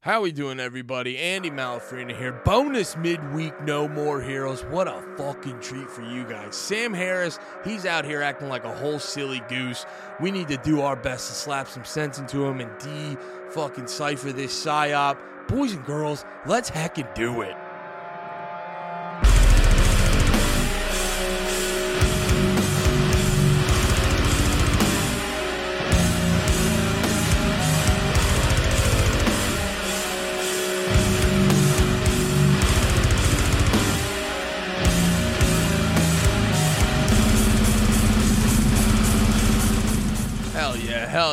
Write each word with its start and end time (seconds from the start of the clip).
How 0.00 0.20
we 0.20 0.30
doing, 0.30 0.60
everybody? 0.60 1.18
Andy 1.18 1.50
Malafarina 1.50 2.16
here. 2.16 2.40
Bonus 2.44 2.96
midweek, 2.96 3.60
no 3.64 3.88
more 3.88 4.20
heroes. 4.20 4.62
What 4.66 4.86
a 4.86 5.02
fucking 5.16 5.58
treat 5.58 5.90
for 5.90 6.02
you 6.02 6.22
guys. 6.22 6.54
Sam 6.54 6.94
Harris, 6.94 7.40
he's 7.64 7.84
out 7.84 8.04
here 8.04 8.22
acting 8.22 8.48
like 8.48 8.62
a 8.62 8.72
whole 8.72 9.00
silly 9.00 9.42
goose. 9.48 9.84
We 10.20 10.30
need 10.30 10.46
to 10.48 10.56
do 10.58 10.82
our 10.82 10.94
best 10.94 11.26
to 11.26 11.34
slap 11.34 11.66
some 11.66 11.84
sense 11.84 12.20
into 12.20 12.46
him 12.46 12.60
and 12.60 12.70
de 12.78 13.20
fucking 13.50 13.88
cipher 13.88 14.30
this 14.30 14.54
psyop. 14.64 15.18
Boys 15.48 15.72
and 15.72 15.84
girls, 15.84 16.24
let's 16.46 16.70
heckin' 16.70 17.12
do 17.16 17.40
it. 17.42 17.56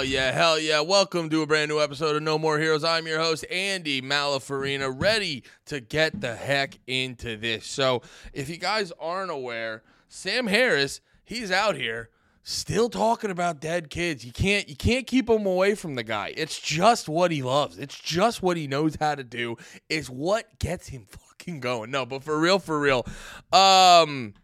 Yeah, 0.06 0.32
hell 0.32 0.60
yeah. 0.60 0.82
Welcome 0.82 1.32
to 1.32 1.42
a 1.42 1.48
brand 1.48 1.70
new 1.70 1.80
episode 1.80 2.16
of 2.16 2.22
No 2.22 2.38
More 2.38 2.60
Heroes. 2.60 2.84
I'm 2.84 3.08
your 3.08 3.18
host, 3.18 3.44
Andy 3.50 4.04
Malafarina, 4.04 4.94
ready 4.96 5.44
to 5.66 5.80
get 5.80 6.22
the 6.22 6.36
heck 6.36 6.78
into 6.86 7.38
this. 7.38 7.66
So, 7.66 8.04
if 8.32 8.48
you 8.48 8.58
guys 8.58 8.94
aren't 9.00 9.32
aware, 9.32 9.82
Sam 10.08 10.46
Harris, 10.46 11.02
he's 11.24 11.52
out 11.52 11.76
here 11.76 12.10
still 12.44 12.88
talking 12.88 13.32
about 13.32 13.60
dead 13.60 13.90
kids. 13.90 14.24
You 14.24 14.32
can't 14.32 14.70
you 14.70 14.76
can't 14.76 15.08
keep 15.08 15.28
him 15.28 15.48
away 15.48 15.74
from 15.74 15.96
the 15.96 16.04
guy. 16.04 16.34
It's 16.38 16.60
just 16.60 17.10
what 17.10 17.32
he 17.32 17.42
loves. 17.42 17.80
It's 17.80 17.98
just 17.98 18.44
what 18.44 18.58
he 18.58 18.68
knows 18.68 18.96
how 19.00 19.16
to 19.16 19.24
do. 19.24 19.58
It's 19.90 20.10
what 20.10 20.60
gets 20.60 20.88
him 20.88 21.08
fucking 21.08 21.62
going. 21.62 21.90
No, 21.90 22.06
but 22.06 22.24
for 22.24 22.40
real, 22.40 22.60
for 22.60 22.80
real. 22.80 23.08
Um 23.52 24.36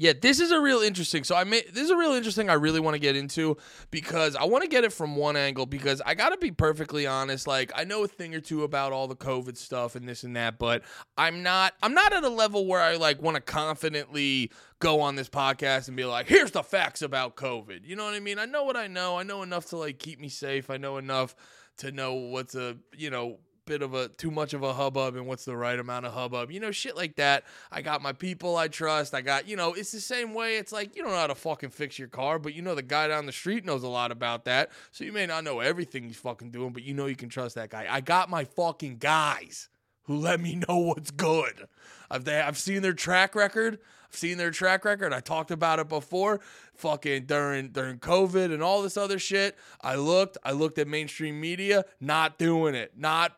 yeah, 0.00 0.14
this 0.18 0.40
is 0.40 0.50
a 0.50 0.58
real 0.58 0.78
interesting. 0.78 1.24
So 1.24 1.36
I 1.36 1.44
made 1.44 1.66
this 1.74 1.84
is 1.84 1.90
a 1.90 1.96
real 1.96 2.12
interesting. 2.12 2.48
I 2.48 2.54
really 2.54 2.80
want 2.80 2.94
to 2.94 2.98
get 2.98 3.16
into 3.16 3.58
because 3.90 4.34
I 4.34 4.44
want 4.44 4.62
to 4.64 4.68
get 4.68 4.82
it 4.82 4.94
from 4.94 5.14
one 5.14 5.36
angle 5.36 5.66
because 5.66 6.00
I 6.06 6.14
got 6.14 6.30
to 6.30 6.38
be 6.38 6.50
perfectly 6.50 7.06
honest. 7.06 7.46
Like 7.46 7.70
I 7.74 7.84
know 7.84 8.02
a 8.02 8.08
thing 8.08 8.34
or 8.34 8.40
two 8.40 8.64
about 8.64 8.94
all 8.94 9.08
the 9.08 9.14
COVID 9.14 9.58
stuff 9.58 9.96
and 9.96 10.08
this 10.08 10.24
and 10.24 10.34
that, 10.36 10.58
but 10.58 10.84
I'm 11.18 11.42
not. 11.42 11.74
I'm 11.82 11.92
not 11.92 12.14
at 12.14 12.24
a 12.24 12.30
level 12.30 12.66
where 12.66 12.80
I 12.80 12.96
like 12.96 13.20
want 13.20 13.34
to 13.34 13.42
confidently 13.42 14.50
go 14.78 15.02
on 15.02 15.16
this 15.16 15.28
podcast 15.28 15.88
and 15.88 15.98
be 15.98 16.06
like, 16.06 16.28
"Here's 16.28 16.52
the 16.52 16.62
facts 16.62 17.02
about 17.02 17.36
COVID." 17.36 17.80
You 17.84 17.94
know 17.94 18.06
what 18.06 18.14
I 18.14 18.20
mean? 18.20 18.38
I 18.38 18.46
know 18.46 18.64
what 18.64 18.78
I 18.78 18.86
know. 18.86 19.18
I 19.18 19.22
know 19.22 19.42
enough 19.42 19.66
to 19.66 19.76
like 19.76 19.98
keep 19.98 20.18
me 20.18 20.30
safe. 20.30 20.70
I 20.70 20.78
know 20.78 20.96
enough 20.96 21.36
to 21.76 21.92
know 21.92 22.14
what's 22.14 22.54
a 22.54 22.78
you 22.96 23.10
know 23.10 23.36
bit 23.66 23.82
of 23.82 23.94
a 23.94 24.08
too 24.08 24.30
much 24.30 24.54
of 24.54 24.62
a 24.62 24.72
hubbub 24.72 25.16
and 25.16 25.26
what's 25.26 25.44
the 25.44 25.56
right 25.56 25.78
amount 25.78 26.06
of 26.06 26.12
hubbub. 26.12 26.50
You 26.50 26.60
know, 26.60 26.70
shit 26.70 26.96
like 26.96 27.16
that. 27.16 27.44
I 27.70 27.82
got 27.82 28.02
my 28.02 28.12
people 28.12 28.56
I 28.56 28.68
trust. 28.68 29.14
I 29.14 29.20
got, 29.20 29.48
you 29.48 29.56
know, 29.56 29.74
it's 29.74 29.92
the 29.92 30.00
same 30.00 30.34
way. 30.34 30.56
It's 30.56 30.72
like 30.72 30.96
you 30.96 31.02
don't 31.02 31.12
know 31.12 31.18
how 31.18 31.26
to 31.26 31.34
fucking 31.34 31.70
fix 31.70 31.98
your 31.98 32.08
car, 32.08 32.38
but 32.38 32.54
you 32.54 32.62
know 32.62 32.74
the 32.74 32.82
guy 32.82 33.08
down 33.08 33.26
the 33.26 33.32
street 33.32 33.64
knows 33.64 33.82
a 33.82 33.88
lot 33.88 34.12
about 34.12 34.44
that. 34.44 34.70
So 34.90 35.04
you 35.04 35.12
may 35.12 35.26
not 35.26 35.44
know 35.44 35.60
everything 35.60 36.04
he's 36.04 36.16
fucking 36.16 36.50
doing, 36.50 36.72
but 36.72 36.82
you 36.82 36.94
know 36.94 37.06
you 37.06 37.16
can 37.16 37.28
trust 37.28 37.54
that 37.54 37.70
guy. 37.70 37.86
I 37.88 38.00
got 38.00 38.30
my 38.30 38.44
fucking 38.44 38.98
guys 38.98 39.68
who 40.04 40.16
let 40.16 40.40
me 40.40 40.56
know 40.68 40.78
what's 40.78 41.10
good. 41.10 41.66
I've 42.10 42.24
they, 42.24 42.40
I've 42.40 42.58
seen 42.58 42.82
their 42.82 42.92
track 42.92 43.34
record. 43.34 43.78
I've 44.08 44.16
seen 44.16 44.38
their 44.38 44.50
track 44.50 44.84
record. 44.84 45.12
I 45.12 45.20
talked 45.20 45.52
about 45.52 45.78
it 45.78 45.88
before. 45.88 46.40
Fucking 46.74 47.26
during 47.26 47.68
during 47.68 47.98
COVID 47.98 48.52
and 48.52 48.62
all 48.62 48.82
this 48.82 48.96
other 48.96 49.18
shit. 49.18 49.56
I 49.80 49.94
looked. 49.94 50.36
I 50.42 50.52
looked 50.52 50.78
at 50.78 50.88
mainstream 50.88 51.40
media. 51.40 51.84
Not 52.00 52.38
doing 52.38 52.74
it. 52.74 52.92
Not 52.96 53.36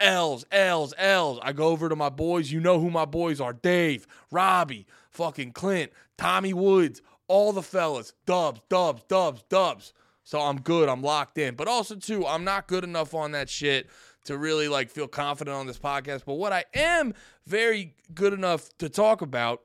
L's, 0.00 0.44
L's, 0.50 0.94
L's. 0.96 1.38
I 1.42 1.52
go 1.52 1.68
over 1.68 1.88
to 1.88 1.96
my 1.96 2.08
boys. 2.08 2.50
You 2.50 2.60
know 2.60 2.80
who 2.80 2.90
my 2.90 3.04
boys 3.04 3.40
are 3.40 3.52
Dave, 3.52 4.06
Robbie, 4.30 4.86
fucking 5.10 5.52
Clint, 5.52 5.92
Tommy 6.16 6.52
Woods, 6.52 7.02
all 7.26 7.52
the 7.52 7.62
fellas. 7.62 8.12
Dubs, 8.26 8.60
dubs, 8.68 9.02
dubs, 9.08 9.42
dubs. 9.48 9.92
So 10.24 10.40
I'm 10.40 10.60
good. 10.60 10.88
I'm 10.88 11.02
locked 11.02 11.38
in. 11.38 11.54
But 11.54 11.68
also, 11.68 11.96
too, 11.96 12.26
I'm 12.26 12.44
not 12.44 12.68
good 12.68 12.84
enough 12.84 13.14
on 13.14 13.32
that 13.32 13.48
shit 13.48 13.88
to 14.24 14.36
really 14.36 14.68
like 14.68 14.90
feel 14.90 15.08
confident 15.08 15.56
on 15.56 15.66
this 15.66 15.78
podcast. 15.78 16.24
But 16.26 16.34
what 16.34 16.52
I 16.52 16.64
am 16.74 17.14
very 17.46 17.94
good 18.14 18.34
enough 18.34 18.68
to 18.78 18.88
talk 18.88 19.22
about 19.22 19.62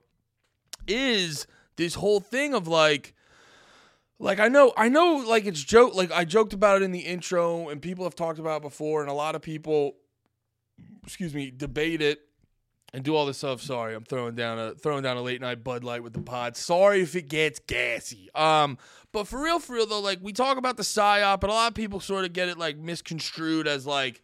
is 0.88 1.47
this 1.75 1.96
whole 1.96 2.22
thing 2.22 2.53
of 2.53 2.68
like, 2.68 3.13
like 4.23 4.39
I 4.39 4.47
know, 4.47 4.72
I 4.78 4.88
know, 4.88 5.23
like 5.28 5.45
it's 5.45 5.61
joke. 5.61 5.95
Like 5.95 6.11
I 6.11 6.23
joked 6.23 6.53
about 6.53 6.81
it 6.81 6.85
in 6.85 6.91
the 6.91 7.01
intro, 7.01 7.67
and 7.67 7.81
people 7.81 8.06
have 8.06 8.16
talked 8.16 8.39
about 8.39 8.57
it 8.57 8.63
before, 8.63 9.01
and 9.01 9.09
a 9.09 9.13
lot 9.13 9.35
of 9.35 9.41
people, 9.41 9.97
excuse 11.03 11.35
me, 11.35 11.51
debate 11.51 12.01
it 12.01 12.22
and 12.94 13.03
do 13.03 13.16
all 13.16 13.25
this 13.25 13.39
stuff. 13.39 13.61
Sorry, 13.61 13.94
I'm 13.94 14.06
throwing 14.06 14.35
down 14.35 14.57
a 14.57 14.75
throwing 14.75 15.03
down 15.03 15.17
a 15.17 15.22
late 15.22 15.41
night 15.41 15.61
Bud 15.61 15.84
Light 15.84 16.03
with 16.03 16.13
the 16.13 16.22
pod. 16.22 16.56
Sorry 16.56 17.01
if 17.01 17.17
it 17.17 17.28
gets 17.28 17.59
gassy. 17.67 18.29
Um, 18.34 18.78
but 19.11 19.28
for 19.28 19.44
real, 19.44 19.59
for 19.59 19.73
real 19.73 19.85
though, 19.85 20.00
like 20.00 20.19
we 20.22 20.31
talk 20.31 20.57
about 20.57 20.78
the 20.78 20.84
psyop, 20.84 21.41
but 21.41 21.50
a 21.50 21.53
lot 21.53 21.67
of 21.67 21.75
people 21.75 22.00
sort 22.00 22.23
of 22.23 22.31
get 22.31 22.47
it 22.47 22.57
like 22.57 22.78
misconstrued 22.78 23.67
as 23.67 23.85
like. 23.85 24.23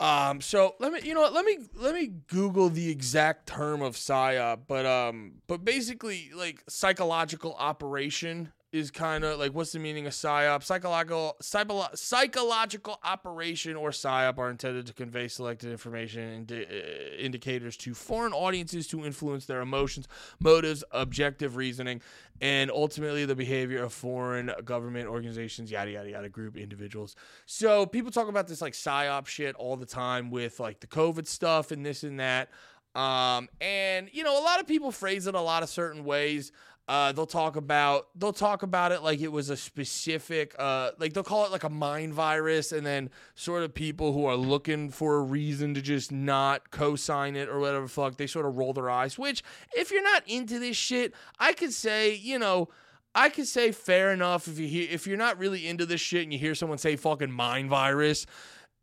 Um, 0.00 0.40
so 0.40 0.74
let 0.80 0.92
me, 0.92 0.98
you 1.04 1.14
know 1.14 1.20
what, 1.20 1.32
let 1.32 1.44
me, 1.44 1.58
let 1.76 1.94
me 1.94 2.08
Google 2.26 2.68
the 2.70 2.90
exact 2.90 3.46
term 3.46 3.82
of 3.82 3.94
psyop, 3.94 4.62
but, 4.66 4.84
um, 4.84 5.34
but 5.46 5.64
basically 5.64 6.32
like 6.34 6.64
psychological 6.68 7.54
operation 7.54 8.50
is 8.72 8.90
kind 8.90 9.22
of 9.22 9.38
like 9.38 9.52
what's 9.52 9.72
the 9.72 9.78
meaning 9.78 10.06
of 10.06 10.12
psyop? 10.12 10.62
Psychological 10.62 11.36
psycholo- 11.42 11.96
psychological 11.96 12.98
operation 13.04 13.76
or 13.76 13.90
psyop 13.90 14.38
are 14.38 14.50
intended 14.50 14.86
to 14.86 14.94
convey 14.94 15.28
selected 15.28 15.70
information 15.70 16.22
and 16.22 16.50
indi- 16.50 16.66
uh, 16.66 17.16
indicators 17.18 17.76
to 17.76 17.92
foreign 17.92 18.32
audiences 18.32 18.86
to 18.88 19.04
influence 19.04 19.44
their 19.44 19.60
emotions, 19.60 20.08
motives, 20.40 20.82
objective 20.90 21.56
reasoning, 21.56 22.00
and 22.40 22.70
ultimately 22.70 23.26
the 23.26 23.36
behavior 23.36 23.82
of 23.82 23.92
foreign 23.92 24.50
government 24.64 25.06
organizations, 25.06 25.70
yada 25.70 25.90
yada 25.90 26.10
yada, 26.10 26.28
group 26.30 26.56
individuals. 26.56 27.14
So 27.44 27.84
people 27.84 28.10
talk 28.10 28.28
about 28.28 28.48
this 28.48 28.62
like 28.62 28.72
psyop 28.72 29.26
shit 29.26 29.54
all 29.56 29.76
the 29.76 29.86
time 29.86 30.30
with 30.30 30.58
like 30.58 30.80
the 30.80 30.86
COVID 30.86 31.26
stuff 31.26 31.70
and 31.72 31.84
this 31.84 32.04
and 32.04 32.18
that. 32.20 32.48
Um, 32.94 33.48
and 33.60 34.10
you 34.12 34.22
know, 34.22 34.38
a 34.38 34.44
lot 34.44 34.60
of 34.60 34.66
people 34.66 34.92
phrase 34.92 35.26
it 35.26 35.34
a 35.34 35.40
lot 35.40 35.62
of 35.62 35.68
certain 35.68 36.04
ways. 36.04 36.52
Uh, 36.88 37.12
they'll 37.12 37.26
talk 37.26 37.54
about 37.54 38.08
they'll 38.16 38.32
talk 38.32 38.64
about 38.64 38.90
it 38.90 39.02
like 39.02 39.20
it 39.20 39.30
was 39.30 39.50
a 39.50 39.56
specific 39.56 40.54
uh, 40.58 40.90
like 40.98 41.12
they'll 41.12 41.22
call 41.22 41.44
it 41.44 41.52
like 41.52 41.62
a 41.62 41.70
mind 41.70 42.12
virus, 42.12 42.72
and 42.72 42.84
then 42.84 43.08
sort 43.34 43.62
of 43.62 43.72
people 43.72 44.12
who 44.12 44.26
are 44.26 44.36
looking 44.36 44.90
for 44.90 45.16
a 45.16 45.22
reason 45.22 45.74
to 45.74 45.80
just 45.80 46.10
not 46.10 46.70
co-sign 46.72 47.36
it 47.36 47.48
or 47.48 47.60
whatever 47.60 47.86
fuck 47.86 48.16
they 48.16 48.26
sort 48.26 48.46
of 48.46 48.56
roll 48.56 48.72
their 48.72 48.90
eyes. 48.90 49.16
Which, 49.16 49.44
if 49.76 49.92
you're 49.92 50.02
not 50.02 50.26
into 50.26 50.58
this 50.58 50.76
shit, 50.76 51.14
I 51.38 51.52
could 51.52 51.72
say 51.72 52.14
you 52.14 52.38
know. 52.38 52.68
I 53.14 53.28
could 53.28 53.46
say 53.46 53.72
fair 53.72 54.10
enough 54.10 54.48
if 54.48 54.58
you 54.58 54.66
hear, 54.66 54.88
if 54.90 55.06
you're 55.06 55.18
not 55.18 55.36
really 55.36 55.68
into 55.68 55.84
this 55.84 56.00
shit 56.00 56.22
and 56.22 56.32
you 56.32 56.38
hear 56.38 56.54
someone 56.54 56.78
say 56.78 56.96
fucking 56.96 57.30
mind 57.30 57.68
virus, 57.68 58.24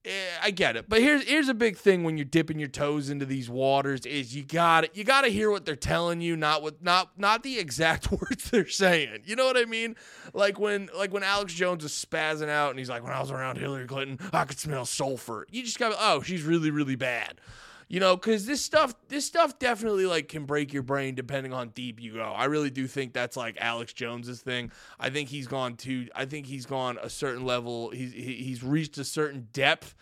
Eh, 0.06 0.12
I 0.42 0.52
get 0.52 0.78
it. 0.78 0.86
But 0.88 1.02
here's 1.02 1.28
here's 1.28 1.50
a 1.50 1.54
big 1.54 1.76
thing 1.76 2.06
when 2.06 2.18
you're 2.18 2.24
dipping 2.24 2.58
your 2.58 2.70
toes 2.70 3.10
into 3.10 3.26
these 3.26 3.50
waters 3.50 4.06
is 4.06 4.34
you 4.34 4.46
got 4.46 4.82
to 4.82 4.90
you 4.94 5.04
got 5.04 5.22
to 5.22 5.28
hear 5.28 5.52
what 5.52 5.66
they're 5.66 5.76
telling 5.76 6.22
you, 6.22 6.38
not 6.38 6.64
what 6.64 6.82
not 6.82 7.12
not 7.18 7.44
the 7.44 7.60
exact 7.60 8.10
words 8.12 8.50
they're 8.50 8.68
saying. 8.68 9.24
You 9.26 9.36
know 9.36 9.46
what 9.46 9.58
I 9.58 9.66
mean? 9.66 9.98
Like 10.34 10.58
when 10.58 10.90
like 10.98 11.12
when 11.12 11.24
Alex 11.24 11.54
Jones 11.54 11.84
is 11.84 11.92
spazzing 11.92 12.48
out 12.48 12.70
and 12.70 12.80
he's 12.80 12.90
like, 12.90 13.04
when 13.04 13.12
I 13.12 13.20
was 13.20 13.30
around 13.30 13.58
Hillary 13.58 13.88
Clinton, 13.88 14.20
I 14.32 14.46
could 14.46 14.58
smell 14.58 14.86
sulfur. 14.86 15.46
You 15.52 15.64
just 15.64 15.80
got 15.80 15.94
oh, 16.00 16.22
she's 16.22 16.44
really 16.44 16.72
really 16.72 16.96
bad. 16.96 17.42
You 17.91 18.00
know, 18.00 18.16
because 18.16 18.45
this 18.45 18.63
stuff, 18.63 18.94
this 19.07 19.25
stuff 19.25 19.57
definitely 19.57 20.05
like 20.05 20.27
can 20.27 20.45
break 20.45 20.72
your 20.73 20.83
brain 20.83 21.16
depending 21.16 21.53
on 21.53 21.69
deep 21.69 22.00
you 22.00 22.13
go. 22.13 22.22
I 22.22 22.45
really 22.45 22.69
do 22.69 22.85
think 22.85 23.13
that's 23.13 23.35
like 23.35 23.57
Alex 23.59 23.94
Jones's 23.94 24.41
thing. 24.41 24.72
I 25.00 25.09
think 25.09 25.27
he's 25.27 25.47
gone 25.47 25.75
to, 25.77 26.07
I 26.16 26.25
think 26.25 26.45
he's 26.45 26.67
gone 26.67 27.00
a 27.01 27.09
certain 27.09 27.45
level. 27.45 27.89
He's 27.89 28.13
he's 28.13 28.63
reached 28.63 29.00
a 29.00 29.03
certain 29.03 29.47
depth, 29.53 29.95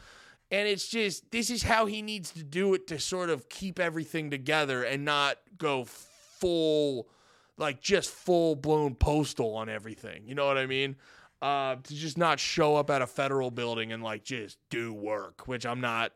and 0.51 0.67
it's 0.67 0.89
just 0.89 1.31
this 1.31 1.49
is 1.49 1.63
how 1.63 1.85
he 1.85 2.01
needs 2.01 2.31
to 2.31 2.43
do 2.43 2.73
it 2.73 2.87
to 2.87 2.99
sort 2.99 3.29
of 3.29 3.47
keep 3.47 3.79
everything 3.79 4.31
together 4.31 4.83
and 4.83 5.05
not 5.05 5.37
go 5.57 5.85
full, 5.85 7.07
like 7.57 7.79
just 7.79 8.09
full 8.09 8.57
blown 8.57 8.95
postal 8.95 9.55
on 9.55 9.69
everything. 9.69 10.23
You 10.27 10.35
know 10.35 10.45
what 10.45 10.57
I 10.57 10.65
mean? 10.65 10.97
Uh, 11.41 11.77
to 11.83 11.95
just 11.95 12.17
not 12.17 12.37
show 12.37 12.75
up 12.75 12.89
at 12.89 13.01
a 13.01 13.07
federal 13.07 13.49
building 13.49 13.93
and 13.93 14.03
like 14.03 14.25
just 14.25 14.57
do 14.69 14.91
work, 14.91 15.47
which 15.47 15.65
I'm 15.65 15.79
not 15.79 16.11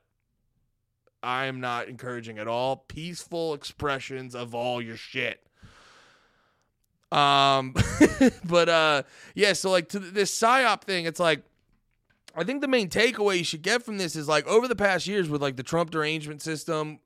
I 1.24 1.46
am 1.46 1.60
not 1.60 1.88
encouraging 1.88 2.40
at 2.40 2.48
all. 2.48 2.78
Peaceful 2.88 3.54
expressions 3.54 4.36
of 4.36 4.56
all 4.56 4.82
your 4.82 4.98
shit. 4.98 5.46
Um, 7.12 7.76
but 8.44 8.70
uh, 8.70 9.04
yeah. 9.36 9.54
So 9.54 9.70
like 9.70 9.90
to 9.90 10.00
this 10.00 10.38
psyop 10.38 10.84
thing, 10.84 11.06
it's 11.06 11.20
like 11.20 11.44
I 12.36 12.44
think 12.44 12.62
the 12.62 12.68
main 12.68 12.90
takeaway 12.90 13.40
you 13.40 13.44
should 13.44 13.62
get 13.62 13.84
from 13.84 13.98
this 13.98 14.16
is 14.16 14.28
like 14.28 14.48
over 14.48 14.68
the 14.68 14.76
past 14.76 15.08
years 15.08 15.30
with 15.30 15.42
like 15.42 15.56
the 15.58 15.64
Trump 15.64 15.92
derangement 15.92 16.42
system, 16.42 17.00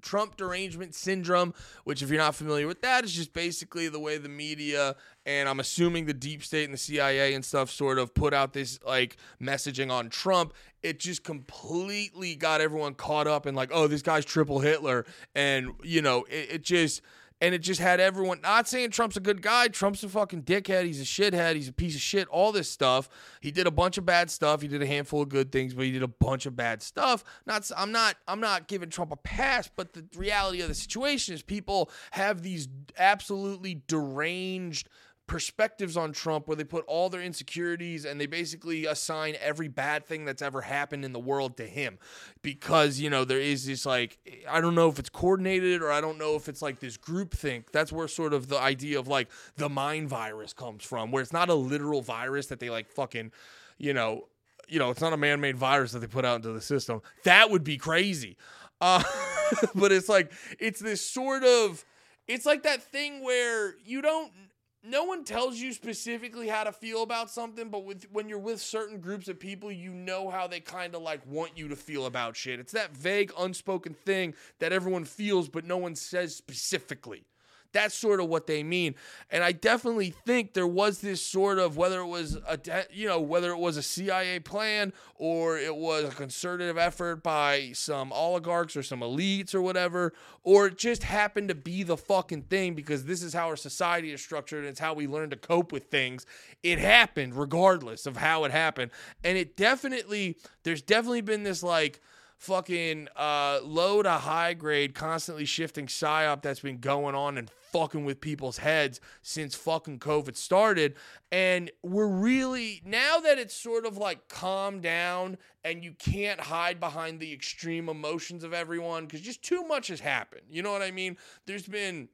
Trump 0.00 0.36
derangement 0.36 0.94
syndrome, 0.94 1.54
which 1.84 2.02
if 2.02 2.08
you're 2.08 2.18
not 2.18 2.34
familiar 2.34 2.66
with 2.66 2.80
that, 2.82 3.04
is 3.04 3.12
just 3.12 3.32
basically 3.32 3.88
the 3.88 4.00
way 4.00 4.16
the 4.18 4.28
media 4.28 4.96
and 5.26 5.48
I'm 5.48 5.60
assuming 5.60 6.06
the 6.06 6.14
deep 6.14 6.42
state 6.42 6.64
and 6.64 6.72
the 6.72 6.78
CIA 6.78 7.34
and 7.34 7.44
stuff 7.44 7.70
sort 7.70 7.98
of 7.98 8.14
put 8.14 8.32
out 8.32 8.52
this 8.52 8.80
like 8.86 9.16
messaging 9.40 9.90
on 9.90 10.08
Trump. 10.08 10.54
It 10.82 10.98
just 10.98 11.24
completely 11.24 12.34
got 12.34 12.60
everyone 12.60 12.94
caught 12.94 13.26
up 13.26 13.46
in 13.46 13.54
like, 13.54 13.70
oh, 13.72 13.86
this 13.86 14.02
guy's 14.02 14.24
triple 14.24 14.60
Hitler, 14.60 15.04
and 15.34 15.72
you 15.82 16.00
know, 16.00 16.24
it, 16.24 16.52
it 16.52 16.62
just 16.62 17.02
and 17.40 17.54
it 17.54 17.58
just 17.58 17.80
had 17.80 18.00
everyone 18.00 18.40
not 18.42 18.68
saying 18.68 18.90
Trump's 18.90 19.16
a 19.16 19.20
good 19.20 19.42
guy. 19.42 19.68
Trump's 19.68 20.04
a 20.04 20.08
fucking 20.08 20.42
dickhead. 20.42 20.84
He's 20.84 21.00
a 21.00 21.04
shithead. 21.04 21.54
He's 21.54 21.68
a 21.68 21.72
piece 21.72 21.94
of 21.94 22.00
shit. 22.00 22.28
All 22.28 22.52
this 22.52 22.68
stuff. 22.68 23.08
He 23.40 23.50
did 23.50 23.66
a 23.66 23.70
bunch 23.70 23.98
of 23.98 24.04
bad 24.04 24.30
stuff. 24.30 24.60
He 24.62 24.68
did 24.68 24.82
a 24.82 24.86
handful 24.86 25.22
of 25.22 25.28
good 25.28 25.50
things, 25.50 25.74
but 25.74 25.84
he 25.84 25.92
did 25.92 26.02
a 26.02 26.08
bunch 26.08 26.46
of 26.46 26.54
bad 26.54 26.82
stuff. 26.82 27.24
Not 27.46 27.70
I'm 27.76 27.92
not 27.92 28.16
I'm 28.28 28.40
not 28.40 28.68
giving 28.68 28.90
Trump 28.90 29.12
a 29.12 29.16
pass, 29.16 29.70
but 29.74 29.92
the 29.92 30.04
reality 30.16 30.60
of 30.60 30.68
the 30.68 30.74
situation 30.74 31.34
is 31.34 31.42
people 31.42 31.90
have 32.12 32.42
these 32.42 32.68
absolutely 32.98 33.82
deranged 33.86 34.88
perspectives 35.30 35.96
on 35.96 36.10
Trump 36.10 36.48
where 36.48 36.56
they 36.56 36.64
put 36.64 36.84
all 36.88 37.08
their 37.08 37.22
insecurities 37.22 38.04
and 38.04 38.20
they 38.20 38.26
basically 38.26 38.84
assign 38.84 39.36
every 39.40 39.68
bad 39.68 40.04
thing 40.04 40.24
that's 40.24 40.42
ever 40.42 40.60
happened 40.60 41.04
in 41.04 41.12
the 41.12 41.20
world 41.20 41.56
to 41.56 41.64
him. 41.64 42.00
Because 42.42 42.98
you 42.98 43.08
know 43.08 43.24
there 43.24 43.38
is 43.38 43.64
this 43.64 43.86
like 43.86 44.18
I 44.50 44.60
don't 44.60 44.74
know 44.74 44.88
if 44.88 44.98
it's 44.98 45.08
coordinated 45.08 45.82
or 45.82 45.92
I 45.92 46.00
don't 46.00 46.18
know 46.18 46.34
if 46.34 46.48
it's 46.48 46.60
like 46.60 46.80
this 46.80 46.96
group 46.96 47.32
think 47.32 47.70
that's 47.70 47.92
where 47.92 48.08
sort 48.08 48.34
of 48.34 48.48
the 48.48 48.58
idea 48.58 48.98
of 48.98 49.06
like 49.06 49.30
the 49.54 49.68
mind 49.68 50.08
virus 50.08 50.52
comes 50.52 50.82
from 50.82 51.12
where 51.12 51.22
it's 51.22 51.32
not 51.32 51.48
a 51.48 51.54
literal 51.54 52.02
virus 52.02 52.48
that 52.48 52.58
they 52.58 52.68
like 52.68 52.90
fucking 52.90 53.30
you 53.78 53.94
know 53.94 54.26
you 54.66 54.80
know 54.80 54.90
it's 54.90 55.00
not 55.00 55.12
a 55.12 55.16
man-made 55.16 55.56
virus 55.56 55.92
that 55.92 56.00
they 56.00 56.08
put 56.08 56.24
out 56.24 56.34
into 56.34 56.52
the 56.52 56.60
system. 56.60 57.02
That 57.22 57.52
would 57.52 57.62
be 57.62 57.76
crazy. 57.76 58.36
Uh, 58.80 59.04
but 59.76 59.92
it's 59.92 60.08
like 60.08 60.32
it's 60.58 60.80
this 60.80 61.08
sort 61.08 61.44
of 61.44 61.84
it's 62.26 62.46
like 62.46 62.64
that 62.64 62.82
thing 62.82 63.22
where 63.22 63.76
you 63.84 64.02
don't 64.02 64.32
no 64.82 65.04
one 65.04 65.24
tells 65.24 65.58
you 65.58 65.72
specifically 65.72 66.48
how 66.48 66.64
to 66.64 66.72
feel 66.72 67.02
about 67.02 67.30
something, 67.30 67.68
but 67.68 67.84
with 67.84 68.06
when 68.12 68.28
you're 68.28 68.38
with 68.38 68.60
certain 68.60 68.98
groups 68.98 69.28
of 69.28 69.38
people, 69.38 69.70
you 69.70 69.92
know 69.92 70.30
how 70.30 70.46
they 70.46 70.60
kind 70.60 70.94
of 70.94 71.02
like 71.02 71.26
want 71.26 71.56
you 71.56 71.68
to 71.68 71.76
feel 71.76 72.06
about 72.06 72.36
shit. 72.36 72.58
It's 72.60 72.72
that 72.72 72.96
vague, 72.96 73.32
unspoken 73.38 73.94
thing 73.94 74.34
that 74.58 74.72
everyone 74.72 75.04
feels, 75.04 75.48
but 75.48 75.66
no 75.66 75.76
one 75.76 75.94
says 75.94 76.34
specifically. 76.34 77.24
That's 77.72 77.94
sort 77.94 78.20
of 78.20 78.28
what 78.28 78.46
they 78.46 78.62
mean. 78.62 78.94
And 79.30 79.44
I 79.44 79.52
definitely 79.52 80.14
think 80.26 80.54
there 80.54 80.66
was 80.66 81.00
this 81.00 81.22
sort 81.22 81.58
of 81.58 81.76
whether 81.76 82.00
it 82.00 82.06
was 82.06 82.36
a 82.48 82.58
you 82.92 83.06
know 83.06 83.20
whether 83.20 83.50
it 83.50 83.58
was 83.58 83.76
a 83.76 83.82
CIA 83.82 84.40
plan 84.40 84.92
or 85.14 85.58
it 85.58 85.74
was 85.74 86.04
a 86.04 86.14
concerted 86.14 86.76
effort 86.76 87.22
by 87.22 87.70
some 87.72 88.12
oligarchs 88.12 88.76
or 88.76 88.82
some 88.82 89.00
elites 89.00 89.54
or 89.54 89.62
whatever 89.62 90.12
or 90.42 90.66
it 90.66 90.78
just 90.78 91.02
happened 91.02 91.48
to 91.48 91.54
be 91.54 91.82
the 91.82 91.96
fucking 91.96 92.42
thing 92.42 92.74
because 92.74 93.04
this 93.04 93.22
is 93.22 93.34
how 93.34 93.46
our 93.46 93.56
society 93.56 94.12
is 94.12 94.22
structured 94.22 94.60
and 94.60 94.68
it's 94.68 94.80
how 94.80 94.94
we 94.94 95.06
learn 95.06 95.30
to 95.30 95.36
cope 95.36 95.70
with 95.70 95.84
things. 95.84 96.24
It 96.62 96.78
happened 96.78 97.34
regardless 97.34 98.06
of 98.06 98.16
how 98.16 98.44
it 98.44 98.52
happened. 98.52 98.90
And 99.22 99.36
it 99.36 99.56
definitely 99.56 100.38
there's 100.62 100.82
definitely 100.82 101.20
been 101.20 101.42
this 101.42 101.62
like 101.62 102.00
fucking 102.40 103.06
uh, 103.16 103.60
low 103.62 104.02
to 104.02 104.10
high 104.10 104.54
grade, 104.54 104.94
constantly 104.94 105.44
shifting 105.44 105.86
psyop 105.86 106.40
that's 106.40 106.60
been 106.60 106.78
going 106.78 107.14
on 107.14 107.36
and 107.36 107.50
fucking 107.50 108.06
with 108.06 108.18
people's 108.18 108.56
heads 108.56 108.98
since 109.20 109.54
fucking 109.54 109.98
COVID 109.98 110.36
started. 110.36 110.94
And 111.30 111.70
we're 111.82 112.08
really, 112.08 112.80
now 112.82 113.18
that 113.18 113.38
it's 113.38 113.54
sort 113.54 113.84
of 113.84 113.98
like 113.98 114.28
calmed 114.28 114.82
down 114.82 115.36
and 115.64 115.84
you 115.84 115.92
can't 115.92 116.40
hide 116.40 116.80
behind 116.80 117.20
the 117.20 117.30
extreme 117.30 117.90
emotions 117.90 118.42
of 118.42 118.54
everyone 118.54 119.04
because 119.04 119.20
just 119.20 119.42
too 119.42 119.62
much 119.64 119.88
has 119.88 120.00
happened. 120.00 120.46
You 120.48 120.62
know 120.62 120.72
what 120.72 120.82
I 120.82 120.90
mean? 120.90 121.18
There's 121.46 121.68
been. 121.68 122.08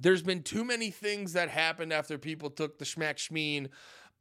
There's 0.00 0.22
been 0.22 0.42
too 0.42 0.64
many 0.64 0.90
things 0.90 1.34
that 1.34 1.50
happened 1.50 1.92
after 1.92 2.16
people 2.16 2.48
took 2.48 2.78
the 2.78 2.86
schmack 2.86 3.16
schmeen 3.16 3.68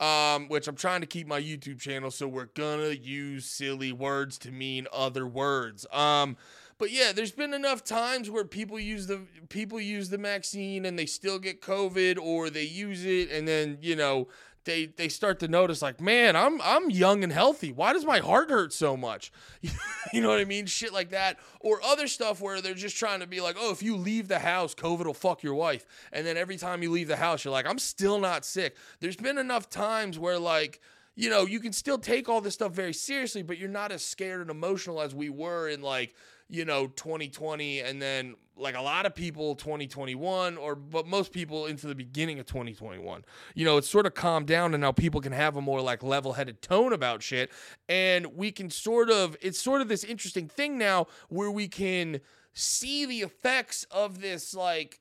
um, 0.01 0.49
which 0.49 0.67
I'm 0.67 0.75
trying 0.75 1.01
to 1.01 1.07
keep 1.07 1.27
my 1.27 1.39
YouTube 1.39 1.79
channel, 1.79 2.11
so 2.11 2.27
we're 2.27 2.45
gonna 2.45 2.89
use 2.89 3.45
silly 3.45 3.93
words 3.93 4.37
to 4.39 4.51
mean 4.51 4.87
other 4.91 5.27
words. 5.27 5.85
Um, 5.93 6.35
but 6.79 6.91
yeah, 6.91 7.11
there's 7.11 7.31
been 7.31 7.53
enough 7.53 7.83
times 7.83 8.27
where 8.31 8.43
people 8.43 8.79
use 8.79 9.05
the 9.05 9.21
people 9.49 9.79
use 9.79 10.09
the 10.09 10.17
vaccine 10.17 10.85
and 10.85 10.97
they 10.97 11.05
still 11.05 11.37
get 11.37 11.61
COVID, 11.61 12.17
or 12.17 12.49
they 12.49 12.63
use 12.63 13.05
it 13.05 13.31
and 13.31 13.47
then 13.47 13.77
you 13.81 13.95
know 13.95 14.27
they 14.65 14.87
they 14.87 15.09
start 15.09 15.39
to 15.39 15.47
notice 15.47 15.81
like, 15.81 15.99
man, 15.99 16.35
I'm 16.35 16.61
I'm 16.61 16.89
young 16.89 17.23
and 17.23 17.31
healthy. 17.31 17.71
Why 17.71 17.93
does 17.93 18.05
my 18.05 18.19
heart 18.19 18.49
hurt 18.49 18.73
so 18.73 18.95
much? 18.95 19.31
you 20.13 20.21
know 20.21 20.29
what 20.29 20.39
I 20.39 20.45
mean? 20.45 20.65
Shit 20.65 20.93
like 20.93 21.09
that, 21.09 21.39
or 21.59 21.83
other 21.83 22.07
stuff 22.07 22.41
where 22.41 22.61
they're 22.61 22.73
just 22.73 22.97
trying 22.97 23.21
to 23.21 23.27
be 23.27 23.41
like, 23.41 23.55
oh, 23.59 23.71
if 23.71 23.81
you 23.83 23.95
leave 23.95 24.27
the 24.27 24.39
house, 24.39 24.75
COVID 24.75 25.05
will 25.05 25.13
fuck 25.13 25.43
your 25.43 25.55
wife, 25.55 25.85
and 26.11 26.25
then 26.25 26.37
every 26.37 26.57
time 26.57 26.83
you 26.83 26.91
leave 26.91 27.07
the 27.07 27.17
house, 27.17 27.43
you're 27.43 27.51
like, 27.51 27.67
I'm 27.67 27.79
still 27.79 28.19
not 28.19 28.45
sick. 28.45 28.75
There's 28.99 29.15
been 29.15 29.37
enough 29.37 29.69
times 29.69 30.19
where 30.19 30.39
like 30.39 30.81
you 31.15 31.29
know, 31.29 31.45
you 31.45 31.59
can 31.59 31.73
still 31.73 31.97
take 31.97 32.29
all 32.29 32.41
this 32.41 32.53
stuff 32.53 32.71
very 32.71 32.93
seriously, 32.93 33.43
but 33.43 33.57
you're 33.57 33.69
not 33.69 33.91
as 33.91 34.03
scared 34.03 34.41
and 34.41 34.49
emotional 34.49 35.01
as 35.01 35.13
we 35.13 35.29
were 35.29 35.67
in 35.67 35.81
like, 35.81 36.15
you 36.51 36.65
know, 36.65 36.87
2020 36.87 37.79
and 37.79 38.01
then 38.01 38.35
like 38.57 38.75
a 38.75 38.81
lot 38.81 39.05
of 39.05 39.15
people 39.15 39.55
2021 39.55 40.57
or 40.57 40.75
but 40.75 41.07
most 41.07 41.31
people 41.31 41.65
into 41.65 41.87
the 41.87 41.95
beginning 41.95 42.39
of 42.39 42.45
2021. 42.45 43.23
You 43.55 43.65
know, 43.65 43.77
it's 43.77 43.89
sort 43.89 44.05
of 44.05 44.13
calmed 44.13 44.47
down 44.47 44.73
and 44.73 44.81
now 44.81 44.91
people 44.91 45.21
can 45.21 45.31
have 45.31 45.55
a 45.55 45.61
more 45.61 45.81
like 45.81 46.03
level-headed 46.03 46.61
tone 46.61 46.91
about 46.91 47.23
shit 47.23 47.51
and 47.87 48.35
we 48.35 48.51
can 48.51 48.69
sort 48.69 49.09
of 49.09 49.37
it's 49.41 49.59
sort 49.59 49.81
of 49.81 49.87
this 49.87 50.03
interesting 50.03 50.47
thing 50.47 50.77
now 50.77 51.07
where 51.29 51.49
we 51.49 51.69
can 51.69 52.19
see 52.53 53.05
the 53.05 53.21
effects 53.21 53.85
of 53.89 54.19
this 54.19 54.53
like 54.53 54.99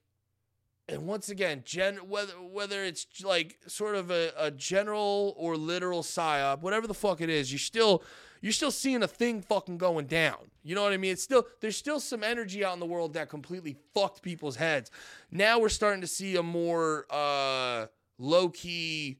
and 0.89 1.07
once 1.07 1.29
again, 1.29 1.63
gen 1.65 1.97
whether 2.09 2.33
whether 2.33 2.85
it's 2.85 3.07
like 3.25 3.59
sort 3.67 3.97
of 3.97 4.11
a, 4.11 4.33
a 4.37 4.51
general 4.51 5.35
or 5.37 5.57
literal 5.57 6.03
psyop, 6.03 6.61
whatever 6.61 6.87
the 6.87 6.95
fuck 6.95 7.21
it 7.21 7.29
is, 7.29 7.53
you 7.53 7.59
still 7.59 8.03
you're 8.41 8.53
still 8.53 8.71
seeing 8.71 9.03
a 9.03 9.09
thing 9.09 9.43
fucking 9.43 9.79
going 9.79 10.07
down. 10.07 10.51
You 10.63 10.75
know 10.75 10.83
what 10.83 10.93
I 10.93 10.97
mean? 10.97 11.13
It's 11.13 11.23
still 11.23 11.47
there's 11.61 11.77
still 11.77 12.01
some 12.01 12.23
energy 12.23 12.65
out 12.65 12.75
in 12.75 12.81
the 12.81 12.87
world 12.87 13.15
that 13.15 13.29
completely 13.29 13.77
fucked 13.95 14.23
people's 14.23 14.57
heads. 14.57 14.91
Now 15.31 15.59
we're 15.59 15.69
starting 15.69 16.01
to 16.03 16.07
see 16.07 16.37
a 16.37 16.43
more 16.43 17.07
uh, 17.11 17.87
low 18.19 18.49
key 18.51 19.19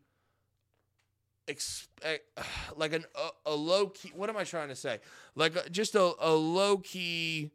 like 2.77 2.93
an 2.93 3.05
a, 3.15 3.51
a, 3.51 3.55
low 3.55 3.89
key 3.89 4.13
what 4.15 4.31
am 4.31 4.37
I 4.37 4.45
trying 4.45 4.69
to 4.69 4.77
say? 4.77 5.01
Like 5.35 5.57
a, 5.57 5.69
just 5.69 5.95
a, 5.95 6.13
a 6.21 6.33
low 6.33 6.79
key 6.79 7.51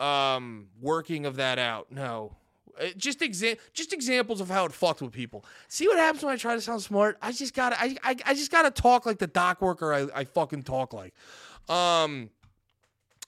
um 0.00 0.68
working 0.80 1.26
of 1.26 1.36
that 1.36 1.58
out. 1.58 1.90
No. 1.92 2.36
Uh, 2.80 2.86
just 2.96 3.20
exa- 3.20 3.58
just 3.72 3.92
examples 3.92 4.40
of 4.40 4.48
how 4.48 4.64
it 4.64 4.72
fucked 4.72 5.02
with 5.02 5.12
people. 5.12 5.44
See 5.68 5.86
what 5.86 5.98
happens 5.98 6.24
when 6.24 6.32
I 6.32 6.36
try 6.36 6.54
to 6.54 6.60
sound 6.60 6.82
smart? 6.82 7.16
I 7.22 7.32
just 7.32 7.54
gotta 7.54 7.80
I, 7.80 7.96
I, 8.02 8.16
I 8.26 8.34
just 8.34 8.50
gotta 8.50 8.70
talk 8.70 9.06
like 9.06 9.18
the 9.18 9.26
dock 9.26 9.60
worker 9.60 9.92
I, 9.92 10.08
I 10.14 10.24
fucking 10.24 10.62
talk 10.62 10.92
like. 10.92 11.14
Um 11.68 12.30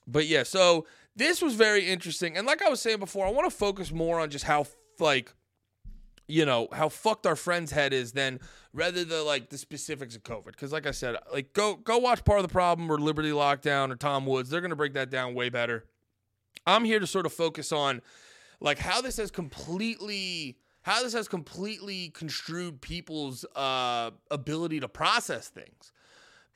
but 0.07 0.25
yeah, 0.27 0.43
so 0.43 0.85
this 1.15 1.41
was 1.41 1.55
very 1.55 1.87
interesting. 1.87 2.37
And 2.37 2.47
like 2.47 2.61
I 2.61 2.69
was 2.69 2.79
saying 2.79 2.99
before, 2.99 3.25
I 3.25 3.31
want 3.31 3.49
to 3.49 3.55
focus 3.55 3.91
more 3.91 4.19
on 4.19 4.29
just 4.29 4.45
how 4.45 4.65
like 4.99 5.33
you 6.27 6.45
know 6.45 6.67
how 6.73 6.89
fucked 6.89 7.25
our 7.25 7.35
friend's 7.35 7.71
head 7.71 7.93
is 7.93 8.11
than 8.11 8.39
rather 8.73 9.03
the 9.03 9.23
like 9.23 9.49
the 9.49 9.57
specifics 9.57 10.15
of 10.15 10.23
COVID. 10.23 10.47
Because 10.47 10.71
like 10.71 10.85
I 10.85 10.91
said, 10.91 11.15
like 11.31 11.53
go 11.53 11.75
go 11.75 11.97
watch 11.97 12.23
part 12.23 12.39
of 12.39 12.47
the 12.47 12.51
problem 12.51 12.91
or 12.91 12.99
Liberty 12.99 13.31
Lockdown 13.31 13.91
or 13.91 13.95
Tom 13.95 14.25
Woods. 14.25 14.49
They're 14.49 14.61
gonna 14.61 14.75
break 14.75 14.93
that 14.93 15.09
down 15.09 15.33
way 15.33 15.49
better. 15.49 15.85
I'm 16.65 16.83
here 16.83 16.99
to 16.99 17.07
sort 17.07 17.25
of 17.25 17.33
focus 17.33 17.71
on 17.71 18.01
like 18.59 18.79
how 18.79 19.01
this 19.01 19.17
has 19.17 19.31
completely 19.31 20.57
how 20.81 21.03
this 21.03 21.13
has 21.13 21.27
completely 21.27 22.09
construed 22.09 22.79
people's 22.79 23.43
uh, 23.57 24.09
ability 24.31 24.79
to 24.79 24.87
process 24.87 25.49
things. 25.49 25.91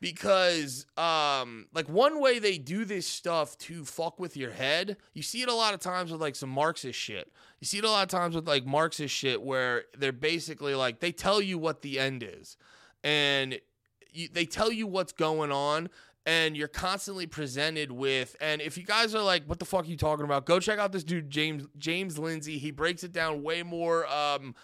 Because 0.00 0.84
um 0.96 1.66
like 1.72 1.88
one 1.88 2.20
way 2.20 2.40
they 2.40 2.58
do 2.58 2.84
this 2.84 3.06
stuff 3.06 3.56
to 3.58 3.84
fuck 3.84 4.18
with 4.18 4.36
your 4.36 4.50
head 4.50 4.96
you 5.14 5.22
see 5.22 5.42
it 5.42 5.48
a 5.48 5.54
lot 5.54 5.74
of 5.74 5.80
times 5.80 6.10
with 6.10 6.20
like 6.20 6.34
some 6.34 6.50
marxist 6.50 6.98
shit. 6.98 7.30
You 7.60 7.66
see 7.66 7.78
it 7.78 7.84
a 7.84 7.90
lot 7.90 8.02
of 8.02 8.08
times 8.08 8.34
with 8.34 8.48
like 8.48 8.66
marxist 8.66 9.14
shit 9.14 9.40
where 9.40 9.84
they're 9.96 10.10
basically 10.10 10.74
like 10.74 10.98
they 10.98 11.12
tell 11.12 11.40
you 11.40 11.56
what 11.56 11.82
the 11.82 12.00
end 12.00 12.24
is. 12.24 12.56
And 13.04 13.60
you, 14.12 14.28
they 14.32 14.44
tell 14.44 14.72
you 14.72 14.88
what's 14.88 15.12
going 15.12 15.52
on 15.52 15.88
and 16.26 16.56
you're 16.56 16.68
constantly 16.68 17.26
presented 17.26 17.90
with 17.90 18.36
and 18.40 18.60
if 18.60 18.78
you 18.78 18.84
guys 18.84 19.14
are 19.14 19.22
like 19.22 19.44
what 19.46 19.58
the 19.58 19.64
fuck 19.64 19.84
are 19.84 19.88
you 19.88 19.96
talking 19.96 20.24
about 20.24 20.46
go 20.46 20.60
check 20.60 20.78
out 20.78 20.92
this 20.92 21.04
dude 21.04 21.28
james 21.30 21.66
james 21.78 22.18
lindsay 22.18 22.58
he 22.58 22.70
breaks 22.70 23.02
it 23.02 23.12
down 23.12 23.42
way 23.42 23.62
more 23.62 24.06
um 24.06 24.54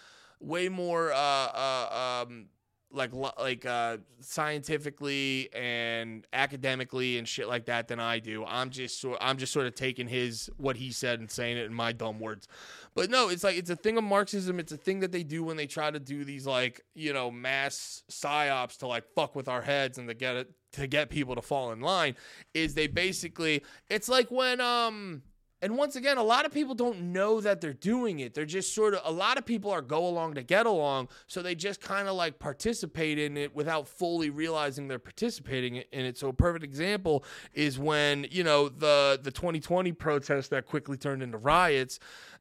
way 0.41 0.69
more 0.69 1.13
uh 1.13 1.17
uh 1.17 2.25
um 2.25 2.47
like 2.91 3.13
like 3.13 3.67
uh 3.67 3.99
scientifically 4.21 5.49
and 5.55 6.27
academically 6.33 7.19
and 7.19 7.29
shit 7.29 7.47
like 7.47 7.67
that 7.67 7.89
than 7.89 8.01
I 8.01 8.19
do. 8.19 8.45
I'm 8.47 8.71
just 8.71 9.01
sort 9.01 9.19
I'm 9.21 9.37
just 9.37 9.53
sort 9.53 9.67
of 9.67 9.75
taking 9.75 10.09
his 10.09 10.51
what 10.57 10.77
he 10.77 10.91
said 10.91 11.21
and 11.21 11.31
saying 11.31 11.59
it 11.59 11.67
in 11.67 11.75
my 11.75 11.93
dumb 11.93 12.19
words. 12.19 12.49
But 12.95 13.11
no, 13.11 13.29
it's 13.29 13.45
like 13.45 13.57
it's 13.57 13.71
a 13.71 13.77
thing 13.77 13.99
of 13.99 14.05
Marxism. 14.05 14.59
It's 14.59 14.73
a 14.73 14.77
thing 14.77 15.01
that 15.01 15.13
they 15.13 15.23
do 15.23 15.45
when 15.45 15.57
they 15.57 15.67
try 15.67 15.91
to 15.91 16.01
do 16.01 16.25
these 16.25 16.47
like 16.47 16.83
you 16.95 17.13
know 17.13 17.31
mass 17.31 18.03
psyops 18.11 18.79
to 18.79 18.87
like 18.87 19.05
fuck 19.15 19.37
with 19.37 19.49
our 19.49 19.63
heads 19.63 19.99
and 19.99 20.09
to 20.09 20.15
get 20.15 20.37
it 20.37 20.51
to 20.73 20.87
get 20.87 21.11
people 21.11 21.35
to 21.35 21.43
fall 21.43 21.73
in 21.73 21.81
line 21.81 22.15
is 22.55 22.75
they 22.75 22.87
basically 22.87 23.63
it's 23.89 24.09
like 24.09 24.31
when 24.31 24.61
um 24.61 25.23
and 25.61 25.77
once 25.77 25.97
again, 25.97 26.19
a 26.19 26.23
lot 26.23 26.47
of 26.47 26.53
people 26.53 26.75
don't 26.75 27.13
know 27.13 27.41
that 27.41 27.61
they're 27.61 27.73
doing 27.73 28.21
it. 28.21 28.33
They're 28.33 28.45
just 28.45 28.75
sort 28.75 28.95
of, 28.95 29.01
a 29.05 29.11
lot 29.11 29.39
of 29.39 29.45
people 29.45 29.73
are 29.73 29.83
go 29.83 30.07
along 30.07 30.35
to 30.35 30.43
get 30.43 30.67
along. 30.67 31.09
So 31.27 31.43
they 31.43 31.57
just 31.57 31.81
kind 31.81 32.07
of 32.07 32.15
like 32.15 32.39
participate 32.39 33.19
in 33.19 33.37
it 33.37 33.55
without 33.57 33.89
fully 33.89 34.31
realizing 34.31 34.87
they're 34.87 35.01
participating 35.01 35.77
in 35.77 36.05
it. 36.05 36.17
So 36.17 36.29
a 36.29 36.33
perfect 36.33 36.65
example 36.65 37.25
is 37.55 37.77
when, 37.77 38.27
you 38.31 38.45
know, 38.45 38.69
the, 38.69 39.19
the 39.21 39.33
2020 39.33 39.91
protests 39.93 40.49
that 40.49 40.67
quickly 40.67 40.97
turned 40.97 41.25
into 41.25 41.39
riots 41.39 41.99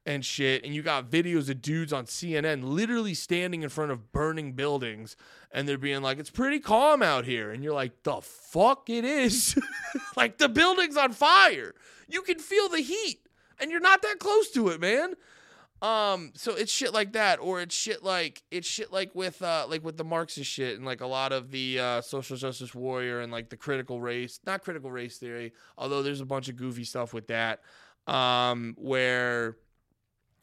and 0.07 0.25
shit. 0.25 0.63
And 0.65 0.73
you 0.73 0.81
got 0.81 1.11
videos 1.11 1.49
of 1.49 1.61
dudes 1.61 1.93
on 1.93 2.05
CNN 2.05 2.63
literally 2.63 3.13
standing 3.13 3.61
in 3.61 3.69
front 3.69 3.91
of 3.91 4.11
burning 4.11 4.53
buildings 4.53 5.15
and 5.51 5.67
they're 5.67 5.77
being 5.77 6.01
like, 6.01 6.17
it's 6.17 6.29
pretty 6.31 6.59
calm 6.59 7.03
out 7.03 7.25
here. 7.25 7.51
And 7.51 7.63
you're 7.63 7.73
like, 7.73 8.03
the 8.03 8.21
fuck 8.21 8.89
it 8.89 9.05
is. 9.05 9.55
like 10.15 10.39
the 10.39 10.49
building's 10.49 10.97
on 10.97 11.11
fire 11.11 11.73
you 12.07 12.21
can 12.21 12.39
feel 12.39 12.69
the 12.69 12.79
heat 12.79 13.27
and 13.59 13.69
you're 13.69 13.79
not 13.79 14.01
that 14.01 14.19
close 14.19 14.49
to 14.51 14.69
it, 14.69 14.79
man. 14.79 15.13
Um, 15.79 16.31
so 16.33 16.55
it's 16.55 16.71
shit 16.71 16.91
like 16.91 17.13
that, 17.13 17.39
or 17.39 17.61
it's 17.61 17.75
shit 17.75 18.03
like 18.03 18.41
it's 18.49 18.67
shit 18.67 18.91
like 18.91 19.13
with 19.13 19.43
uh 19.43 19.67
like 19.69 19.83
with 19.83 19.95
the 19.95 20.03
Marxist 20.03 20.49
shit 20.49 20.75
and 20.75 20.85
like 20.85 21.01
a 21.01 21.07
lot 21.07 21.31
of 21.31 21.51
the 21.51 21.79
uh 21.79 22.01
social 22.01 22.35
justice 22.35 22.73
warrior 22.73 23.19
and 23.19 23.31
like 23.31 23.49
the 23.49 23.57
critical 23.57 24.01
race, 24.01 24.39
not 24.45 24.63
critical 24.63 24.91
race 24.91 25.17
theory, 25.17 25.53
although 25.77 26.01
there's 26.01 26.21
a 26.21 26.25
bunch 26.25 26.49
of 26.49 26.55
goofy 26.55 26.83
stuff 26.83 27.13
with 27.13 27.27
that. 27.27 27.61
Um, 28.07 28.75
where 28.79 29.57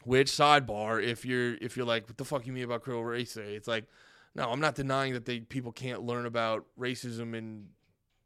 which 0.04 0.28
sidebar, 0.28 1.02
if 1.02 1.24
you're 1.24 1.54
if 1.56 1.76
you're 1.76 1.86
like, 1.86 2.06
what 2.06 2.16
the 2.16 2.24
fuck 2.24 2.46
you 2.46 2.52
mean 2.52 2.64
about 2.64 2.82
critical 2.82 3.04
race 3.04 3.34
theory? 3.34 3.54
It's 3.54 3.68
like, 3.68 3.86
no, 4.34 4.50
I'm 4.50 4.60
not 4.60 4.74
denying 4.74 5.12
that 5.14 5.24
they 5.24 5.40
people 5.40 5.72
can't 5.72 6.02
learn 6.02 6.26
about 6.26 6.66
racism 6.78 7.36
and 7.36 7.66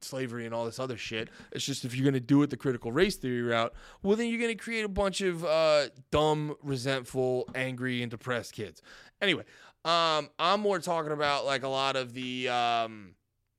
slavery 0.01 0.45
and 0.47 0.55
all 0.55 0.65
this 0.65 0.79
other 0.79 0.97
shit. 0.97 1.29
It's 1.53 1.65
just 1.65 1.85
if 1.85 1.95
you're 1.95 2.05
to 2.15 2.21
do 2.21 2.43
it 2.43 2.51
the 2.51 2.57
critical 2.57 2.93
race 2.93 3.17
theory 3.17 3.43
route, 3.43 3.73
well, 4.03 4.17
then 4.17 4.29
you're 4.29 4.39
to 4.57 4.63
create 4.63 4.85
a 4.85 4.89
bunch 4.89 5.21
of 5.21 5.45
uh, 5.45 5.89
dumb, 6.11 6.57
resentful, 6.63 7.49
angry, 7.55 8.03
and 8.03 8.11
depressed 8.11 8.53
kids. 8.53 8.83
Anyway, 9.21 9.45
um, 9.85 10.31
I'm 10.39 10.61
more 10.61 10.79
talking 10.79 11.13
about 11.13 11.45
like 11.45 11.63
a 11.63 11.69
lot 11.69 11.97
of 11.97 12.15
the. 12.15 12.49
Um, 12.49 13.15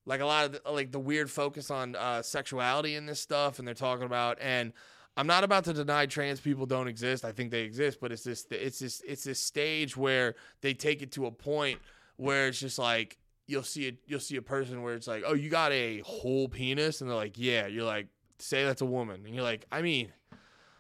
like 0.06 0.22
a 0.22 0.26
lot 0.26 0.46
of 0.46 0.52
the, 0.54 0.72
like 0.72 0.92
the 0.92 1.00
weird 1.00 1.30
focus 1.30 1.70
on 1.70 1.96
uh, 1.96 2.24
sexuality 2.24 2.96
in 2.96 3.06
this 3.06 3.20
stuff, 3.20 3.60
and 3.60 3.68
they're 3.68 3.76
talking 3.76 4.06
about 4.06 4.40
and 4.42 4.74
I'm 5.20 5.28
not 5.28 5.44
about 5.44 5.66
to 5.66 5.74
deny 5.74 6.06
trans 6.06 6.40
people 6.40 6.66
don't 6.66 6.88
exist. 6.88 7.26
I 7.26 7.34
think 7.34 7.52
they 7.52 7.64
exist, 7.64 8.00
but 8.00 8.14
it's 8.14 8.24
this 8.24 8.48
it's 8.52 8.80
this 8.80 9.02
it's 9.06 9.26
this 9.26 9.42
stage 9.42 9.98
where 9.98 10.36
they 10.62 10.74
take 10.74 11.02
it 11.02 11.12
to 11.12 11.26
a 11.26 11.32
point 11.32 11.78
where 12.16 12.48
it's 12.48 12.58
just 12.58 12.80
like 12.80 13.18
you'll 13.46 13.64
see 13.64 13.88
it 13.88 13.98
you'll 14.08 14.22
see 14.22 14.38
a 14.38 14.42
person 14.42 14.82
where 14.82 14.94
it's 14.94 15.08
like, 15.08 15.24
"Oh, 15.28 15.34
you 15.34 15.50
got 15.50 15.74
a 15.74 16.00
whole 16.06 16.48
penis?" 16.48 17.02
and 17.02 17.10
they're 17.10 17.18
like, 17.18 17.38
"Yeah." 17.38 17.68
You're 17.68 17.84
like, 17.84 18.08
"Say 18.38 18.64
that's 18.64 18.80
a 18.80 18.86
woman." 18.86 19.26
And 19.26 19.36
you're 19.36 19.44
like, 19.44 19.66
"I 19.74 19.82
mean, 19.82 20.14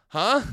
huh?" 0.08 0.43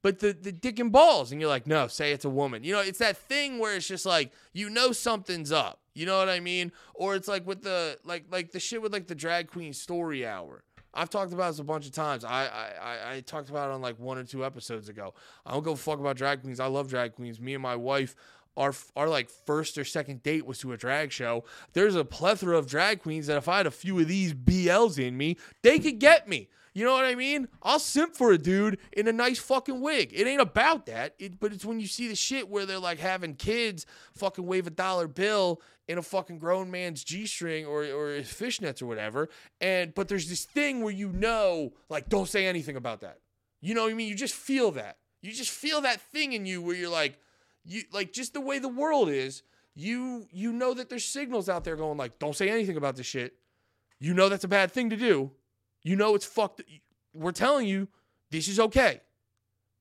But 0.00 0.20
the 0.20 0.32
the 0.32 0.52
dick 0.52 0.78
and 0.78 0.92
balls 0.92 1.32
and 1.32 1.40
you're 1.40 1.50
like, 1.50 1.66
"No, 1.66 1.88
say 1.88 2.12
it's 2.12 2.24
a 2.24 2.30
woman." 2.30 2.62
You 2.62 2.74
know, 2.74 2.82
it's 2.82 3.00
that 3.00 3.16
thing 3.16 3.58
where 3.58 3.74
it's 3.74 3.88
just 3.88 4.06
like, 4.06 4.30
you 4.52 4.70
know 4.70 4.92
something's 4.92 5.50
up. 5.50 5.80
You 5.92 6.06
know 6.06 6.20
what 6.20 6.28
I 6.28 6.38
mean? 6.38 6.70
Or 6.94 7.16
it's 7.16 7.26
like 7.26 7.44
with 7.48 7.62
the 7.62 7.98
like 8.04 8.26
like 8.30 8.52
the 8.52 8.60
shit 8.60 8.80
with 8.80 8.92
like 8.92 9.08
the 9.08 9.16
drag 9.16 9.48
queen 9.48 9.72
story 9.72 10.24
hour. 10.24 10.62
I've 10.98 11.10
talked 11.10 11.32
about 11.32 11.50
this 11.52 11.60
a 11.60 11.64
bunch 11.64 11.86
of 11.86 11.92
times. 11.92 12.24
I, 12.24 12.46
I 12.46 13.14
I 13.14 13.20
talked 13.20 13.50
about 13.50 13.70
it 13.70 13.74
on 13.74 13.80
like 13.80 13.98
one 13.98 14.18
or 14.18 14.24
two 14.24 14.44
episodes 14.44 14.88
ago. 14.88 15.14
I 15.46 15.52
don't 15.52 15.62
go 15.62 15.76
fuck 15.76 16.00
about 16.00 16.16
drag 16.16 16.42
queens. 16.42 16.58
I 16.60 16.66
love 16.66 16.88
drag 16.90 17.14
queens. 17.14 17.40
Me 17.40 17.54
and 17.54 17.62
my 17.62 17.76
wife 17.76 18.14
our 18.56 18.74
our 18.96 19.08
like 19.08 19.30
first 19.30 19.78
or 19.78 19.84
second 19.84 20.22
date 20.22 20.44
was 20.44 20.58
to 20.58 20.72
a 20.72 20.76
drag 20.76 21.12
show. 21.12 21.44
There's 21.72 21.94
a 21.94 22.04
plethora 22.04 22.58
of 22.58 22.66
drag 22.66 23.02
queens 23.02 23.28
that 23.28 23.36
if 23.36 23.48
I 23.48 23.58
had 23.58 23.66
a 23.66 23.70
few 23.70 23.98
of 24.00 24.08
these 24.08 24.34
BLs 24.34 24.98
in 24.98 25.16
me, 25.16 25.36
they 25.62 25.78
could 25.78 25.98
get 26.00 26.28
me. 26.28 26.48
You 26.74 26.84
know 26.84 26.92
what 26.92 27.06
I 27.06 27.14
mean? 27.14 27.48
I'll 27.62 27.78
simp 27.78 28.14
for 28.14 28.30
a 28.30 28.38
dude 28.38 28.78
in 28.92 29.08
a 29.08 29.12
nice 29.12 29.38
fucking 29.38 29.80
wig. 29.80 30.12
It 30.14 30.26
ain't 30.26 30.40
about 30.40 30.86
that. 30.86 31.14
It, 31.18 31.40
but 31.40 31.52
it's 31.52 31.64
when 31.64 31.80
you 31.80 31.86
see 31.86 32.08
the 32.08 32.14
shit 32.14 32.48
where 32.48 32.66
they're 32.66 32.78
like 32.78 32.98
having 32.98 33.34
kids 33.34 33.86
fucking 34.14 34.46
wave 34.46 34.66
a 34.66 34.70
dollar 34.70 35.08
bill 35.08 35.60
in 35.88 35.96
a 35.98 36.02
fucking 36.02 36.38
grown 36.38 36.70
man's 36.70 37.02
G 37.02 37.26
string 37.26 37.66
or 37.66 37.82
or 37.84 38.10
his 38.10 38.28
fishnets 38.28 38.82
or 38.82 38.86
whatever. 38.86 39.28
And 39.60 39.94
but 39.94 40.08
there's 40.08 40.28
this 40.28 40.44
thing 40.44 40.82
where 40.82 40.92
you 40.92 41.10
know, 41.10 41.72
like, 41.88 42.08
don't 42.08 42.28
say 42.28 42.46
anything 42.46 42.76
about 42.76 43.00
that. 43.00 43.18
You 43.60 43.74
know 43.74 43.84
what 43.84 43.90
I 43.90 43.94
mean? 43.94 44.08
You 44.08 44.14
just 44.14 44.34
feel 44.34 44.70
that. 44.72 44.98
You 45.22 45.32
just 45.32 45.50
feel 45.50 45.80
that 45.80 46.00
thing 46.00 46.32
in 46.34 46.46
you 46.46 46.62
where 46.62 46.76
you're 46.76 46.90
like, 46.90 47.18
you 47.64 47.82
like 47.92 48.12
just 48.12 48.34
the 48.34 48.40
way 48.40 48.58
the 48.58 48.68
world 48.68 49.08
is, 49.08 49.42
you 49.74 50.26
you 50.30 50.52
know 50.52 50.74
that 50.74 50.90
there's 50.90 51.04
signals 51.04 51.48
out 51.48 51.64
there 51.64 51.74
going 51.74 51.98
like, 51.98 52.18
don't 52.18 52.36
say 52.36 52.50
anything 52.50 52.76
about 52.76 52.96
this 52.96 53.06
shit. 53.06 53.34
You 53.98 54.14
know 54.14 54.28
that's 54.28 54.44
a 54.44 54.48
bad 54.48 54.70
thing 54.70 54.90
to 54.90 54.96
do. 54.96 55.32
You 55.82 55.96
know 55.96 56.14
it's 56.14 56.26
fucked. 56.26 56.62
We're 57.14 57.32
telling 57.32 57.66
you 57.66 57.88
this 58.30 58.46
is 58.46 58.60
okay. 58.60 59.00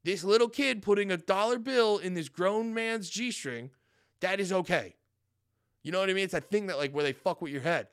This 0.03 0.23
little 0.23 0.47
kid 0.47 0.81
putting 0.81 1.11
a 1.11 1.17
dollar 1.17 1.59
bill 1.59 1.97
in 1.97 2.13
this 2.13 2.29
grown 2.29 2.73
man's 2.73 3.09
G 3.09 3.29
string, 3.29 3.71
that 4.21 4.39
is 4.39 4.53
okay. 4.53 4.95
You 5.83 5.91
know 5.91 5.99
what 5.99 6.09
I 6.09 6.13
mean? 6.13 6.25
It's 6.25 6.33
that 6.33 6.49
thing 6.49 6.67
that 6.67 6.77
like 6.77 6.91
where 6.91 7.03
they 7.03 7.13
fuck 7.13 7.41
with 7.41 7.51
your 7.51 7.61
head. 7.61 7.87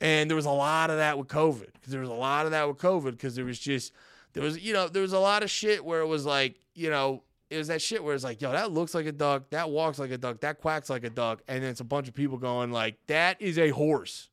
And 0.00 0.28
there 0.28 0.36
was 0.36 0.46
a 0.46 0.50
lot 0.50 0.90
of 0.90 0.96
that 0.96 1.18
with 1.18 1.28
COVID. 1.28 1.72
Because 1.72 1.92
there 1.92 2.00
was 2.00 2.10
a 2.10 2.14
lot 2.14 2.46
of 2.46 2.52
that 2.52 2.68
with 2.68 2.78
COVID 2.78 3.12
because 3.12 3.34
there 3.34 3.44
was 3.44 3.58
just 3.58 3.92
there 4.32 4.42
was 4.42 4.58
you 4.58 4.72
know 4.72 4.88
there 4.88 5.02
was 5.02 5.12
a 5.12 5.18
lot 5.18 5.42
of 5.42 5.50
shit 5.50 5.84
where 5.84 6.00
it 6.00 6.06
was 6.06 6.26
like 6.26 6.56
you 6.74 6.90
know 6.90 7.22
it 7.50 7.58
was 7.58 7.68
that 7.68 7.82
shit 7.82 8.02
where 8.02 8.14
it's 8.14 8.24
like, 8.24 8.42
yo, 8.42 8.52
that 8.52 8.72
looks 8.72 8.94
like 8.94 9.06
a 9.06 9.12
duck, 9.12 9.50
that 9.50 9.70
walks 9.70 9.98
like 9.98 10.10
a 10.10 10.18
duck, 10.18 10.40
that 10.40 10.60
quacks 10.60 10.90
like 10.90 11.04
a 11.04 11.10
duck, 11.10 11.42
and 11.46 11.62
then 11.62 11.70
it's 11.70 11.80
a 11.80 11.84
bunch 11.84 12.08
of 12.08 12.14
people 12.14 12.38
going 12.38 12.72
like, 12.72 12.96
that 13.06 13.40
is 13.40 13.58
a 13.58 13.70
horse. 13.70 14.28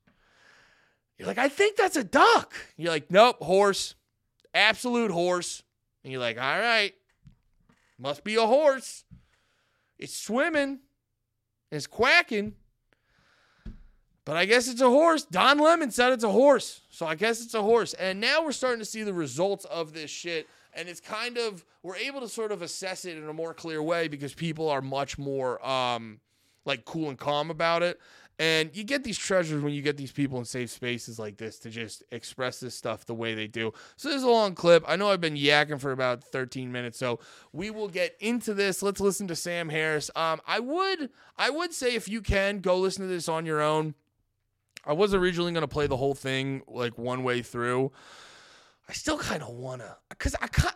You're 1.17 1.27
like, 1.27 1.37
I 1.37 1.49
think 1.49 1.77
that's 1.77 1.95
a 1.95 2.03
duck. 2.03 2.53
You're 2.77 2.91
like, 2.91 3.11
nope, 3.11 3.37
horse, 3.43 3.95
absolute 4.53 5.11
horse. 5.11 5.61
And 6.03 6.11
you're 6.11 6.21
like, 6.21 6.37
all 6.37 6.59
right, 6.59 6.93
must 7.99 8.23
be 8.23 8.35
a 8.35 8.45
horse. 8.45 9.03
It's 9.99 10.15
swimming, 10.15 10.79
it's 11.71 11.85
quacking. 11.85 12.55
But 14.25 14.37
I 14.37 14.45
guess 14.45 14.67
it's 14.67 14.81
a 14.81 14.89
horse. 14.89 15.23
Don 15.23 15.57
Lemon 15.57 15.91
said 15.91 16.13
it's 16.13 16.23
a 16.23 16.29
horse. 16.29 16.81
So 16.89 17.05
I 17.05 17.15
guess 17.15 17.41
it's 17.41 17.53
a 17.53 17.61
horse. 17.61 17.93
And 17.93 18.21
now 18.21 18.43
we're 18.43 18.51
starting 18.51 18.79
to 18.79 18.85
see 18.85 19.03
the 19.03 19.13
results 19.13 19.65
of 19.65 19.93
this 19.93 20.11
shit 20.11 20.47
and 20.73 20.87
it's 20.87 20.99
kind 20.99 21.37
of 21.37 21.65
we're 21.83 21.95
able 21.95 22.21
to 22.21 22.29
sort 22.29 22.51
of 22.51 22.61
assess 22.61 23.05
it 23.05 23.17
in 23.17 23.27
a 23.27 23.33
more 23.33 23.53
clear 23.53 23.81
way 23.81 24.07
because 24.07 24.33
people 24.33 24.69
are 24.69 24.81
much 24.81 25.17
more 25.17 25.65
um 25.67 26.19
like 26.65 26.85
cool 26.85 27.09
and 27.09 27.17
calm 27.17 27.49
about 27.49 27.83
it 27.83 27.99
and 28.39 28.75
you 28.75 28.83
get 28.83 29.03
these 29.03 29.19
treasures 29.19 29.61
when 29.61 29.73
you 29.73 29.83
get 29.83 29.97
these 29.97 30.11
people 30.11 30.39
in 30.39 30.45
safe 30.45 30.71
spaces 30.71 31.19
like 31.19 31.37
this 31.37 31.59
to 31.59 31.69
just 31.69 32.03
express 32.11 32.59
this 32.59 32.73
stuff 32.73 33.05
the 33.05 33.13
way 33.13 33.35
they 33.35 33.45
do. 33.45 33.71
So 33.97 34.09
this 34.09 34.17
is 34.17 34.23
a 34.23 34.29
long 34.29 34.55
clip. 34.55 34.83
I 34.87 34.95
know 34.95 35.11
I've 35.11 35.21
been 35.21 35.35
yakking 35.35 35.79
for 35.79 35.91
about 35.91 36.23
13 36.23 36.71
minutes, 36.71 36.97
so 36.97 37.19
we 37.53 37.69
will 37.69 37.87
get 37.87 38.15
into 38.19 38.55
this. 38.55 38.81
Let's 38.81 38.99
listen 38.99 39.27
to 39.27 39.35
Sam 39.35 39.69
Harris. 39.69 40.09
Um, 40.15 40.41
I 40.47 40.59
would 40.59 41.11
I 41.37 41.51
would 41.51 41.71
say 41.71 41.93
if 41.93 42.09
you 42.09 42.21
can 42.21 42.61
go 42.61 42.77
listen 42.77 43.03
to 43.03 43.07
this 43.07 43.29
on 43.29 43.45
your 43.45 43.61
own. 43.61 43.93
I 44.83 44.93
was 44.93 45.13
originally 45.13 45.51
going 45.51 45.61
to 45.61 45.67
play 45.67 45.87
the 45.87 45.97
whole 45.97 46.15
thing 46.15 46.63
like 46.67 46.97
one 46.97 47.23
way 47.23 47.41
through. 47.41 47.91
I 48.89 48.93
still 48.93 49.17
kind 49.17 49.41
of 49.41 49.49
wanna, 49.49 49.97
cause 50.17 50.35
I 50.41 50.47
can't. 50.47 50.75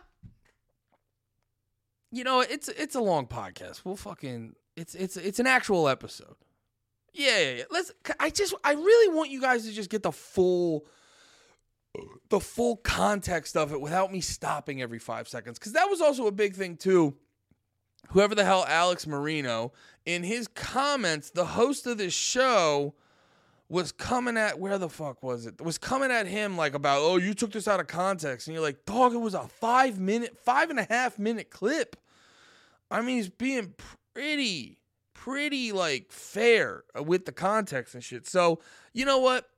You 2.10 2.24
know, 2.24 2.40
it's 2.40 2.68
it's 2.68 2.94
a 2.94 3.00
long 3.00 3.26
podcast. 3.26 3.84
We'll 3.84 3.96
fucking 3.96 4.54
it's 4.76 4.94
it's 4.94 5.16
it's 5.16 5.38
an 5.38 5.46
actual 5.46 5.88
episode. 5.88 6.36
Yeah, 7.12 7.38
yeah, 7.38 7.50
yeah. 7.50 7.62
Let's. 7.70 7.92
I 8.20 8.30
just 8.30 8.54
I 8.64 8.72
really 8.72 9.14
want 9.14 9.30
you 9.30 9.40
guys 9.40 9.66
to 9.66 9.72
just 9.72 9.90
get 9.90 10.02
the 10.02 10.12
full 10.12 10.86
the 12.28 12.40
full 12.40 12.76
context 12.76 13.56
of 13.56 13.72
it 13.72 13.80
without 13.80 14.12
me 14.12 14.20
stopping 14.20 14.80
every 14.82 14.98
five 14.98 15.28
seconds. 15.28 15.58
Because 15.58 15.72
that 15.72 15.90
was 15.90 16.00
also 16.00 16.26
a 16.26 16.32
big 16.32 16.54
thing 16.54 16.76
too. 16.76 17.16
Whoever 18.10 18.34
the 18.34 18.44
hell 18.44 18.64
Alex 18.68 19.06
Marino 19.06 19.72
in 20.04 20.22
his 20.22 20.46
comments, 20.46 21.30
the 21.30 21.44
host 21.44 21.86
of 21.86 21.98
this 21.98 22.14
show 22.14 22.94
was 23.68 23.90
coming 23.92 24.36
at 24.36 24.58
where 24.58 24.78
the 24.78 24.88
fuck 24.88 25.22
was 25.22 25.46
it? 25.46 25.60
Was 25.60 25.78
coming 25.78 26.10
at 26.10 26.26
him 26.26 26.56
like 26.56 26.74
about 26.74 27.00
oh 27.00 27.16
you 27.16 27.34
took 27.34 27.52
this 27.52 27.66
out 27.66 27.80
of 27.80 27.86
context 27.86 28.46
and 28.46 28.54
you're 28.54 28.62
like 28.62 28.84
dog 28.84 29.14
it 29.14 29.18
was 29.18 29.34
a 29.34 29.48
five 29.48 29.98
minute 29.98 30.36
five 30.38 30.70
and 30.70 30.78
a 30.78 30.86
half 30.88 31.18
minute 31.18 31.50
clip. 31.50 31.96
I 32.90 33.00
mean 33.00 33.16
he's 33.16 33.28
being 33.28 33.74
pretty 34.14 34.78
pretty 35.14 35.72
like 35.72 36.12
fair 36.12 36.84
with 37.04 37.24
the 37.24 37.32
context 37.32 37.94
and 37.94 38.04
shit. 38.04 38.26
So 38.26 38.60
you 38.92 39.04
know 39.04 39.18
what? 39.18 39.48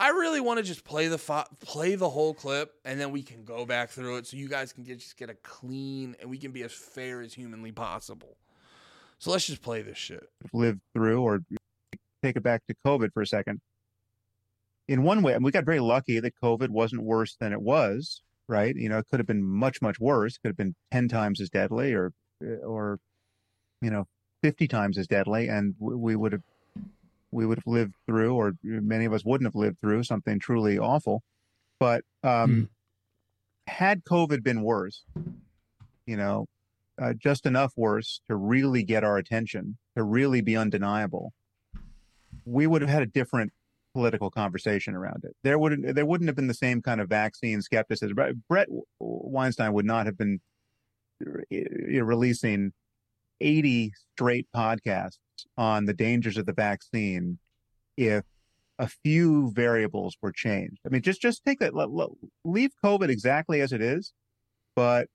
I 0.00 0.10
really 0.10 0.40
want 0.40 0.58
to 0.58 0.62
just 0.62 0.84
play 0.84 1.08
the 1.08 1.18
fo- 1.18 1.48
play 1.58 1.96
the 1.96 2.08
whole 2.08 2.32
clip 2.32 2.74
and 2.84 3.00
then 3.00 3.10
we 3.10 3.22
can 3.22 3.44
go 3.44 3.64
back 3.64 3.90
through 3.90 4.18
it 4.18 4.26
so 4.26 4.36
you 4.36 4.48
guys 4.48 4.72
can 4.72 4.84
get 4.84 4.98
just 4.98 5.16
get 5.16 5.30
a 5.30 5.34
clean 5.34 6.14
and 6.20 6.30
we 6.30 6.38
can 6.38 6.52
be 6.52 6.62
as 6.62 6.72
fair 6.72 7.20
as 7.20 7.32
humanly 7.34 7.72
possible. 7.72 8.36
So 9.18 9.32
let's 9.32 9.46
just 9.46 9.62
play 9.62 9.82
this 9.82 9.98
shit. 9.98 10.28
Live 10.52 10.78
through 10.94 11.20
or 11.22 11.40
take 12.22 12.36
it 12.36 12.42
back 12.42 12.62
to 12.66 12.74
COVID 12.86 13.12
for 13.12 13.22
a 13.22 13.26
second. 13.26 13.60
In 14.86 15.02
one 15.02 15.22
way, 15.22 15.34
and 15.34 15.44
we 15.44 15.50
got 15.50 15.64
very 15.64 15.80
lucky 15.80 16.18
that 16.20 16.34
COVID 16.42 16.70
wasn't 16.70 17.02
worse 17.02 17.36
than 17.38 17.52
it 17.52 17.60
was, 17.60 18.22
right? 18.48 18.74
You 18.74 18.88
know, 18.88 18.98
it 18.98 19.06
could 19.10 19.20
have 19.20 19.26
been 19.26 19.42
much, 19.42 19.82
much 19.82 20.00
worse. 20.00 20.36
It 20.36 20.40
could 20.42 20.48
have 20.48 20.56
been 20.56 20.74
10 20.92 21.08
times 21.08 21.40
as 21.40 21.50
deadly 21.50 21.92
or, 21.92 22.12
or, 22.64 22.98
you 23.82 23.90
know, 23.90 24.06
50 24.42 24.66
times 24.68 24.96
as 24.96 25.06
deadly. 25.06 25.48
And 25.48 25.74
we 25.78 26.16
would 26.16 26.32
have 26.32 26.42
we 27.30 27.44
would 27.44 27.58
have 27.58 27.66
lived 27.66 27.94
through, 28.06 28.34
or 28.34 28.54
many 28.62 29.04
of 29.04 29.12
us 29.12 29.24
wouldn't 29.24 29.46
have 29.46 29.54
lived 29.54 29.78
through 29.80 30.02
something 30.04 30.38
truly 30.38 30.78
awful. 30.78 31.22
But 31.78 32.02
um, 32.22 32.50
Mm. 32.50 32.68
had 33.66 34.04
COVID 34.04 34.42
been 34.42 34.62
worse, 34.62 35.04
you 36.06 36.16
know, 36.16 36.46
uh, 37.00 37.12
just 37.12 37.44
enough 37.44 37.74
worse 37.76 38.22
to 38.28 38.34
really 38.34 38.82
get 38.82 39.04
our 39.04 39.18
attention, 39.18 39.76
to 39.94 40.02
really 40.02 40.40
be 40.40 40.56
undeniable, 40.56 41.32
we 42.48 42.66
would 42.66 42.82
have 42.82 42.90
had 42.90 43.02
a 43.02 43.06
different 43.06 43.52
political 43.94 44.30
conversation 44.30 44.94
around 44.94 45.24
it. 45.24 45.34
There 45.42 45.58
would 45.58 45.82
there 45.94 46.06
wouldn't 46.06 46.28
have 46.28 46.36
been 46.36 46.46
the 46.46 46.54
same 46.54 46.82
kind 46.82 47.00
of 47.00 47.08
vaccine 47.08 47.62
skepticism. 47.62 48.16
Brett 48.48 48.68
Weinstein 49.00 49.72
would 49.72 49.86
not 49.86 50.06
have 50.06 50.16
been 50.16 50.40
releasing 51.50 52.72
80 53.40 53.92
straight 54.14 54.46
podcasts 54.54 55.18
on 55.56 55.84
the 55.84 55.94
dangers 55.94 56.36
of 56.36 56.46
the 56.46 56.52
vaccine 56.52 57.38
if 57.96 58.24
a 58.78 58.88
few 58.88 59.50
variables 59.52 60.16
were 60.22 60.32
changed. 60.32 60.78
I 60.86 60.90
mean, 60.90 61.02
just 61.02 61.20
just 61.20 61.44
take 61.44 61.58
that, 61.60 61.74
leave 62.44 62.70
COVID 62.84 63.08
exactly 63.08 63.60
as 63.60 63.72
it 63.72 63.82
is, 63.82 64.12
but 64.76 65.08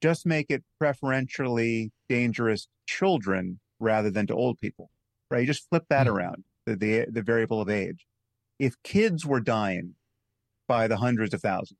just 0.00 0.26
make 0.26 0.50
it 0.50 0.62
preferentially 0.78 1.90
dangerous 2.08 2.64
to 2.64 2.70
children 2.86 3.60
rather 3.80 4.10
than 4.10 4.26
to 4.26 4.34
old 4.34 4.58
people, 4.60 4.90
right? 5.30 5.40
You 5.40 5.46
just 5.46 5.68
flip 5.68 5.86
that 5.88 6.06
Mhm. 6.06 6.12
around 6.12 6.44
the, 6.68 6.76
the 6.76 7.06
the 7.10 7.22
variable 7.22 7.60
of 7.60 7.68
age. 7.68 8.06
If 8.58 8.74
kids 8.82 9.24
were 9.24 9.40
dying 9.40 9.94
by 10.66 10.88
the 10.88 10.96
hundreds 10.96 11.32
of 11.34 11.40
thousands 11.40 11.78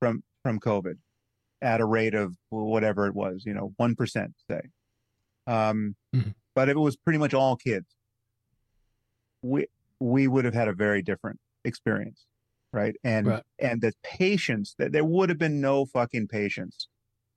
from 0.00 0.22
from 0.42 0.58
COVID 0.60 0.94
at 1.60 1.80
a 1.80 1.84
rate 1.84 2.14
of 2.14 2.36
whatever 2.50 3.06
it 3.06 3.14
was, 3.14 3.44
you 3.46 3.52
know, 3.54 3.72
one 3.76 3.94
percent, 3.94 4.34
say, 4.50 4.60
um, 5.46 5.96
Mhm. 6.14 6.34
but 6.54 6.68
if 6.68 6.76
it 6.76 6.80
was 6.80 6.96
pretty 6.96 7.18
much 7.18 7.34
all 7.34 7.56
kids, 7.56 7.86
we 9.42 9.66
we 10.00 10.28
would 10.28 10.44
have 10.44 10.54
had 10.54 10.68
a 10.68 10.72
very 10.72 11.02
different 11.02 11.40
experience, 11.64 12.26
right? 12.72 12.94
And 13.04 13.26
Right. 13.26 13.42
and 13.58 13.80
the 13.82 13.92
patience 14.02 14.74
that 14.78 14.92
there 14.92 15.04
would 15.04 15.28
have 15.28 15.38
been 15.38 15.60
no 15.60 15.84
fucking 15.86 16.28
patience 16.28 16.88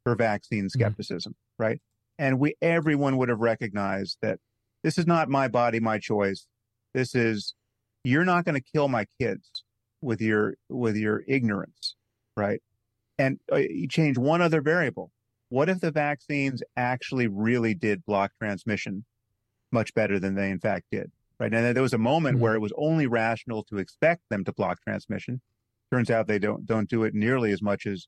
for 0.04 0.16
vaccine 0.16 0.70
skepticism, 0.70 1.36
right? 1.58 1.82
And 2.18 2.40
we 2.40 2.56
everyone 2.62 3.18
would 3.18 3.30
have 3.30 3.40
recognized 3.40 4.18
that 4.22 4.40
this 4.84 4.98
is 4.98 5.06
not 5.08 5.30
my 5.30 5.48
body, 5.48 5.80
my 5.80 6.00
choice. 6.00 6.48
This 6.94 7.16
is 7.16 7.54
you're 8.04 8.26
not 8.26 8.46
going 8.46 8.56
to 8.56 8.72
kill 8.74 8.88
my 8.88 9.06
kids 9.20 9.64
with 10.02 10.22
your 10.22 10.56
with 10.70 10.96
your 10.96 11.24
ignorance, 11.28 11.96
right? 12.36 12.62
And 13.18 13.40
uh, 13.52 13.58
you 13.58 13.88
change 13.88 14.18
one 14.18 14.42
other 14.42 14.62
variable. 14.62 15.12
What 15.50 15.70
if 15.70 15.80
the 15.80 15.92
vaccines 15.92 16.64
actually 16.76 17.28
really 17.28 17.74
did 17.74 18.06
block 18.06 18.32
transmission 18.40 19.06
much 19.72 19.94
better 19.94 20.20
than 20.20 20.36
they 20.36 20.50
in 20.50 20.60
fact 20.60 20.86
did? 20.92 21.12
Right. 21.40 21.54
And 21.54 21.76
there 21.76 21.82
was 21.82 21.94
a 21.94 21.98
moment 21.98 22.38
where 22.38 22.54
it 22.54 22.60
was 22.60 22.72
only 22.78 23.08
rational 23.08 23.64
to 23.64 23.78
expect 23.78 24.22
them 24.30 24.44
to 24.46 24.54
block 24.54 24.80
transmission. 24.84 25.42
Turns 25.92 26.12
out 26.12 26.28
they 26.28 26.40
don't 26.40 26.66
don't 26.66 26.90
do 26.90 27.04
it 27.04 27.14
nearly 27.14 27.52
as 27.52 27.62
much 27.62 27.86
as 27.86 28.08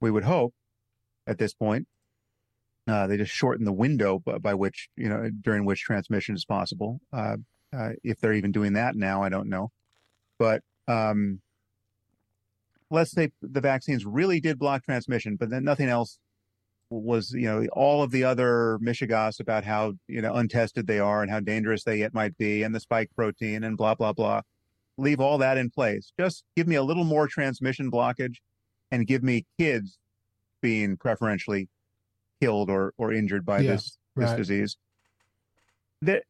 we 0.00 0.10
would 0.10 0.24
hope 0.24 0.54
at 1.26 1.38
this 1.38 1.52
point. 1.52 1.86
Uh, 2.86 3.06
they 3.06 3.16
just 3.16 3.32
shorten 3.32 3.64
the 3.64 3.72
window 3.72 4.18
by, 4.18 4.38
by 4.38 4.54
which 4.54 4.88
you 4.96 5.08
know 5.08 5.30
during 5.42 5.64
which 5.64 5.82
transmission 5.82 6.34
is 6.34 6.44
possible. 6.44 7.00
Uh, 7.12 7.36
uh, 7.72 7.90
if 8.02 8.20
they're 8.20 8.34
even 8.34 8.52
doing 8.52 8.74
that 8.74 8.96
now, 8.96 9.22
I 9.22 9.28
don't 9.28 9.48
know. 9.48 9.70
But 10.38 10.62
um, 10.88 11.40
let's 12.90 13.12
say 13.12 13.30
the 13.42 13.60
vaccines 13.60 14.04
really 14.04 14.40
did 14.40 14.58
block 14.58 14.84
transmission, 14.84 15.36
but 15.36 15.50
then 15.50 15.64
nothing 15.64 15.88
else 15.88 16.18
was, 16.90 17.32
you 17.32 17.42
know, 17.42 17.64
all 17.72 18.02
of 18.02 18.10
the 18.10 18.24
other 18.24 18.78
mishigas 18.82 19.38
about 19.38 19.64
how, 19.64 19.94
you 20.08 20.20
know, 20.20 20.34
untested 20.34 20.86
they 20.86 20.98
are 20.98 21.22
and 21.22 21.30
how 21.30 21.38
dangerous 21.38 21.84
they 21.84 21.98
yet 21.98 22.12
might 22.12 22.36
be 22.36 22.62
and 22.64 22.74
the 22.74 22.80
spike 22.80 23.10
protein 23.14 23.62
and 23.62 23.76
blah, 23.76 23.94
blah, 23.94 24.12
blah. 24.12 24.40
Leave 24.96 25.20
all 25.20 25.38
that 25.38 25.56
in 25.56 25.70
place. 25.70 26.12
Just 26.18 26.44
give 26.56 26.66
me 26.66 26.74
a 26.74 26.82
little 26.82 27.04
more 27.04 27.28
transmission 27.28 27.90
blockage 27.90 28.36
and 28.90 29.06
give 29.06 29.22
me 29.22 29.46
kids 29.56 29.98
being 30.60 30.96
preferentially 30.96 31.68
killed 32.40 32.68
or, 32.68 32.92
or 32.98 33.12
injured 33.12 33.46
by 33.46 33.60
Yeah, 33.60 33.72
this, 33.72 33.96
this 34.16 34.30
right. 34.30 34.36
disease. 34.36 34.76
That 36.02 36.24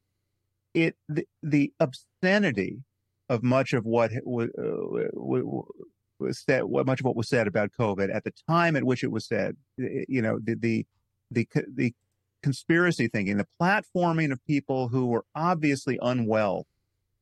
it, 0.74 0.96
the, 1.08 1.26
the 1.42 1.72
obscenity 1.80 2.78
of 3.28 3.42
much 3.42 3.72
of 3.72 3.84
what 3.84 4.10
was, 4.24 4.48
uh, 4.58 5.62
was 6.18 6.44
said, 6.44 6.64
what 6.64 6.86
much 6.86 7.00
of 7.00 7.06
what 7.06 7.16
was 7.16 7.28
said 7.28 7.46
about 7.46 7.70
COVID 7.78 8.14
at 8.14 8.24
the 8.24 8.32
time 8.48 8.76
at 8.76 8.84
which 8.84 9.04
it 9.04 9.10
was 9.10 9.26
said, 9.26 9.56
you 9.76 10.20
know, 10.22 10.38
the 10.42 10.54
the 10.54 10.86
the 11.30 11.48
the 11.74 11.94
conspiracy 12.42 13.08
thinking, 13.08 13.36
the 13.36 13.46
platforming 13.60 14.32
of 14.32 14.44
people 14.46 14.88
who 14.88 15.06
were 15.06 15.24
obviously 15.34 15.98
unwell 16.02 16.66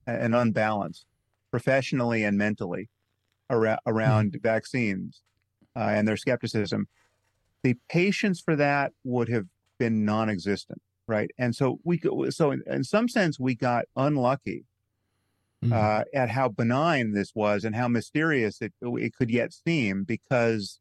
and 0.07 0.35
unbalanced, 0.35 1.07
professionally 1.51 2.25
and 2.25 2.39
mentally, 2.39 2.89
around, 3.51 3.81
around 3.87 4.39
vaccines 4.43 5.23
uh, 5.77 5.81
and 5.81 6.09
their 6.09 6.17
skepticism. 6.17 6.89
The 7.63 7.77
patience 7.89 8.41
for 8.41 8.57
that 8.57 8.93
would 9.05 9.29
have 9.29 9.47
been 9.79 10.05
non-existent, 10.05 10.81
right? 11.09 11.31
And 11.39 11.57
so 11.57 11.81
we, 11.85 11.99
go- 11.99 12.31
so 12.31 12.53
in, 12.53 12.63
in 12.67 12.85
some 12.85 13.09
sense, 13.09 13.41
we 13.41 13.55
got 13.55 13.87
unlucky 13.97 14.65
Mhm. 15.65 15.73
uh, 15.73 16.05
at 16.15 16.31
how 16.31 16.49
benign 16.49 17.11
this 17.15 17.35
was 17.35 17.65
and 17.65 17.75
how 17.75 17.89
mysterious 17.89 18.63
it 18.63 18.73
it 18.81 19.13
could 19.17 19.29
yet 19.29 19.53
seem 19.53 20.05
because 20.05 20.79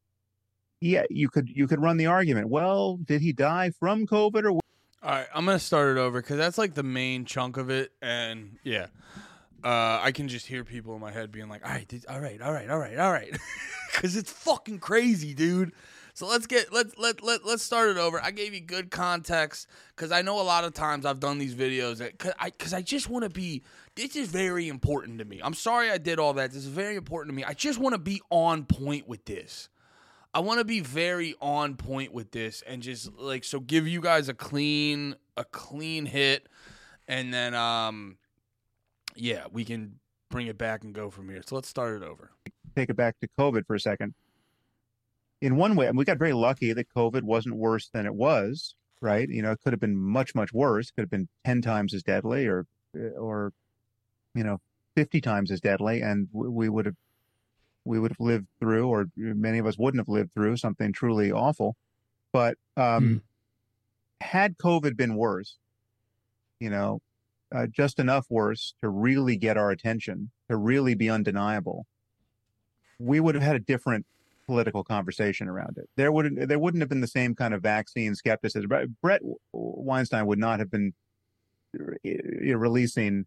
yeah 0.81 1.01
you 1.09 1.29
could 1.29 1.49
you 1.49 1.65
could 1.67 1.81
run 1.81 1.97
the 1.97 2.05
argument 2.05 2.47
well 2.47 2.97
did 2.97 3.19
he 3.19 3.33
die 3.33 3.71
from 3.79 4.05
covid 4.05 4.43
or 4.43 4.51
All 4.51 4.61
right, 5.01 5.25
I'm 5.33 5.45
gonna 5.45 5.57
start 5.57 5.97
it 5.97 5.99
over 5.99 6.21
because 6.21 6.37
that's 6.37 6.59
like 6.59 6.75
the 6.75 6.83
main 6.83 7.25
chunk 7.25 7.57
of 7.57 7.71
it, 7.71 7.91
and 8.03 8.59
yeah, 8.63 8.85
uh, 9.63 9.99
I 10.03 10.11
can 10.13 10.27
just 10.27 10.45
hear 10.45 10.63
people 10.63 10.93
in 10.93 11.01
my 11.01 11.11
head 11.11 11.31
being 11.31 11.49
like, 11.49 11.65
"All 11.65 11.71
right, 11.71 12.05
all 12.07 12.19
right, 12.21 12.39
all 12.39 12.51
right, 12.53 12.69
all 12.69 12.77
right, 12.77 12.97
all 12.99 13.11
right," 13.11 13.35
because 13.91 14.15
it's 14.15 14.31
fucking 14.31 14.77
crazy, 14.79 15.33
dude. 15.33 15.71
So 16.17 16.25
let's 16.25 16.47
get 16.47 16.73
let's 16.73 16.97
let 16.97 17.23
let 17.23 17.45
let's 17.45 17.61
start 17.61 17.91
it 17.91 17.97
over. 17.97 18.19
I 18.19 18.31
gave 18.31 18.51
you 18.55 18.59
good 18.59 18.89
context 18.89 19.67
because 19.95 20.11
I 20.11 20.23
know 20.23 20.41
a 20.41 20.41
lot 20.41 20.63
of 20.63 20.73
times 20.73 21.05
I've 21.05 21.19
done 21.19 21.37
these 21.37 21.53
videos 21.53 21.97
that 21.97 22.17
cause 22.17 22.33
I 22.39 22.49
because 22.49 22.73
I 22.73 22.81
just 22.81 23.07
want 23.07 23.21
to 23.21 23.29
be. 23.29 23.61
This 23.93 24.15
is 24.15 24.27
very 24.27 24.67
important 24.67 25.19
to 25.19 25.25
me. 25.25 25.41
I'm 25.43 25.53
sorry 25.53 25.91
I 25.91 25.99
did 25.99 26.17
all 26.17 26.33
that. 26.33 26.53
This 26.53 26.65
is 26.65 26.69
very 26.69 26.95
important 26.95 27.33
to 27.33 27.35
me. 27.35 27.43
I 27.43 27.53
just 27.53 27.77
want 27.77 27.93
to 27.93 27.99
be 27.99 28.19
on 28.31 28.65
point 28.65 29.07
with 29.07 29.25
this. 29.25 29.69
I 30.33 30.39
want 30.39 30.57
to 30.57 30.65
be 30.65 30.79
very 30.79 31.35
on 31.39 31.75
point 31.75 32.11
with 32.11 32.31
this 32.31 32.63
and 32.65 32.81
just 32.81 33.13
like 33.19 33.43
so 33.43 33.59
give 33.59 33.87
you 33.87 34.01
guys 34.01 34.27
a 34.27 34.33
clean 34.33 35.13
a 35.37 35.43
clean 35.43 36.07
hit 36.07 36.49
and 37.07 37.31
then 37.31 37.53
um 37.53 38.17
yeah, 39.15 39.45
we 39.51 39.63
can 39.63 39.99
bring 40.31 40.47
it 40.47 40.57
back 40.57 40.83
and 40.83 40.95
go 40.95 41.11
from 41.11 41.29
here. 41.29 41.43
So 41.45 41.53
let's 41.53 41.69
start 41.69 42.01
it 42.01 42.03
over. 42.03 42.31
take 42.75 42.89
it 42.89 42.95
back 42.95 43.19
to 43.19 43.29
covid 43.37 43.67
for 43.67 43.75
a 43.75 43.79
second 43.79 44.15
in 45.41 45.55
one 45.55 45.75
way 45.75 45.87
and 45.87 45.97
we 45.97 46.05
got 46.05 46.17
very 46.17 46.33
lucky 46.33 46.73
that 46.73 46.87
covid 46.95 47.23
wasn't 47.23 47.55
worse 47.55 47.89
than 47.89 48.05
it 48.05 48.15
was 48.15 48.75
right? 49.01 49.29
You 49.29 49.41
know 49.41 49.51
it 49.51 49.59
could 49.63 49.73
have 49.73 49.79
been 49.79 49.97
much 49.97 50.35
much 50.35 50.53
worse. 50.53 50.89
It 50.89 50.93
could 50.95 51.03
have 51.03 51.09
been 51.09 51.27
10 51.45 51.61
times 51.61 51.93
as 51.93 52.03
deadly 52.03 52.47
or 52.47 52.65
or 53.17 53.53
you 54.33 54.43
know 54.43 54.59
50 54.95 55.21
times 55.21 55.51
as 55.51 55.61
deadly 55.61 56.01
and 56.01 56.27
we 56.31 56.69
would 56.69 56.85
have 56.85 56.95
we 57.85 57.99
would 57.99 58.11
have 58.11 58.19
lived 58.19 58.47
through 58.59 58.87
or 58.87 59.07
many 59.15 59.59
of 59.59 59.65
us 59.65 59.77
wouldn't 59.77 59.99
have 59.99 60.09
lived 60.09 60.33
through 60.33 60.57
something 60.57 60.91
truly 60.91 61.31
awful. 61.31 61.75
But 62.33 62.57
um 62.75 63.21
had 64.19 64.57
covid 64.57 64.97
been 64.97 65.15
worse 65.15 65.57
you 66.59 66.71
know 66.71 66.99
uh, 67.51 67.67
just 67.67 67.99
enough 67.99 68.25
worse 68.29 68.73
to 68.81 68.89
really 68.89 69.37
get 69.37 69.57
our 69.57 69.69
attention 69.69 70.31
to 70.49 70.57
really 70.57 70.95
be 70.95 71.07
undeniable 71.07 71.85
we 72.97 73.19
would 73.19 73.35
have 73.35 73.43
had 73.43 73.55
a 73.55 73.59
different 73.59 74.07
political 74.47 74.83
conversation 74.83 75.47
around 75.47 75.77
it. 75.77 75.89
There 75.95 76.11
wouldn't 76.11 76.47
there 76.47 76.57
wouldn't 76.59 76.81
have 76.81 76.89
been 76.89 77.01
the 77.01 77.07
same 77.07 77.35
kind 77.35 77.53
of 77.53 77.61
vaccine 77.61 78.15
skepticism. 78.15 78.69
Brett- 79.01 79.21
Weinstein 79.53 80.25
would 80.25 80.39
not 80.39 80.59
have 80.59 80.71
been 80.71 80.93
releasing 82.03 83.25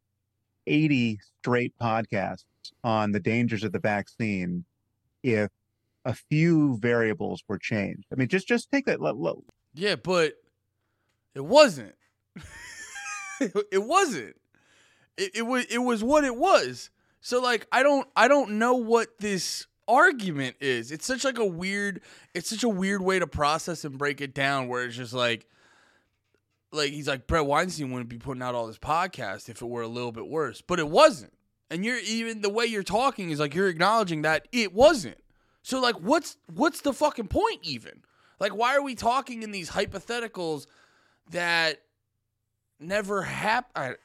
80 0.66 1.18
straight 1.40 1.74
podcasts 1.80 2.44
on 2.84 3.12
the 3.12 3.20
dangers 3.20 3.64
of 3.64 3.72
the 3.72 3.78
vaccine 3.78 4.64
if 5.22 5.50
a 6.04 6.14
few 6.14 6.78
variables 6.78 7.42
were 7.48 7.58
changed. 7.58 8.04
I 8.12 8.16
mean, 8.16 8.28
just 8.28 8.48
just 8.48 8.70
take 8.70 8.86
that. 8.86 9.00
let- 9.00 9.16
let- 9.16 9.36
Yeah, 9.74 9.96
but 9.96 10.34
it 11.34 11.44
wasn't. 11.44 11.94
it 13.40 13.82
wasn't. 13.84 14.36
It, 15.16 15.32
it 15.36 15.42
was 15.42 15.64
it 15.66 15.78
was 15.78 16.02
what 16.02 16.24
it 16.24 16.36
was. 16.36 16.90
So 17.20 17.40
like 17.42 17.66
I 17.70 17.82
don't 17.82 18.08
I 18.16 18.28
don't 18.28 18.52
know 18.52 18.74
what 18.74 19.18
this 19.18 19.66
argument 19.90 20.56
is. 20.60 20.92
It's 20.92 21.06
such 21.06 21.24
like 21.24 21.38
a 21.38 21.44
weird 21.44 22.00
it's 22.34 22.48
such 22.48 22.64
a 22.64 22.68
weird 22.68 23.02
way 23.02 23.18
to 23.18 23.26
process 23.26 23.84
and 23.84 23.98
break 23.98 24.20
it 24.20 24.34
down 24.34 24.68
where 24.68 24.84
it's 24.84 24.96
just 24.96 25.12
like 25.12 25.46
like 26.72 26.90
he's 26.90 27.08
like 27.08 27.26
Brett 27.26 27.46
Weinstein 27.46 27.90
wouldn't 27.90 28.08
be 28.08 28.18
putting 28.18 28.42
out 28.42 28.54
all 28.54 28.66
this 28.66 28.78
podcast 28.78 29.48
if 29.48 29.60
it 29.60 29.66
were 29.66 29.82
a 29.82 29.88
little 29.88 30.12
bit 30.12 30.28
worse, 30.28 30.60
but 30.60 30.78
it 30.78 30.88
wasn't. 30.88 31.32
And 31.70 31.84
you're 31.84 31.98
even 31.98 32.40
the 32.40 32.50
way 32.50 32.66
you're 32.66 32.82
talking 32.82 33.30
is 33.30 33.40
like 33.40 33.54
you're 33.54 33.68
acknowledging 33.68 34.22
that 34.22 34.48
it 34.52 34.72
wasn't. 34.72 35.18
So 35.62 35.80
like 35.80 35.96
what's 35.96 36.36
what's 36.52 36.80
the 36.80 36.92
fucking 36.92 37.28
point 37.28 37.60
even? 37.62 38.02
Like 38.38 38.54
why 38.54 38.76
are 38.76 38.82
we 38.82 38.94
talking 38.94 39.42
in 39.42 39.50
these 39.50 39.70
hypotheticals 39.70 40.66
that 41.30 41.80
never 42.78 43.22
happened? 43.22 43.96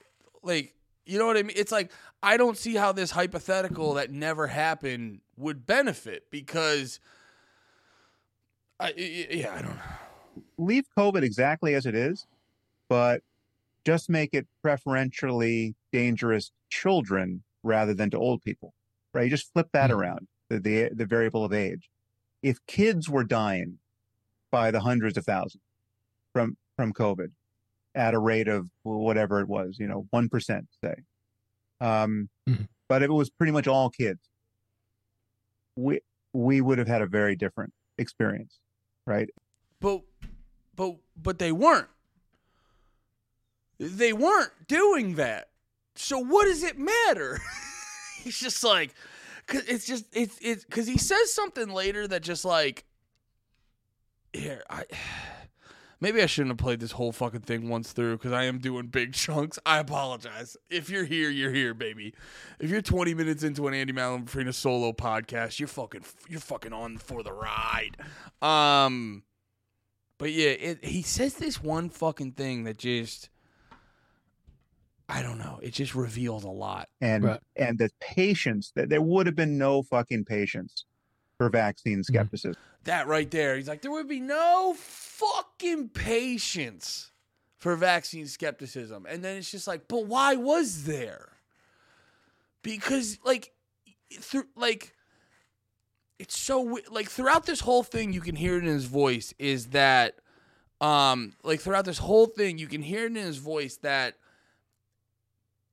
Like 0.44 0.74
You 1.06 1.20
know 1.20 1.28
what 1.28 1.38
I 1.38 1.44
mean? 1.44 1.56
It's 1.56 1.72
like 1.72 1.92
I 2.24 2.38
don't 2.38 2.58
see 2.58 2.76
how 2.76 2.92
this 2.92 3.12
hypothetical 3.12 3.94
that 3.96 4.12
never 4.12 4.48
happened 4.48 5.22
would 5.38 5.66
benefit 5.66 6.24
because 6.32 7.00
I 8.80 8.92
yeah, 8.98 9.54
I 9.54 9.62
don't 9.62 9.76
know. 9.76 10.44
Leave 10.58 10.86
COVID 10.98 11.22
exactly 11.22 11.76
as 11.76 11.86
it 11.86 11.96
is, 11.96 12.26
but 12.90 13.22
just 13.86 14.10
make 14.10 14.34
it 14.34 14.48
preferentially 14.62 15.76
dangerous 15.92 16.48
to 16.48 16.54
children 16.70 17.44
rather 17.64 17.94
than 17.94 18.10
to 18.10 18.18
old 18.18 18.42
people. 18.42 18.74
Right? 19.14 19.24
You 19.26 19.30
just 19.30 19.54
flip 19.54 19.70
that 19.74 19.92
Mhm. 19.92 19.98
around, 19.98 20.28
the, 20.50 20.60
the 20.60 20.90
the 20.94 21.06
variable 21.06 21.46
of 21.46 21.54
age. 21.54 21.90
If 22.42 22.58
kids 22.68 23.08
were 23.10 23.24
dying 23.24 23.80
by 24.52 24.72
the 24.72 24.80
hundreds 24.82 25.18
of 25.18 25.26
thousands 25.26 25.64
from 26.34 26.58
from 26.76 26.94
COVID 26.94 27.32
at 27.96 28.14
a 28.14 28.20
rate 28.20 28.48
of 28.48 28.70
whatever 28.84 29.40
it 29.40 29.48
was, 29.48 29.78
you 29.80 29.88
know, 29.88 30.06
one 30.12 30.30
percent, 30.30 30.68
say. 30.84 30.96
Um, 31.82 32.30
Mhm. 32.48 32.68
but 32.88 33.02
if 33.02 33.10
it 33.10 33.14
was 33.14 33.30
pretty 33.30 33.52
much 33.52 33.68
all 33.68 33.90
kids, 33.90 34.30
we 35.76 36.02
we 36.34 36.62
would 36.62 36.78
have 36.78 36.88
had 36.88 37.02
a 37.02 37.08
very 37.08 37.36
different 37.36 37.74
experience, 37.98 38.60
right? 39.06 39.30
But 39.80 40.02
but 40.76 40.98
but 41.16 41.40
they 41.40 41.52
weren't. 41.52 41.88
They 43.78 44.14
weren't 44.14 44.52
doing 44.68 45.16
that. 45.16 45.50
So 45.96 46.18
what 46.20 46.46
does 46.46 46.64
it 46.64 46.78
matter? 46.78 47.40
He's 48.22 48.40
just 48.40 48.64
like 48.64 48.94
cuz 49.48 49.64
it's 49.68 49.86
just 49.86 50.06
it's 50.14 50.38
it's 50.42 50.66
cuz 50.66 50.88
he 50.88 50.98
says 50.98 51.32
something 51.34 51.70
later 51.70 52.08
that 52.08 52.22
just 52.24 52.46
like 52.46 52.86
here, 54.34 54.64
I 54.70 54.84
Maybe 56.02 56.22
I 56.22 56.26
shouldn't 56.26 56.52
have 56.52 56.58
played 56.58 56.80
this 56.80 56.92
whole 56.92 57.12
fucking 57.12 57.42
thing 57.42 57.70
once 57.70 57.92
through 57.94 58.18
because 58.18 58.32
I 58.34 58.44
am 58.44 58.60
doing 58.60 58.88
big 58.88 59.14
chunks. 59.14 59.58
I 59.66 59.80
apologize. 59.80 60.58
If 60.70 60.90
you're 60.90 61.06
here, 61.06 61.30
you're 61.30 61.52
here, 61.54 61.74
baby. 61.74 62.14
If 62.60 62.70
you're 62.70 62.82
20 62.82 63.14
minutes 63.14 63.44
into 63.44 63.68
an 63.68 63.74
Andy 63.74 63.94
Malafarina 63.94 64.54
solo 64.54 64.92
podcast, 64.92 65.60
you're 65.60 65.68
fucking 65.68 66.04
you're 66.28 66.40
fucking 66.42 66.74
on 66.74 66.98
for 66.98 67.24
the 67.24 67.32
ride. 67.32 67.98
Um, 68.42 69.24
but 70.18 70.32
yeah, 70.32 70.50
it, 70.50 70.84
he 70.86 71.02
says 71.02 71.36
this 71.36 71.62
one 71.64 71.90
fucking 71.90 72.34
thing 72.34 72.66
that 72.66 72.78
just 72.78 73.30
I 75.08 75.22
don't 75.22 75.38
know. 75.38 75.60
It 75.62 75.72
just 75.74 75.94
reveals 75.94 76.44
a 76.44 76.50
lot. 76.50 76.90
and 77.00 77.24
Right. 77.24 77.40
and 77.56 77.78
the 77.78 77.90
patience 78.02 78.72
that 78.76 78.90
there 78.90 79.02
would 79.02 79.28
have 79.28 79.36
been 79.36 79.58
no 79.58 79.84
fucking 79.84 80.26
patience 80.26 80.86
for 81.38 81.50
vaccine 81.50 82.04
skepticism. 82.04 82.56
That 82.86 83.08
right 83.08 83.30
there. 83.30 83.56
He's 83.56 83.68
like, 83.68 83.82
there 83.82 83.92
would 83.92 84.08
be 84.08 84.20
no 84.20 84.76
fucking 84.78 85.90
patience 85.90 87.12
for 87.58 87.76
vaccine 87.76 88.28
skepticism. 88.28 89.06
And 89.10 89.24
then 89.24 89.38
it's 89.38 89.52
just 89.52 89.68
like, 89.68 89.88
but 89.88 90.06
why 90.06 90.36
was 90.36 90.86
there? 90.86 91.30
Because 92.62 93.20
like 93.24 93.52
through 94.14 94.46
like 94.56 94.94
it's 96.20 96.38
so 96.38 96.80
like 96.90 97.10
throughout 97.10 97.46
this 97.46 97.60
whole 97.60 97.84
thing 97.84 98.14
you 98.14 98.22
can 98.22 98.36
hear 98.36 98.56
it 98.56 98.64
in 98.64 98.70
his 98.70 98.86
voice 98.86 99.34
is 99.40 99.68
that 99.68 100.16
um 100.82 101.34
like 101.44 101.60
throughout 101.60 101.86
this 101.86 101.98
whole 101.98 102.26
thing 102.26 102.58
you 102.58 102.68
can 102.68 102.82
hear 102.82 103.06
it 103.06 103.08
in 103.08 103.16
his 103.16 103.38
voice 103.38 103.78
that 103.78 104.16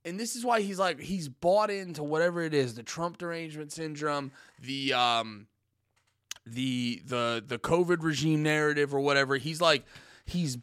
and 0.05 0.19
this 0.19 0.35
is 0.35 0.43
why 0.43 0.61
he's 0.61 0.79
like 0.79 0.99
he's 0.99 1.29
bought 1.29 1.69
into 1.69 2.03
whatever 2.03 2.41
it 2.41 2.53
is 2.53 2.75
the 2.75 2.83
Trump 2.83 3.17
derangement 3.17 3.71
syndrome 3.71 4.31
the 4.59 4.93
um 4.93 5.47
the 6.45 7.01
the 7.05 7.43
the 7.45 7.57
COVID 7.57 8.03
regime 8.03 8.43
narrative 8.43 8.93
or 8.93 8.99
whatever. 8.99 9.37
He's 9.37 9.61
like 9.61 9.85
he's 10.25 10.57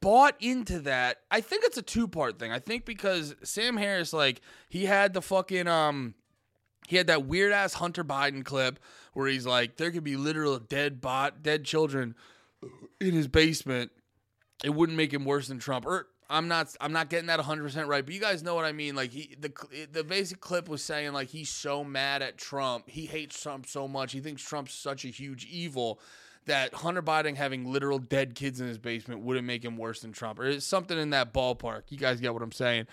bought 0.00 0.36
into 0.40 0.80
that. 0.80 1.18
I 1.30 1.40
think 1.40 1.64
it's 1.64 1.76
a 1.76 1.82
two 1.82 2.08
part 2.08 2.38
thing. 2.38 2.52
I 2.52 2.58
think 2.58 2.84
because 2.84 3.34
Sam 3.42 3.76
Harris 3.76 4.12
like 4.12 4.40
he 4.68 4.86
had 4.86 5.14
the 5.14 5.22
fucking 5.22 5.66
um 5.66 6.14
he 6.86 6.96
had 6.96 7.08
that 7.08 7.26
weird 7.26 7.52
ass 7.52 7.74
Hunter 7.74 8.04
Biden 8.04 8.44
clip 8.44 8.78
where 9.12 9.28
he's 9.28 9.46
like 9.46 9.76
there 9.76 9.90
could 9.90 10.04
be 10.04 10.16
literal 10.16 10.58
dead 10.58 11.00
bot 11.00 11.42
dead 11.42 11.64
children 11.64 12.14
in 13.00 13.12
his 13.12 13.28
basement. 13.28 13.90
It 14.64 14.70
wouldn't 14.70 14.96
make 14.96 15.12
him 15.12 15.24
worse 15.24 15.48
than 15.48 15.58
Trump. 15.58 15.86
Or 15.86 16.08
I'm 16.30 16.46
not 16.48 16.74
I'm 16.80 16.92
not 16.92 17.08
getting 17.08 17.26
that 17.28 17.40
100% 17.40 17.86
right, 17.86 18.04
but 18.04 18.14
you 18.14 18.20
guys 18.20 18.42
know 18.42 18.54
what 18.54 18.66
I 18.66 18.72
mean. 18.72 18.94
Like 18.94 19.12
he 19.12 19.34
the 19.40 19.52
the 19.90 20.04
basic 20.04 20.40
clip 20.40 20.68
was 20.68 20.82
saying 20.82 21.12
like 21.12 21.28
he's 21.28 21.48
so 21.48 21.82
mad 21.82 22.20
at 22.22 22.36
Trump. 22.36 22.88
He 22.88 23.06
hates 23.06 23.40
Trump 23.40 23.66
so 23.66 23.88
much. 23.88 24.12
He 24.12 24.20
thinks 24.20 24.42
Trump's 24.42 24.74
such 24.74 25.04
a 25.04 25.08
huge 25.08 25.46
evil 25.46 26.00
that 26.44 26.74
Hunter 26.74 27.02
Biden 27.02 27.36
having 27.36 27.70
literal 27.70 27.98
dead 27.98 28.34
kids 28.34 28.60
in 28.60 28.68
his 28.68 28.78
basement 28.78 29.22
wouldn't 29.22 29.46
make 29.46 29.64
him 29.64 29.76
worse 29.76 30.00
than 30.00 30.12
Trump. 30.12 30.38
Or 30.38 30.46
it's 30.46 30.66
something 30.66 30.98
in 30.98 31.10
that 31.10 31.32
ballpark. 31.32 31.84
You 31.88 31.98
guys 31.98 32.20
get 32.20 32.34
what 32.34 32.42
I'm 32.42 32.52
saying? 32.52 32.86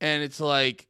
And 0.00 0.22
it's 0.22 0.40
like 0.40 0.86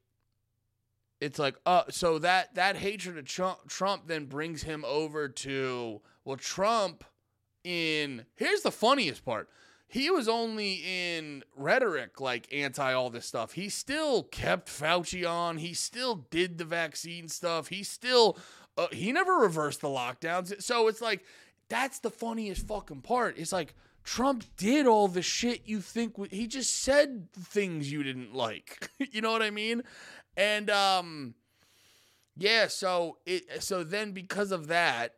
it's 1.21 1.39
like 1.39 1.57
uh 1.65 1.85
so 1.89 2.19
that 2.19 2.55
that 2.57 2.77
hatred 2.77 3.17
of 3.17 3.25
Trump 3.25 3.69
Trump 3.69 4.07
then 4.07 4.27
brings 4.27 4.63
him 4.63 4.85
over 4.87 5.29
to 5.29 6.03
well 6.27 6.37
Trump 6.37 7.05
in 7.65 8.27
here's 8.35 8.61
the 8.61 8.71
funniest 8.71 9.25
part 9.25 9.49
he 9.89 10.11
was 10.11 10.29
only 10.29 10.83
in 10.85 11.45
rhetoric 11.57 12.21
like 12.21 12.53
anti 12.53 12.93
all 12.93 13.11
this 13.11 13.27
stuff. 13.27 13.53
He 13.53 13.69
still 13.69 14.25
kept 14.25 14.69
Fauci 14.69 15.29
on. 15.29 15.59
He 15.59 15.75
still 15.75 16.27
did 16.31 16.59
the 16.59 16.65
vaccine 16.65 17.29
stuff. 17.29 17.69
He 17.69 17.83
still 17.83 18.37
uh, 18.77 18.89
he 18.93 19.13
never 19.13 19.35
reversed 19.35 19.81
the 19.81 19.89
lockdowns. 19.89 20.61
So 20.63 20.89
it's 20.89 21.01
like 21.01 21.25
that's 21.69 22.01
the 22.01 22.11
funniest 22.11 22.67
fucking 22.67 23.03
part. 23.03 23.39
It's 23.39 23.53
like 23.53 23.75
Trump 24.03 24.45
did 24.57 24.87
all 24.87 25.09
the 25.09 25.23
shit 25.23 25.63
you 25.67 25.81
think 25.81 26.15
w- 26.15 26.31
he 26.35 26.47
just 26.47 26.77
said 26.83 27.29
things 27.33 27.91
you 27.91 28.03
didn't 28.03 28.35
like. 28.35 28.91
you 29.13 29.21
know 29.21 29.33
what 29.33 29.43
I 29.43 29.51
mean? 29.51 29.83
And 30.37 30.69
um 30.69 31.35
yeah, 32.37 32.67
so 32.67 33.19
it 33.25 33.63
so 33.63 33.85
then 33.85 34.13
because 34.13 34.53
of 34.53 34.67
that 34.67 35.15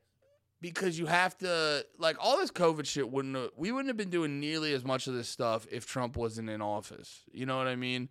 because 0.60 0.98
you 0.98 1.06
have 1.06 1.36
to 1.38 1.84
like 1.98 2.16
all 2.20 2.36
this 2.36 2.50
COVID 2.50 2.86
shit 2.86 3.10
wouldn't 3.10 3.36
have, 3.36 3.50
we 3.56 3.72
wouldn't 3.72 3.88
have 3.88 3.96
been 3.96 4.10
doing 4.10 4.40
nearly 4.40 4.72
as 4.72 4.84
much 4.84 5.06
of 5.06 5.14
this 5.14 5.28
stuff 5.28 5.66
if 5.70 5.86
Trump 5.86 6.16
wasn't 6.16 6.50
in 6.50 6.60
office. 6.60 7.22
You 7.32 7.46
know 7.46 7.58
what 7.58 7.68
I 7.68 7.76
mean? 7.76 8.08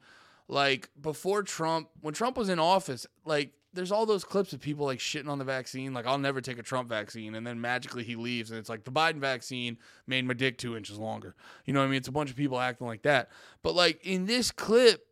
Like 0.48 0.90
before 1.00 1.44
Trump, 1.44 1.90
when 2.02 2.14
Trump 2.14 2.38
was 2.38 2.50
in 2.50 2.60
office, 2.60 3.06
like 3.26 3.52
there's 3.74 3.92
all 3.92 4.06
those 4.06 4.24
clips 4.24 4.54
of 4.54 4.62
people 4.62 4.86
like 4.86 5.00
shitting 5.00 5.28
on 5.28 5.40
the 5.40 5.46
vaccine, 5.46 5.94
like 5.94 6.08
I'll 6.08 6.18
never 6.18 6.42
take 6.42 6.58
a 6.58 6.64
Trump 6.64 6.90
vaccine, 6.90 7.36
and 7.36 7.46
then 7.46 7.60
magically 7.60 8.04
he 8.04 8.16
leaves, 8.16 8.50
and 8.50 8.60
it's 8.60 8.70
like 8.70 8.86
the 8.86 8.92
Biden 8.92 9.20
vaccine 9.20 9.78
made 10.08 10.26
my 10.26 10.34
dick 10.34 10.58
two 10.58 10.76
inches 10.76 10.98
longer. 10.98 11.36
You 11.66 11.74
know 11.74 11.82
what 11.82 11.88
I 11.88 11.90
mean? 11.90 11.98
It's 11.98 12.08
a 12.08 12.14
bunch 12.14 12.30
of 12.30 12.36
people 12.36 12.60
acting 12.60 12.88
like 12.88 13.04
that. 13.04 13.30
But 13.62 13.76
like 13.76 14.00
in 14.04 14.26
this 14.26 14.52
clip, 14.52 15.06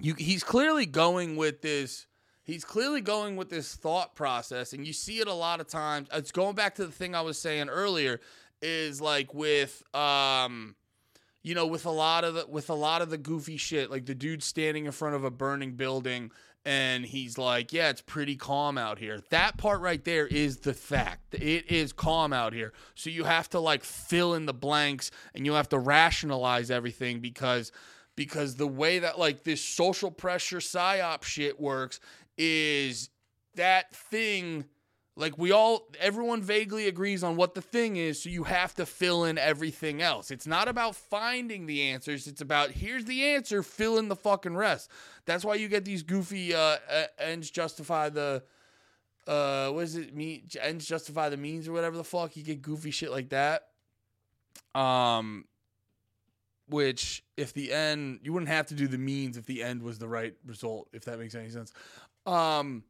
you 0.00 0.14
he's 0.14 0.42
clearly 0.42 0.84
going 0.84 1.36
with 1.36 1.62
this 1.62 2.07
he's 2.48 2.64
clearly 2.64 3.02
going 3.02 3.36
with 3.36 3.50
this 3.50 3.76
thought 3.76 4.16
process 4.16 4.72
and 4.72 4.86
you 4.86 4.92
see 4.92 5.20
it 5.20 5.28
a 5.28 5.32
lot 5.32 5.60
of 5.60 5.68
times. 5.68 6.08
It's 6.12 6.32
going 6.32 6.56
back 6.56 6.74
to 6.76 6.86
the 6.86 6.92
thing 6.92 7.14
i 7.14 7.20
was 7.20 7.38
saying 7.38 7.68
earlier 7.68 8.20
is 8.60 9.00
like 9.00 9.32
with 9.34 9.82
um 9.94 10.74
you 11.42 11.54
know 11.54 11.66
with 11.66 11.86
a 11.86 11.90
lot 11.90 12.24
of 12.24 12.34
the 12.34 12.46
with 12.48 12.70
a 12.70 12.74
lot 12.74 13.02
of 13.02 13.10
the 13.10 13.18
goofy 13.18 13.56
shit 13.56 13.90
like 13.90 14.06
the 14.06 14.14
dude 14.14 14.42
standing 14.42 14.86
in 14.86 14.92
front 14.92 15.14
of 15.14 15.22
a 15.22 15.30
burning 15.30 15.74
building 15.74 16.32
and 16.64 17.04
he's 17.04 17.38
like 17.38 17.72
yeah 17.72 17.90
it's 17.90 18.00
pretty 18.00 18.34
calm 18.34 18.78
out 18.78 18.98
here. 18.98 19.20
That 19.30 19.58
part 19.58 19.80
right 19.80 20.02
there 20.02 20.26
is 20.26 20.58
the 20.58 20.74
fact. 20.74 21.34
It 21.34 21.70
is 21.70 21.92
calm 21.92 22.32
out 22.32 22.54
here. 22.54 22.72
So 22.94 23.10
you 23.10 23.24
have 23.24 23.50
to 23.50 23.60
like 23.60 23.84
fill 23.84 24.34
in 24.34 24.46
the 24.46 24.54
blanks 24.54 25.10
and 25.34 25.44
you 25.44 25.52
have 25.52 25.68
to 25.68 25.78
rationalize 25.78 26.70
everything 26.70 27.20
because 27.20 27.72
because 28.18 28.56
the 28.56 28.66
way 28.66 28.98
that 28.98 29.16
like 29.16 29.44
this 29.44 29.64
social 29.64 30.10
pressure 30.10 30.58
psyop 30.58 31.22
shit 31.22 31.60
works 31.60 32.00
is 32.38 33.10
that 33.56 33.94
thing 33.94 34.64
like 35.16 35.36
we 35.36 35.50
all 35.50 35.88
everyone 35.98 36.40
vaguely 36.40 36.86
agrees 36.86 37.24
on 37.24 37.34
what 37.34 37.54
the 37.54 37.60
thing 37.60 37.96
is 37.96 38.22
so 38.22 38.30
you 38.30 38.44
have 38.44 38.72
to 38.76 38.86
fill 38.86 39.24
in 39.24 39.36
everything 39.36 40.00
else. 40.00 40.30
It's 40.30 40.46
not 40.46 40.68
about 40.68 40.94
finding 40.94 41.66
the 41.66 41.82
answers 41.82 42.28
it's 42.28 42.40
about 42.40 42.70
here's 42.70 43.04
the 43.04 43.24
answer 43.24 43.62
fill 43.62 43.98
in 43.98 44.08
the 44.08 44.16
fucking 44.16 44.56
rest. 44.56 44.90
That's 45.26 45.44
why 45.44 45.56
you 45.56 45.68
get 45.68 45.84
these 45.84 46.04
goofy 46.04 46.54
uh, 46.54 46.76
uh 46.90 47.04
ends 47.18 47.50
justify 47.50 48.08
the 48.08 48.44
uh 49.26 49.70
what 49.70 49.84
is 49.84 49.96
it 49.96 50.14
me 50.14 50.44
ends 50.60 50.86
justify 50.86 51.28
the 51.28 51.36
means 51.36 51.66
or 51.66 51.72
whatever 51.72 51.96
the 51.96 52.04
fuck 52.04 52.36
you 52.36 52.44
get 52.44 52.62
goofy 52.62 52.92
shit 52.92 53.10
like 53.10 53.30
that. 53.30 53.66
Um 54.74 55.46
which 56.68 57.24
if 57.36 57.52
the 57.54 57.72
end 57.72 58.20
you 58.22 58.32
wouldn't 58.32 58.50
have 58.50 58.66
to 58.66 58.74
do 58.74 58.86
the 58.86 58.98
means 58.98 59.36
if 59.36 59.46
the 59.46 59.62
end 59.62 59.82
was 59.82 59.98
the 59.98 60.08
right 60.08 60.34
result 60.46 60.88
if 60.92 61.04
that 61.06 61.18
makes 61.18 61.34
any 61.34 61.48
sense 61.48 61.72
um 62.28 62.82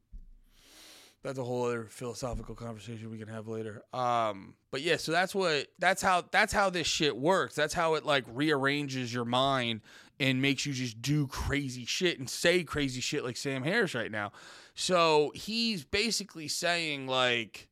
that's 1.22 1.38
a 1.38 1.44
whole 1.44 1.66
other 1.66 1.84
philosophical 1.84 2.54
conversation 2.54 3.10
we 3.10 3.18
can 3.18 3.28
have 3.28 3.48
later 3.48 3.82
um 3.92 4.54
but 4.70 4.80
yeah 4.80 4.96
so 4.96 5.12
that's 5.12 5.34
what 5.34 5.66
that's 5.78 6.02
how 6.02 6.22
that's 6.30 6.52
how 6.52 6.70
this 6.70 6.86
shit 6.86 7.16
works 7.16 7.54
that's 7.54 7.74
how 7.74 7.94
it 7.94 8.04
like 8.04 8.24
rearranges 8.32 9.12
your 9.12 9.24
mind 9.24 9.80
and 10.20 10.42
makes 10.42 10.66
you 10.66 10.72
just 10.72 11.00
do 11.00 11.26
crazy 11.26 11.84
shit 11.84 12.18
and 12.18 12.28
say 12.28 12.64
crazy 12.64 13.00
shit 13.00 13.24
like 13.24 13.36
Sam 13.36 13.62
Harris 13.62 13.94
right 13.94 14.10
now 14.10 14.32
so 14.74 15.32
he's 15.34 15.84
basically 15.84 16.48
saying 16.48 17.06
like 17.06 17.68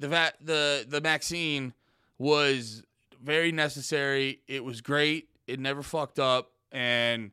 the 0.00 0.08
va- 0.08 0.32
the 0.40 0.84
the 0.88 1.00
vaccine 1.00 1.74
was 2.18 2.82
very 3.22 3.52
necessary. 3.52 4.40
It 4.48 4.64
was 4.64 4.80
great. 4.80 5.28
It 5.46 5.60
never 5.60 5.82
fucked 5.82 6.18
up. 6.18 6.50
and 6.72 7.30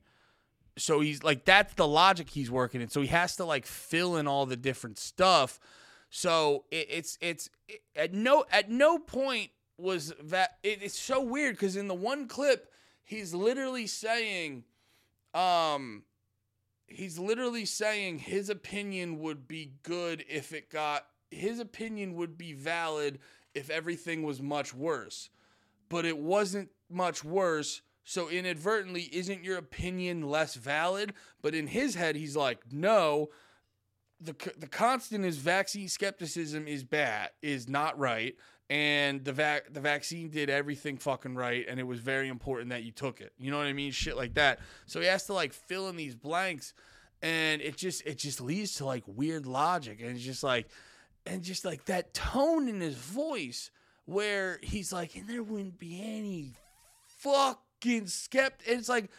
so 0.78 1.00
he's 1.00 1.24
like 1.24 1.46
that's 1.46 1.74
the 1.74 1.88
logic 1.88 2.30
he's 2.30 2.52
working 2.52 2.82
in. 2.82 2.90
So 2.90 3.02
he 3.02 3.08
has 3.08 3.36
to 3.38 3.46
like 3.46 3.66
fill 3.66 4.18
in 4.18 4.28
all 4.28 4.46
the 4.46 4.58
different 4.58 4.98
stuff. 4.98 5.60
So 6.10 6.66
it, 6.72 6.88
it's 6.90 7.18
it's 7.22 7.50
it, 7.68 7.82
at 7.96 8.14
no 8.14 8.46
at 8.52 8.70
no 8.70 9.00
point 9.00 9.52
was 9.78 10.14
that 10.24 10.58
it, 10.64 10.80
it's 10.82 10.98
so 10.98 11.22
weird 11.22 11.56
because 11.56 11.76
in 11.76 11.88
the 11.88 11.94
one 11.94 12.28
clip 12.28 12.72
he's 13.08 13.34
literally 13.34 13.88
saying, 13.88 14.66
um, 15.34 16.04
he's 16.88 17.18
literally 17.18 17.66
saying 17.66 18.20
his 18.20 18.50
opinion 18.50 19.20
would 19.20 19.48
be 19.48 19.72
good 19.84 20.24
if 20.30 20.54
it 20.54 20.70
got 20.70 21.08
his 21.32 21.60
opinion 21.60 22.16
would 22.16 22.38
be 22.38 22.54
valid 22.54 23.20
if 23.54 23.70
everything 23.70 24.24
was 24.24 24.42
much 24.42 24.74
worse, 24.74 25.30
but 25.90 26.06
it 26.06 26.18
wasn't 26.18 26.70
much 26.90 27.24
worse. 27.24 27.82
So 28.10 28.30
inadvertently, 28.30 29.10
isn't 29.12 29.44
your 29.44 29.58
opinion 29.58 30.22
less 30.30 30.56
valid? 30.56 31.14
But 31.42 31.54
in 31.54 31.68
his 31.68 31.96
head, 31.96 32.16
he's 32.16 32.38
like, 32.38 32.60
no. 32.72 33.28
The, 34.22 34.34
the 34.58 34.68
constant 34.68 35.26
is 35.26 35.36
vaccine 35.36 35.90
skepticism 35.90 36.70
is 36.70 36.86
bad, 36.86 37.32
is 37.42 37.68
not 37.68 38.00
right 38.00 38.36
and 38.70 39.24
the 39.24 39.32
vac 39.32 39.74
the 39.74 39.80
vaccine 39.80 40.30
did 40.30 40.50
everything 40.50 40.98
fucking 40.98 41.36
right 41.36 41.66
and 41.70 41.80
it 41.80 41.84
was 41.84 42.00
very 42.00 42.28
important 42.28 42.70
that 42.70 42.84
you 42.84 42.92
took 42.92 43.22
it. 43.22 43.32
You 43.38 43.52
know 43.52 43.58
what 43.58 43.68
I 43.68 43.74
mean? 43.74 43.92
Shit 43.92 44.18
like 44.18 44.34
that. 44.34 44.60
So 44.88 45.00
he 45.00 45.06
has 45.08 45.26
to 45.28 45.34
like 45.34 45.54
fill 45.54 45.88
in 45.90 45.96
these 45.96 46.16
blanks 46.16 46.74
and 47.22 47.62
it 47.62 47.78
just 47.78 48.06
it 48.06 48.18
just 48.18 48.42
leads 48.42 48.76
to 48.76 48.86
like 48.86 49.04
weird 49.06 49.46
logic 49.46 50.00
and 50.02 50.12
it's 50.12 50.26
just 50.26 50.44
like 50.44 50.68
and 51.26 51.44
just 51.44 51.64
like 51.64 51.86
that 51.86 52.14
tone 52.14 52.68
in 52.68 52.80
his 52.82 52.96
voice 52.96 53.70
where 54.06 54.60
he's 54.64 54.92
like 54.92 55.16
and 55.16 55.28
there 55.28 55.44
wouldn't 55.44 55.78
be 55.78 56.02
any 56.02 56.54
fucking 57.82 58.04
skept 58.04 58.68
and 58.68 58.80
it's 58.80 58.90
like 58.90 59.10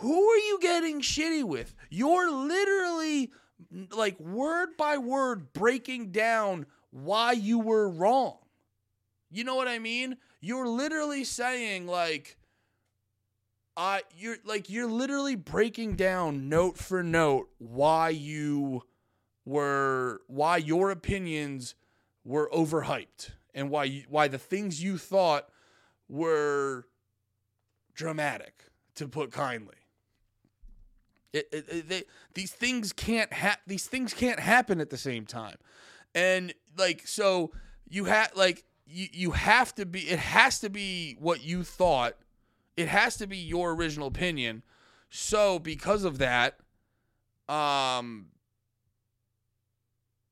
who 0.00 0.28
are 0.28 0.36
you 0.36 0.58
getting 0.60 1.00
shitty 1.00 1.42
with? 1.42 1.74
You're 1.88 2.30
literally 2.30 3.30
like 3.90 4.20
word 4.20 4.76
by 4.76 4.98
word 4.98 5.54
breaking 5.54 6.12
down 6.12 6.66
why 6.90 7.32
you 7.32 7.58
were 7.58 7.88
wrong. 7.88 8.36
You 9.30 9.44
know 9.44 9.54
what 9.54 9.68
I 9.68 9.78
mean? 9.78 10.18
You're 10.40 10.68
literally 10.68 11.24
saying 11.24 11.86
like 11.86 12.36
uh 13.76 14.00
you're 14.16 14.36
like 14.44 14.68
you're 14.68 14.90
literally 14.90 15.34
breaking 15.34 15.96
down 15.96 16.48
note 16.48 16.76
for 16.76 17.02
note 17.02 17.48
why 17.58 18.10
you 18.10 18.82
were 19.46 20.20
why 20.26 20.58
your 20.58 20.90
opinions 20.90 21.74
were 22.24 22.50
overhyped 22.52 23.30
and 23.54 23.70
why 23.70 23.84
you, 23.84 24.04
why 24.08 24.28
the 24.28 24.38
things 24.38 24.82
you 24.82 24.98
thought 24.98 25.48
were 26.08 26.86
dramatic 27.96 28.66
to 28.94 29.08
put 29.08 29.32
kindly. 29.32 29.74
It, 31.32 31.48
it, 31.52 31.64
it, 31.68 31.88
they, 31.88 32.02
these 32.34 32.52
things 32.52 32.92
can't 32.92 33.32
ha- 33.32 33.58
these 33.66 33.86
things 33.86 34.14
can't 34.14 34.38
happen 34.38 34.80
at 34.80 34.90
the 34.90 34.96
same 34.96 35.26
time. 35.26 35.56
And 36.14 36.54
like 36.78 37.06
so 37.06 37.52
you 37.88 38.04
have 38.04 38.30
like 38.34 38.64
you 38.86 39.08
you 39.12 39.30
have 39.32 39.74
to 39.74 39.84
be 39.84 40.00
it 40.08 40.18
has 40.18 40.60
to 40.60 40.70
be 40.70 41.16
what 41.18 41.44
you 41.44 41.62
thought. 41.62 42.14
It 42.76 42.88
has 42.88 43.16
to 43.16 43.26
be 43.26 43.36
your 43.36 43.74
original 43.74 44.08
opinion. 44.08 44.62
So 45.10 45.58
because 45.58 46.04
of 46.04 46.18
that, 46.18 46.58
um 47.48 48.28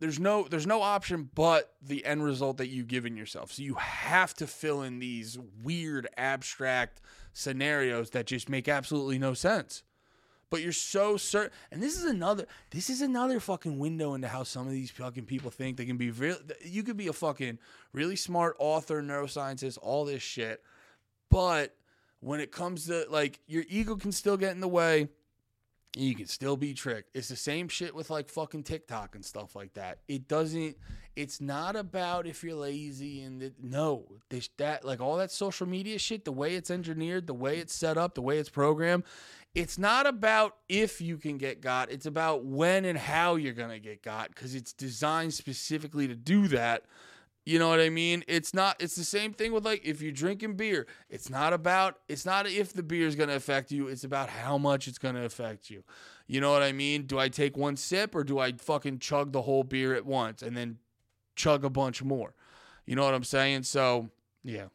there's 0.01 0.19
no 0.19 0.47
there's 0.49 0.67
no 0.67 0.83
option 0.83 1.31
but 1.35 1.75
the 1.83 2.05
end 2.05 2.25
result 2.25 2.57
that 2.59 2.69
you've 2.69 2.89
given 2.89 3.17
yourself. 3.17 3.53
So 3.53 3.63
you 3.63 3.75
have 3.75 4.35
to 4.35 4.47
fill 4.47 4.83
in 4.83 4.99
these 4.99 5.39
weird 5.63 6.09
abstract 6.17 7.01
scenarios 7.35 8.11
that 8.11 8.27
just 8.27 8.49
make 8.49 8.69
absolutely 8.69 9.19
no 9.19 9.35
sense 9.35 9.83
but 10.55 10.63
you're 10.63 10.73
so 10.73 11.17
certain. 11.17 11.51
And 11.73 11.83
this 11.83 11.99
is 11.99 12.05
another. 12.05 12.47
This 12.71 12.89
is 12.89 13.01
another 13.01 13.41
fucking 13.41 13.77
window 13.77 14.15
into 14.15 14.29
how 14.29 14.45
some 14.45 14.69
of 14.69 14.73
these 14.73 14.89
fucking 14.89 15.25
people 15.25 15.51
think 15.51 15.77
they 15.77 15.85
can 15.85 15.97
be 15.97 16.13
real. 16.13 16.37
You 16.63 16.85
could 16.85 16.97
be 16.97 17.09
a 17.09 17.13
fucking 17.13 17.59
really 17.93 18.15
smart 18.15 18.55
author, 18.61 19.03
neuroscientist, 19.03 19.79
all 19.83 20.05
this 20.05 20.23
shit, 20.23 20.63
but 21.29 21.75
when 22.21 22.39
it 22.39 22.53
comes 22.53 22.87
to 22.87 23.05
like 23.11 23.41
your 23.49 23.65
ego 23.69 23.97
can 23.97 24.13
still 24.13 24.37
get 24.37 24.53
in 24.53 24.61
the 24.61 24.69
way. 24.69 25.09
You 25.97 26.15
can 26.17 26.27
still 26.27 26.57
be 26.57 26.75
tricked. 26.75 27.11
It's 27.15 27.29
the 27.29 27.37
same 27.37 27.69
shit 27.69 27.95
with 27.95 28.11
like 28.11 28.29
fucking 28.29 28.65
TikTok 28.65 29.15
and 29.15 29.25
stuff 29.25 29.55
like 29.55 29.75
that. 29.75 29.99
It 30.07 30.27
doesn't. 30.27 30.77
It's 31.17 31.41
not 31.41 31.77
about 31.77 32.27
if 32.27 32.43
you're 32.43 32.55
lazy 32.55 33.23
and 33.23 33.41
the, 33.41 33.53
no, 33.63 34.07
this 34.31 34.49
that 34.59 34.85
like 34.85 35.01
all 35.01 35.17
that 35.19 35.31
social 35.31 35.67
media 35.67 35.99
shit. 35.99 36.25
The 36.25 36.33
way 36.33 36.55
it's 36.55 36.71
engineered, 36.71 37.27
the 37.27 37.35
way 37.35 37.59
it's 37.59 37.75
set 37.75 37.97
up, 37.97 38.15
the 38.15 38.23
way 38.23 38.39
it's 38.39 38.49
programmed 38.49 39.05
it's 39.55 39.79
not 39.79 40.07
about 40.07 40.57
if 40.69 41.01
you 41.01 41.17
can 41.17 41.39
get 41.39 41.61
got, 41.61 41.91
it's 41.91 42.07
about 42.07 42.45
when 42.45 42.85
and 42.85 42.99
how 42.99 43.37
you're 43.37 43.53
to 43.55 43.79
get 43.79 44.03
got 44.03 44.29
because 44.29 44.55
it's 44.55 44.73
designed 44.73 45.33
specifically 45.33 46.09
to 46.09 46.17
do 46.17 46.49
that. 46.49 46.85
You 47.47 47.59
know 47.59 47.69
what 47.69 47.79
I 47.79 47.91
mean? 47.91 48.25
It's 48.27 48.55
not 48.55 48.77
it's 48.81 48.97
the 48.97 49.05
same 49.05 49.33
thing 49.33 49.53
with 49.53 49.65
like 49.65 49.85
if 49.85 50.01
you're 50.01 50.13
drinking 50.13 50.57
beer, 50.57 50.87
it's 51.09 51.31
not 51.31 51.53
about 51.53 51.99
it's 52.09 52.25
not 52.27 52.47
if 52.49 52.73
the 52.73 52.83
beer 52.83 53.07
is 53.07 53.15
going 53.15 53.29
to 53.29 53.37
affect 53.37 53.71
you, 53.71 53.87
it's 53.87 54.03
about 54.03 54.31
how 54.31 54.59
much 54.59 54.89
it's 54.89 54.99
going 54.99 55.15
to 55.15 55.25
affect 55.25 55.71
you. 55.71 55.85
You 56.27 56.41
know 56.41 56.51
what 56.51 56.63
I 56.63 56.73
mean? 56.73 57.03
Do 57.03 57.19
I 57.19 57.29
take 57.29 57.57
one 57.57 57.77
sip 57.77 58.15
or 58.15 58.25
do 58.25 58.39
I 58.39 58.53
fucking 58.53 58.99
chug 58.99 59.33
the 59.33 59.43
whole 59.43 59.63
beer 59.63 59.95
at 59.95 60.07
once 60.07 60.43
and 60.43 60.57
then 60.57 60.79
chug 61.37 61.65
a 61.65 61.71
bunch 61.71 62.03
more? 62.03 62.35
You 62.87 62.97
know 62.97 63.05
what 63.05 63.15
I'm 63.15 63.25
saying? 63.25 63.63
So, 63.65 64.09
yeah. 64.43 64.67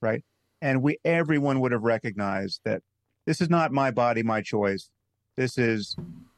Right? 0.00 0.22
And 0.62 0.82
we 0.82 0.98
everyone 1.04 1.60
would 1.60 1.72
have 1.72 1.82
recognized 1.82 2.60
that 2.64 2.82
this 3.26 3.40
is 3.40 3.50
not 3.50 3.72
my 3.72 3.90
body, 3.90 4.22
my 4.22 4.40
choice. 4.40 4.88
This 5.36 5.58
is 5.58 5.96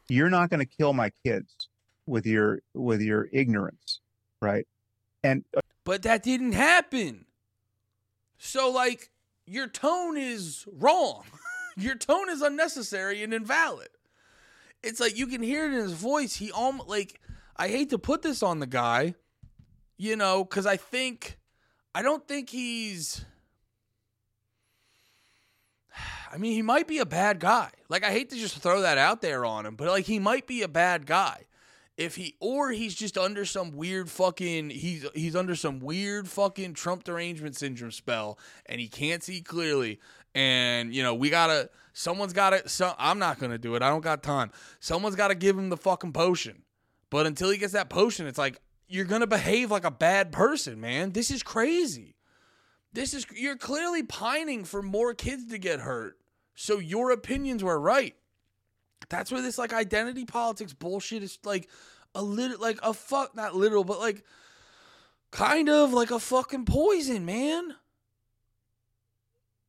you're 0.09 0.31
not 0.31 0.51
going 0.51 0.61
to 0.61 0.67
kill 0.67 0.93
my 0.93 1.11
kids 1.25 1.69
with 2.07 2.27
your 2.27 2.61
with 2.75 3.01
your 3.01 3.29
ignorance, 3.33 4.01
right? 4.41 4.67
And 5.23 5.45
uh, 5.57 5.61
but 5.85 6.03
that 6.03 6.23
didn't 6.23 6.53
happen. 6.53 7.27
So 8.39 8.71
like 8.71 9.11
your 9.47 9.69
tone 9.69 10.17
is 10.17 10.65
wrong. 10.73 11.25
your 11.77 11.95
tone 11.95 12.29
is 12.31 12.43
unnecessary 12.43 13.23
and 13.23 13.33
invalid. 13.33 13.89
It's 14.83 15.01
like 15.01 15.17
you 15.17 15.27
can 15.27 15.43
hear 15.43 15.65
it 15.65 15.75
in 15.75 15.81
his 15.81 15.93
voice. 15.93 16.37
He 16.37 16.51
almost 16.51 16.89
like 16.89 17.21
I 17.57 17.69
hate 17.69 17.91
to 17.91 17.99
put 17.99 18.23
this 18.23 18.43
on 18.43 18.61
the 18.61 18.67
guy, 18.67 19.15
you 19.99 20.17
know, 20.17 20.45
cuz 20.45 20.65
I 20.65 20.77
think 20.77 21.39
I 21.95 22.03
don't 22.03 22.27
think 22.27 22.49
he's 22.51 23.25
I 26.33 26.39
mean, 26.39 26.53
he 26.53 26.63
might 26.63 26.87
be 26.87 26.99
a 26.99 27.07
bad 27.07 27.41
guy. 27.41 27.71
Like, 27.89 28.05
I 28.05 28.11
hate 28.11 28.31
to 28.31 28.37
just 28.37 28.59
throw 28.59 28.83
that 28.83 28.99
out 28.99 29.21
there 29.21 29.45
on 29.45 29.67
him, 29.67 29.77
but 29.77 29.89
like, 29.89 30.05
he 30.05 30.19
might 30.19 30.47
be 30.47 30.63
a 30.63 30.69
bad 30.69 31.07
guy. 31.07 31.45
If 31.97 32.15
he 32.15 32.37
or 32.39 32.71
he's 32.71 32.95
just 32.95 33.19
under 33.19 33.45
some 33.45 33.73
weird 33.73 34.09
fucking 34.09 34.71
he's 34.71 35.05
he's 35.15 35.35
under 35.35 35.57
some 35.57 35.81
weird 35.81 36.29
fucking 36.29 36.75
Trump 36.75 37.03
derangement 37.03 37.57
syndrome 37.57 37.91
spell 37.91 38.39
and 38.67 38.81
he 38.81 38.87
can't 38.87 39.21
see 39.21 39.41
clearly 39.41 39.99
and 40.33 40.95
you 40.95 41.03
know 41.03 41.15
we 41.15 41.29
gotta 41.29 41.69
someone's 41.93 42.33
gotta 42.33 42.69
so, 42.69 42.95
i'm 42.99 43.19
not 43.19 43.41
gonna 43.41 43.59
do 43.59 43.75
it 43.75 43.83
i 43.83 43.89
don't 43.89 44.03
got 44.03 44.23
time 44.23 44.53
someone's 44.79 45.17
gotta 45.17 45.35
give 45.35 45.59
him 45.59 45.69
the 45.69 45.77
fucking 45.77 46.13
potion 46.13 46.63
but 47.11 47.27
until 47.27 47.51
he 47.51 47.59
gets 47.59 47.73
that 47.73 47.89
potion 47.91 48.27
it's 48.27 48.39
like 48.39 48.61
you're 48.89 49.05
gonna 49.05 49.27
behave 49.27 49.71
like 49.71 49.85
a 49.85 49.91
bad 49.91 50.33
person 50.33 50.81
man 50.81 51.13
this 51.13 51.31
is 51.31 51.43
crazy 51.43 52.17
this 52.93 53.15
is 53.15 53.27
you're 53.35 53.57
clearly 53.57 54.03
pining 54.03 54.65
for 54.65 54.83
more 54.83 55.15
kids 55.15 55.47
to 55.49 55.59
get 55.59 55.81
hurt. 55.81 56.19
So 56.55 56.79
your 56.79 57.11
opinions 57.11 57.63
were 57.63 57.79
right. 57.79 58.17
That's 59.09 59.31
where 59.31 59.43
this 59.43 59.59
like 59.59 59.73
identity 59.73 60.25
politics 60.25 60.73
bullshit 60.73 61.23
is 61.23 61.39
like 61.45 61.69
a 62.15 62.23
little 62.23 62.59
like 62.59 62.79
a 62.83 62.93
fuck 62.93 63.37
not 63.37 63.55
literal 63.55 63.85
but 63.85 64.01
like 64.01 64.25
kind 65.31 65.69
of 65.69 65.93
like 65.93 66.11
a 66.11 66.19
fucking 66.19 66.65
poison, 66.65 67.25
man. 67.25 67.75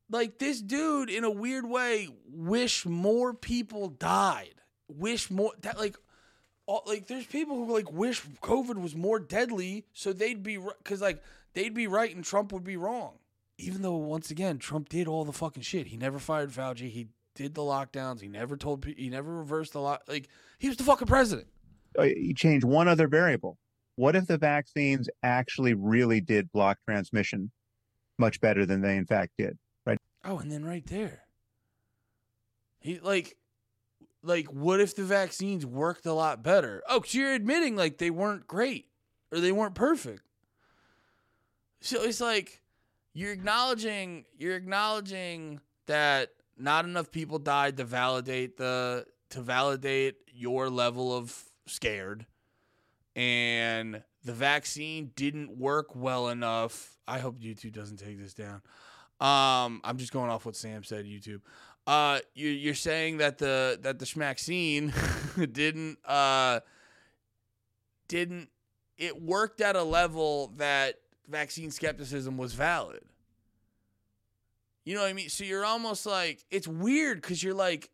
Like 0.10 0.40
this 0.40 0.62
dude 0.62 1.10
in 1.10 1.24
a 1.24 1.30
weird 1.30 1.70
way 1.70 2.08
wish 2.26 2.86
more 2.86 3.34
people 3.34 3.90
died. 3.90 4.56
Wish 4.88 5.30
more 5.30 5.52
that 5.62 5.78
like 5.78 5.98
all, 6.70 6.84
like 6.86 7.08
there's 7.08 7.26
people 7.26 7.56
who 7.56 7.74
like 7.74 7.92
wish 7.92 8.22
COVID 8.44 8.80
was 8.80 8.96
more 8.96 9.20
deadly 9.20 9.86
so 9.94 10.14
they'd 10.14 10.44
be 10.44 10.60
cuz 10.84 11.02
like 11.02 11.22
they'd 11.54 11.74
be 11.74 11.88
right 11.88 12.16
and 12.16 12.24
Trump 12.24 12.54
would 12.54 12.64
be 12.64 12.78
wrong. 12.78 13.18
Even 13.58 13.82
though 13.82 13.96
once 13.96 14.30
again 14.30 14.60
Trump 14.60 14.88
did 14.88 15.08
all 15.08 15.26
the 15.26 15.34
fucking 15.34 15.64
shit. 15.64 15.88
He 15.88 15.98
never 15.98 16.20
fired 16.20 16.52
Fauci. 16.52 16.92
He 16.92 17.08
did 17.34 17.56
the 17.56 17.64
lockdowns. 17.64 18.22
He 18.22 18.28
never 18.28 18.56
told 18.56 18.86
he 18.86 19.10
never 19.10 19.36
reversed 19.36 19.74
the 19.74 19.82
lot. 19.82 20.04
Like 20.08 20.30
he 20.60 20.68
was 20.68 20.78
the 20.78 20.84
fucking 20.84 21.08
president. 21.08 21.48
Uh, 21.98 22.04
you 22.04 22.36
change 22.36 22.64
one 22.64 22.88
other 22.88 23.08
variable. 23.08 23.58
What 23.96 24.16
if 24.16 24.28
the 24.28 24.38
vaccines 24.38 25.10
actually 25.24 25.74
really 25.74 26.22
did 26.22 26.52
block 26.52 26.78
transmission 26.88 27.52
much 28.20 28.40
better 28.42 28.68
than 28.68 28.82
they 28.82 28.96
in 28.96 29.08
fact 29.08 29.32
did? 29.40 29.58
Right. 29.88 29.98
Oh, 30.24 30.38
and 30.38 30.52
then 30.52 30.64
right 30.64 30.86
there. 30.86 31.24
He 32.80 33.00
like 33.00 33.39
like 34.24 34.48
what 34.48 34.80
if 34.80 34.96
the 34.96 35.04
vaccines 35.04 35.66
worked 35.66 36.06
a 36.06 36.14
lot 36.14 36.44
better? 36.44 36.84
Oh, 36.90 37.02
cause 37.02 37.14
you're 37.14 37.34
admitting 37.34 37.76
like 37.76 37.98
they 37.98 38.10
weren't 38.10 38.48
great 38.48 38.88
or 39.32 39.40
they 39.40 39.52
weren't 39.52 39.76
perfect. 39.76 40.24
So 41.82 42.04
it's 42.04 42.22
like 42.22 42.62
you're 43.14 43.32
acknowledging 43.32 44.26
you're 44.38 44.56
acknowledging 44.56 45.62
that 45.88 46.30
not 46.58 46.86
enough 46.86 47.12
people 47.12 47.40
died 47.40 47.78
to 47.78 47.84
validate 47.84 48.58
the 48.58 49.06
to 49.30 49.42
validate 49.42 50.16
your 50.34 50.70
level 50.70 51.16
of 51.16 51.46
scared 51.68 52.26
and 53.16 54.02
the 54.24 54.34
vaccine 54.34 55.12
didn't 55.16 55.58
work 55.58 55.96
well 55.96 56.30
enough. 56.30 56.98
I 57.08 57.20
hope 57.20 57.40
YouTube 57.40 57.74
doesn't 57.74 57.98
take 57.98 58.20
this 58.20 58.34
down. 58.34 58.62
Um, 59.20 59.82
I'm 59.84 59.98
just 59.98 60.14
going 60.14 60.30
off 60.30 60.46
what 60.46 60.56
Sam 60.56 60.84
said. 60.84 61.06
YouTube. 61.06 61.42
Uh, 61.90 62.20
you, 62.36 62.50
you're 62.50 62.76
saying 62.76 63.18
that 63.18 63.40
the 63.40 63.80
that 63.82 63.98
the 63.98 64.06
schmaxine 64.06 64.94
didn't 65.54 65.98
uh 66.06 66.60
didn't 68.08 68.50
it 69.00 69.20
worked 69.20 69.60
at 69.60 69.76
a 69.76 69.82
level 69.82 70.54
that 70.58 70.98
vaccine 71.28 71.72
skepticism 71.72 72.38
was 72.38 72.54
valid. 72.54 73.02
You 74.86 74.94
know 74.94 75.02
what 75.02 75.10
I 75.10 75.14
mean? 75.14 75.30
So 75.30 75.44
you're 75.44 75.66
almost 75.66 76.06
like 76.06 76.46
it's 76.52 76.68
weird 76.68 77.24
because 77.24 77.42
you're 77.42 77.56
like 77.56 77.90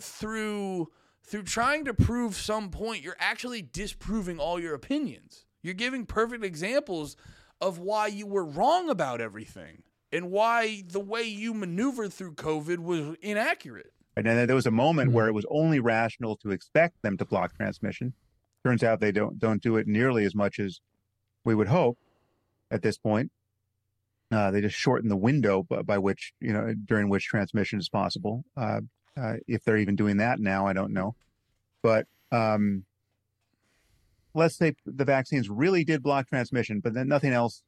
through 0.00 0.92
through 1.26 1.42
trying 1.42 1.86
to 1.86 1.94
prove 1.94 2.36
some 2.36 2.70
point, 2.70 3.02
you're 3.02 3.16
actually 3.18 3.60
disproving 3.60 4.38
all 4.38 4.60
your 4.60 4.74
opinions. 4.74 5.46
You're 5.64 5.74
giving 5.74 6.06
perfect 6.06 6.44
examples 6.44 7.16
of 7.60 7.80
why 7.80 8.06
you 8.06 8.28
were 8.28 8.44
wrong 8.44 8.88
about 8.88 9.20
everything 9.20 9.82
and 10.14 10.30
why 10.30 10.82
the 10.86 11.00
way 11.00 11.22
you 11.22 11.52
maneuvered 11.52 12.12
through 12.12 12.34
COVID 12.34 12.78
was 12.78 13.16
inaccurate. 13.20 13.92
And 14.16 14.24
then 14.24 14.46
there 14.46 14.54
was 14.56 14.66
a 14.66 14.70
moment 14.70 15.08
Mm-hmm. 15.08 15.16
where 15.16 15.28
it 15.28 15.32
was 15.32 15.44
only 15.50 15.80
rational 15.80 16.36
to 16.36 16.50
expect 16.52 17.02
them 17.02 17.16
to 17.18 17.24
block 17.24 17.56
transmission. 17.56 18.14
Turns 18.64 18.82
out 18.82 19.00
they 19.00 19.12
don't 19.12 19.38
don't 19.38 19.60
do 19.62 19.76
it 19.76 19.86
nearly 19.86 20.24
as 20.24 20.34
much 20.34 20.58
as 20.58 20.80
we 21.44 21.54
would 21.54 21.68
hope 21.68 21.98
at 22.70 22.80
this 22.82 22.96
point. 22.96 23.30
Uh, 24.30 24.50
they 24.50 24.60
just 24.60 24.76
shorten 24.76 25.08
the 25.08 25.16
window 25.16 25.62
by, 25.64 25.82
by 25.82 25.98
which 25.98 26.32
you 26.40 26.52
know 26.52 26.72
during 26.86 27.08
which 27.08 27.26
transmission 27.26 27.78
is 27.78 27.88
possible. 27.88 28.44
Uh, 28.56 28.80
uh, 29.16 29.34
if 29.46 29.64
they're 29.64 29.76
even 29.76 29.96
doing 29.96 30.16
that 30.16 30.40
now, 30.40 30.66
I 30.66 30.72
don't 30.72 30.92
know. 30.92 31.14
But 31.82 32.06
um, 32.32 32.84
let's 34.32 34.56
say 34.56 34.74
the 34.86 35.04
vaccines 35.04 35.50
really 35.50 35.84
did 35.84 36.02
block 36.02 36.28
transmission, 36.28 36.80
but 36.80 36.94
then 36.94 37.06
nothing 37.08 37.32
else 37.32 37.62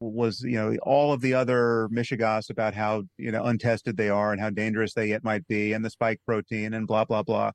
was 0.00 0.40
you 0.42 0.52
know 0.56 0.74
all 0.82 1.12
of 1.12 1.20
the 1.20 1.34
other 1.34 1.88
mishigas 1.92 2.48
about 2.48 2.74
how 2.74 3.02
you 3.18 3.30
know 3.30 3.44
untested 3.44 3.96
they 3.96 4.08
are 4.08 4.32
and 4.32 4.40
how 4.40 4.48
dangerous 4.50 4.94
they 4.94 5.06
yet 5.08 5.22
might 5.22 5.46
be 5.46 5.72
and 5.72 5.84
the 5.84 5.90
spike 5.90 6.20
protein 6.26 6.72
and 6.74 6.86
blah 6.86 7.04
blah 7.04 7.22
blah. 7.22 7.50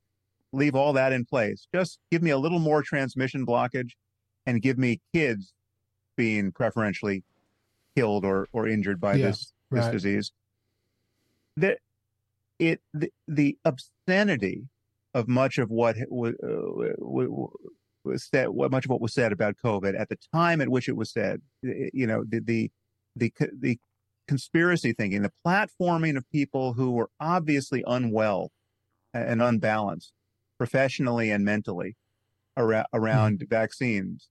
Leave 0.54 0.76
all 0.76 0.94
that 0.94 1.12
in 1.12 1.26
place. 1.26 1.68
Just 1.74 2.00
give 2.12 2.22
me 2.22 2.30
a 2.30 2.38
little 2.38 2.60
more 2.60 2.82
transmission 2.82 3.46
blockage 3.46 3.92
and 4.46 4.62
give 4.62 4.78
me 4.78 5.02
kids 5.14 5.54
being 6.16 6.52
preferentially 6.52 7.24
killed 7.96 8.24
or 8.24 8.48
or 8.54 8.68
injured 8.68 9.02
by 9.02 9.16
Yeah, 9.16 9.28
this 9.28 9.52
this 9.72 9.86
right. 9.86 9.92
disease. 9.92 10.32
That 11.58 11.80
it 12.60 12.80
the, 12.94 13.12
the 13.28 13.58
obscenity 13.66 14.68
of 15.14 15.28
much 15.28 15.58
of 15.58 15.72
what 15.72 15.98
uh, 15.98 16.32
said, 18.18 18.50
what 18.50 18.72
much 18.72 18.86
of 18.86 18.92
what 18.92 19.02
was 19.02 19.14
said 19.14 19.32
about 19.32 19.56
COVID 19.64 20.00
at 20.00 20.10
the 20.10 20.18
time 20.34 20.62
at 20.62 20.70
which 20.70 20.90
it 20.90 20.96
was 20.96 21.12
said, 21.12 21.42
you 21.62 22.08
know, 22.08 22.24
the 22.28 22.40
the 22.40 22.72
the, 23.16 23.32
the 23.60 23.80
conspiracy 24.28 24.94
thinking, 24.94 25.22
the 25.22 25.32
platforming 25.46 26.18
of 26.18 26.30
people 26.32 26.74
who 26.74 26.92
were 26.92 27.10
obviously 27.20 27.84
unwell 27.88 28.52
and 29.14 29.42
unbalanced, 29.42 30.12
professionally 30.58 31.32
and 31.32 31.46
mentally, 31.46 31.96
around, 32.58 32.88
around 32.94 33.46
vaccines 33.50 34.30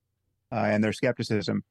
uh, 0.53 0.57
and 0.57 0.85
their 0.85 0.93
skepticism. 0.93 1.63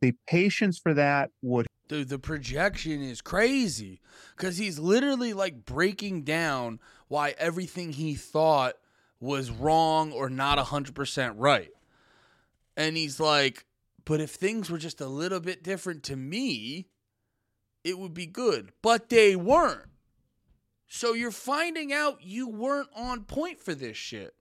The 0.00 0.14
patience 0.28 0.78
for 0.78 0.94
that 0.94 1.30
would 1.42 1.66
Dude, 1.88 2.08
the 2.08 2.18
projection 2.18 3.00
is 3.00 3.20
crazy 3.20 4.00
because 4.36 4.58
he's 4.58 4.78
literally 4.78 5.32
like 5.32 5.64
breaking 5.64 6.24
down 6.24 6.80
why 7.06 7.34
everything 7.38 7.92
he 7.92 8.16
thought 8.16 8.74
was 9.20 9.50
wrong 9.50 10.12
or 10.12 10.28
not 10.28 10.58
100% 10.58 11.34
right. 11.36 11.70
And 12.76 12.96
he's 12.96 13.18
like, 13.18 13.64
but 14.04 14.20
if 14.20 14.30
things 14.30 14.70
were 14.70 14.78
just 14.78 15.00
a 15.00 15.06
little 15.06 15.40
bit 15.40 15.62
different 15.62 16.02
to 16.04 16.16
me, 16.16 16.86
it 17.84 17.98
would 17.98 18.14
be 18.14 18.26
good. 18.26 18.72
But 18.82 19.08
they 19.08 19.36
weren't. 19.36 19.88
So 20.88 21.14
you're 21.14 21.30
finding 21.30 21.92
out 21.92 22.22
you 22.22 22.48
weren't 22.48 22.88
on 22.94 23.24
point 23.24 23.60
for 23.60 23.74
this 23.74 23.96
shit. 23.96 24.34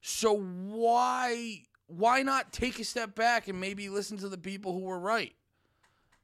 So 0.00 0.36
why 0.36 1.62
why 1.88 2.22
not 2.22 2.52
take 2.52 2.78
a 2.78 2.84
step 2.84 3.14
back 3.14 3.48
and 3.48 3.60
maybe 3.60 3.88
listen 3.88 4.18
to 4.18 4.28
the 4.28 4.38
people 4.38 4.72
who 4.72 4.80
were 4.80 4.98
right? 4.98 5.34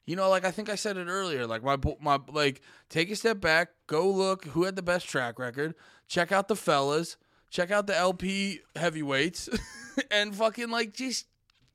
You 0.05 0.17
know, 0.17 0.29
like 0.29 0.45
I 0.45 0.51
think 0.51 0.69
I 0.69 0.75
said 0.75 0.97
it 0.97 1.07
earlier. 1.07 1.47
Like 1.47 1.63
my 1.63 1.79
my 2.01 2.19
like 2.31 2.61
take 2.89 3.11
a 3.11 3.17
step 3.17 3.41
back, 3.41 3.71
go 3.87 4.11
look 4.11 4.45
who 4.47 4.65
had 4.65 4.77
the 4.77 4.83
best 4.83 5.09
track 5.09 5.39
record, 5.39 5.75
check 6.09 6.33
out 6.33 6.49
the 6.49 6.57
fellas, 6.57 7.17
check 7.53 7.71
out 7.71 7.87
the 7.87 7.97
LP 7.97 8.61
heavyweights, 8.75 9.49
and 10.11 10.35
fucking 10.35 10.71
like 10.71 10.95
just 10.95 11.27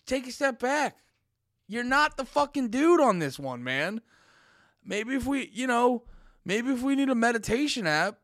take 0.06 0.28
a 0.28 0.32
step 0.32 0.60
back. 0.60 0.98
You're 1.68 1.84
not 1.86 2.18
the 2.18 2.26
fucking 2.26 2.70
dude 2.70 3.00
on 3.00 3.20
this 3.20 3.40
one, 3.40 3.64
man. 3.64 4.02
Maybe 4.84 5.16
if 5.16 5.26
we, 5.26 5.50
you 5.54 5.68
know, 5.68 6.04
maybe 6.44 6.72
if 6.72 6.82
we 6.82 6.96
need 6.96 7.10
a 7.10 7.16
meditation 7.16 7.86
app, 7.86 8.20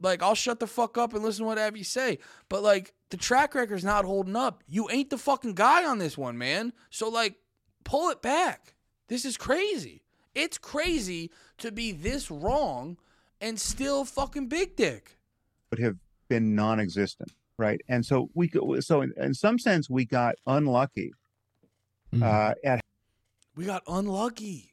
like 0.00 0.22
I'll 0.22 0.34
shut 0.34 0.60
the 0.60 0.66
fuck 0.66 0.98
up 0.98 1.14
and 1.14 1.22
listen 1.22 1.44
to 1.44 1.48
whatever 1.48 1.76
you 1.76 1.84
say. 1.84 2.18
But 2.48 2.62
like 2.62 2.92
the 3.10 3.16
track 3.16 3.54
record's 3.54 3.84
not 3.84 4.04
holding 4.04 4.36
up. 4.36 4.62
You 4.68 4.88
ain't 4.90 5.10
the 5.10 5.18
fucking 5.18 5.54
guy 5.54 5.84
on 5.84 5.98
this 5.98 6.18
one, 6.18 6.36
man. 6.36 6.72
So 6.90 7.08
like 7.08 7.36
pull 7.84 8.10
it 8.10 8.22
back. 8.22 8.74
This 9.08 9.24
is 9.24 9.36
crazy. 9.36 10.02
It's 10.34 10.58
crazy 10.58 11.30
to 11.58 11.72
be 11.72 11.92
this 11.92 12.30
wrong 12.30 12.96
and 13.40 13.58
still 13.58 14.04
fucking 14.04 14.48
big 14.48 14.76
dick. 14.76 15.18
would 15.70 15.80
have 15.80 15.96
been 16.30 16.54
non-existent, 16.54 17.30
right? 17.58 17.80
And 17.88 18.06
so 18.06 18.30
we 18.32 18.48
go, 18.48 18.80
so 18.80 19.02
in, 19.02 19.12
in 19.18 19.34
some 19.34 19.58
sense 19.58 19.90
we 19.90 20.06
got 20.06 20.36
unlucky 20.46 21.12
Mhm. 22.14 22.22
uh, 22.22 22.54
at 22.64 22.80
We 23.54 23.64
got 23.66 23.82
unlucky. 23.86 24.72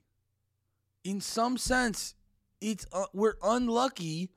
In 1.04 1.20
some 1.22 1.58
sense, 1.58 2.16
it's 2.62 2.86
uh, 2.94 3.06
we're 3.14 3.38
unlucky 3.44 4.32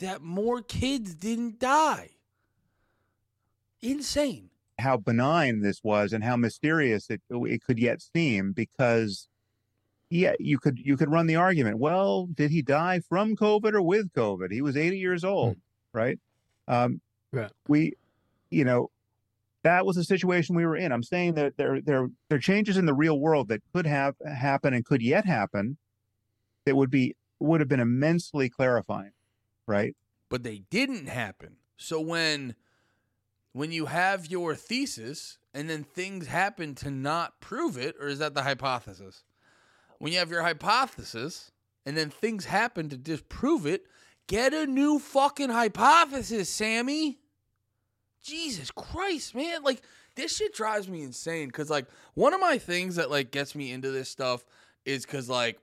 that 0.00 0.20
more 0.22 0.60
kids 0.60 1.14
didn't 1.14 1.58
die. 1.60 2.10
Insane. 3.82 4.50
how 4.78 4.96
benign 4.96 5.60
this 5.60 5.84
was 5.84 6.12
and 6.12 6.24
how 6.24 6.36
mysterious 6.36 7.08
it 7.08 7.20
it 7.30 7.62
could 7.62 7.78
yet 7.78 8.02
seem 8.02 8.50
because 8.52 9.28
yeah 10.10 10.32
you 10.40 10.58
could 10.58 10.78
you 10.80 10.96
could 10.96 11.10
run 11.10 11.26
the 11.28 11.36
argument 11.36 11.78
well 11.78 12.26
did 12.26 12.50
he 12.50 12.60
die 12.60 12.98
from 12.98 13.36
covid 13.36 13.72
or 13.72 13.80
with 13.82 14.12
covid 14.12 14.50
he 14.50 14.60
was 14.60 14.76
80 14.76 14.98
years 14.98 15.22
old 15.24 15.56
right 15.92 16.18
um 16.68 17.00
Right. 17.32 17.50
we 17.66 17.94
you 18.50 18.64
know 18.64 18.90
that 19.64 19.84
was 19.84 19.96
the 19.96 20.04
situation 20.04 20.54
we 20.54 20.66
were 20.66 20.76
in 20.76 20.92
i'm 20.92 21.02
saying 21.02 21.34
that 21.34 21.56
there 21.56 21.80
there 21.80 22.08
there 22.28 22.36
are 22.36 22.40
changes 22.40 22.76
in 22.76 22.86
the 22.86 22.94
real 22.94 23.18
world 23.18 23.48
that 23.48 23.62
could 23.72 23.86
have 23.86 24.14
happened 24.24 24.74
and 24.74 24.84
could 24.84 25.02
yet 25.02 25.24
happen 25.24 25.76
that 26.64 26.76
would 26.76 26.90
be 26.90 27.16
would 27.40 27.60
have 27.60 27.68
been 27.68 27.80
immensely 27.80 28.48
clarifying 28.48 29.12
right 29.66 29.96
but 30.34 30.42
they 30.42 30.62
didn't 30.68 31.06
happen. 31.06 31.58
So 31.76 32.00
when 32.00 32.56
when 33.52 33.70
you 33.70 33.86
have 33.86 34.26
your 34.26 34.56
thesis 34.56 35.38
and 35.52 35.70
then 35.70 35.84
things 35.84 36.26
happen 36.26 36.74
to 36.76 36.90
not 36.90 37.40
prove 37.40 37.78
it, 37.78 37.94
or 38.00 38.08
is 38.08 38.18
that 38.18 38.34
the 38.34 38.42
hypothesis? 38.42 39.22
When 39.98 40.12
you 40.12 40.18
have 40.18 40.30
your 40.32 40.42
hypothesis 40.42 41.52
and 41.86 41.96
then 41.96 42.10
things 42.10 42.46
happen 42.46 42.88
to 42.88 42.96
disprove 42.96 43.64
it, 43.64 43.86
get 44.26 44.52
a 44.54 44.66
new 44.66 44.98
fucking 44.98 45.50
hypothesis, 45.50 46.48
Sammy. 46.48 47.18
Jesus 48.22 48.70
Christ, 48.70 49.34
man. 49.34 49.62
Like 49.62 49.82
this 50.16 50.36
shit 50.36 50.54
drives 50.54 50.88
me 50.88 51.02
insane 51.02 51.50
cuz 51.50 51.68
like 51.68 51.86
one 52.14 52.32
of 52.32 52.40
my 52.40 52.58
things 52.58 52.96
that 52.96 53.10
like 53.10 53.30
gets 53.30 53.54
me 53.54 53.70
into 53.70 53.90
this 53.90 54.08
stuff 54.08 54.44
is 54.84 55.04
cuz 55.04 55.28
like 55.28 55.58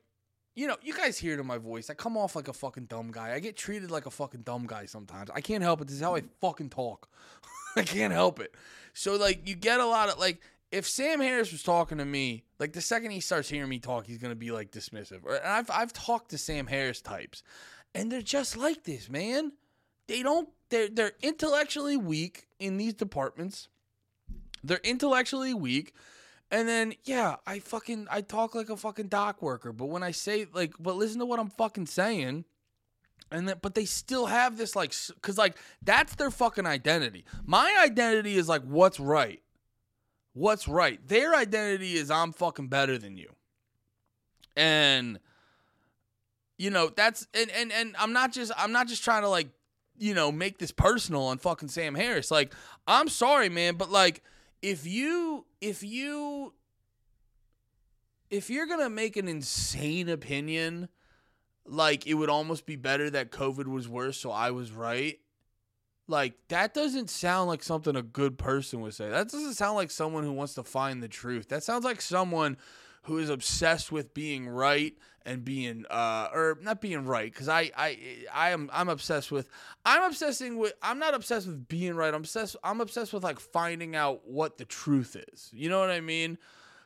you 0.53 0.67
know, 0.67 0.75
you 0.81 0.93
guys 0.93 1.17
hear 1.17 1.33
it 1.33 1.39
in 1.39 1.47
my 1.47 1.57
voice. 1.57 1.89
I 1.89 1.93
come 1.93 2.17
off 2.17 2.35
like 2.35 2.49
a 2.49 2.53
fucking 2.53 2.85
dumb 2.85 3.11
guy. 3.11 3.33
I 3.33 3.39
get 3.39 3.55
treated 3.55 3.89
like 3.89 4.05
a 4.05 4.11
fucking 4.11 4.41
dumb 4.41 4.67
guy 4.67 4.85
sometimes. 4.85 5.29
I 5.33 5.39
can't 5.39 5.63
help 5.63 5.81
it. 5.81 5.87
This 5.87 5.95
is 5.95 6.01
how 6.01 6.15
I 6.15 6.23
fucking 6.41 6.69
talk. 6.69 7.07
I 7.77 7.83
can't 7.83 8.11
help 8.11 8.39
it. 8.39 8.53
So 8.93 9.15
like 9.15 9.47
you 9.47 9.55
get 9.55 9.79
a 9.79 9.85
lot 9.85 10.09
of 10.09 10.19
like 10.19 10.41
if 10.71 10.87
Sam 10.87 11.19
Harris 11.19 11.51
was 11.51 11.63
talking 11.63 11.97
to 11.97 12.05
me, 12.05 12.43
like 12.59 12.73
the 12.73 12.81
second 12.81 13.11
he 13.11 13.19
starts 13.19 13.49
hearing 13.49 13.69
me 13.69 13.79
talk, 13.79 14.05
he's 14.05 14.17
gonna 14.17 14.35
be 14.35 14.51
like 14.51 14.71
dismissive. 14.71 15.25
And 15.25 15.45
I've 15.45 15.69
I've 15.69 15.93
talked 15.93 16.31
to 16.31 16.37
Sam 16.37 16.67
Harris 16.67 17.01
types, 17.01 17.43
and 17.93 18.11
they're 18.11 18.21
just 18.21 18.57
like 18.57 18.83
this, 18.83 19.09
man. 19.09 19.53
They 20.07 20.23
don't. 20.23 20.49
They're 20.69 20.89
they're 20.89 21.13
intellectually 21.21 21.97
weak 21.97 22.47
in 22.59 22.77
these 22.77 22.93
departments. 22.93 23.67
They're 24.63 24.81
intellectually 24.83 25.53
weak. 25.53 25.93
And 26.49 26.67
then 26.67 26.93
yeah, 27.05 27.37
I 27.47 27.59
fucking 27.59 28.07
I 28.11 28.21
talk 28.21 28.55
like 28.55 28.69
a 28.69 28.77
fucking 28.77 29.07
dock 29.07 29.41
worker, 29.41 29.71
but 29.71 29.85
when 29.85 30.03
I 30.03 30.11
say 30.11 30.45
like, 30.53 30.73
but 30.79 30.95
listen 30.95 31.19
to 31.19 31.25
what 31.25 31.39
I'm 31.39 31.49
fucking 31.49 31.87
saying. 31.87 32.45
And 33.33 33.47
then, 33.47 33.55
but 33.61 33.75
they 33.75 33.85
still 33.85 34.25
have 34.25 34.57
this 34.57 34.75
like, 34.75 34.93
cause 35.21 35.37
like 35.37 35.55
that's 35.81 36.15
their 36.15 36.31
fucking 36.31 36.65
identity. 36.65 37.23
My 37.45 37.79
identity 37.81 38.35
is 38.35 38.49
like 38.49 38.63
what's 38.63 38.99
right, 38.99 39.41
what's 40.33 40.67
right. 40.67 40.99
Their 41.07 41.33
identity 41.33 41.93
is 41.93 42.11
I'm 42.11 42.33
fucking 42.33 42.67
better 42.67 42.97
than 42.97 43.15
you. 43.15 43.31
And 44.57 45.19
You 46.61 46.69
know, 46.69 46.91
that's 46.95 47.25
and 47.33 47.49
and 47.49 47.71
and 47.71 47.95
I'm 47.97 48.13
not 48.13 48.31
just 48.31 48.51
I'm 48.55 48.71
not 48.71 48.87
just 48.87 49.03
trying 49.03 49.23
to 49.23 49.29
like, 49.29 49.49
you 49.97 50.13
know, 50.13 50.31
make 50.31 50.59
this 50.59 50.71
personal 50.71 51.23
on 51.23 51.39
fucking 51.39 51.69
Sam 51.69 51.95
Harris. 51.95 52.29
Like, 52.29 52.53
I'm 52.85 53.07
sorry, 53.07 53.49
man, 53.49 53.77
but 53.77 53.89
like 53.89 54.21
if 54.61 54.85
you 54.85 55.47
if 55.59 55.81
you 55.81 56.53
if 58.29 58.51
you're 58.51 58.67
to 58.67 58.91
make 58.91 59.17
an 59.17 59.27
insane 59.27 60.07
opinion 60.07 60.87
like 61.65 62.05
it 62.05 62.13
would 62.13 62.29
almost 62.29 62.67
be 62.67 62.75
better 62.75 63.09
that 63.09 63.31
COVID 63.31 63.65
was 63.65 63.89
worse 63.89 64.19
so 64.19 64.29
I 64.29 64.51
was 64.51 64.71
right. 64.71 65.17
Like 66.07 66.35
that 66.49 66.75
doesn't 66.75 67.09
sound 67.09 67.47
like 67.47 67.63
something 67.63 67.95
a 67.95 68.03
good 68.03 68.37
person 68.37 68.81
would 68.81 68.93
say. 68.93 69.09
That 69.09 69.29
doesn't 69.29 69.55
sound 69.55 69.77
like 69.77 69.89
someone 69.89 70.23
who 70.23 70.31
wants 70.31 70.53
to 70.53 70.63
find 70.63 71.01
the 71.01 71.07
truth. 71.07 71.47
That 71.47 71.63
sounds 71.63 71.85
like 71.85 72.01
someone 72.01 72.57
who 73.03 73.17
is 73.17 73.29
obsessed 73.29 73.91
with 73.91 74.13
being 74.13 74.47
right 74.47 74.95
and 75.23 75.45
being 75.45 75.85
uh 75.89 76.29
or 76.33 76.57
not 76.61 76.81
being 76.81 77.05
right 77.05 77.33
cuz 77.33 77.47
I 77.47 77.71
I 77.77 78.25
I 78.33 78.49
am 78.51 78.69
I'm 78.73 78.89
obsessed 78.89 79.31
with 79.31 79.47
I'm 79.85 80.03
obsessing 80.03 80.57
with 80.57 80.73
I'm 80.81 80.99
not 80.99 81.13
obsessed 81.13 81.47
with 81.47 81.67
being 81.67 81.95
right. 81.95 82.13
I'm 82.13 82.21
obsessed 82.21 82.55
I'm 82.63 82.81
obsessed 82.81 83.13
with 83.13 83.23
like 83.23 83.39
finding 83.39 83.95
out 83.95 84.27
what 84.27 84.57
the 84.57 84.65
truth 84.65 85.15
is. 85.31 85.49
You 85.53 85.69
know 85.69 85.79
what 85.79 85.91
I 85.91 86.01
mean? 86.01 86.37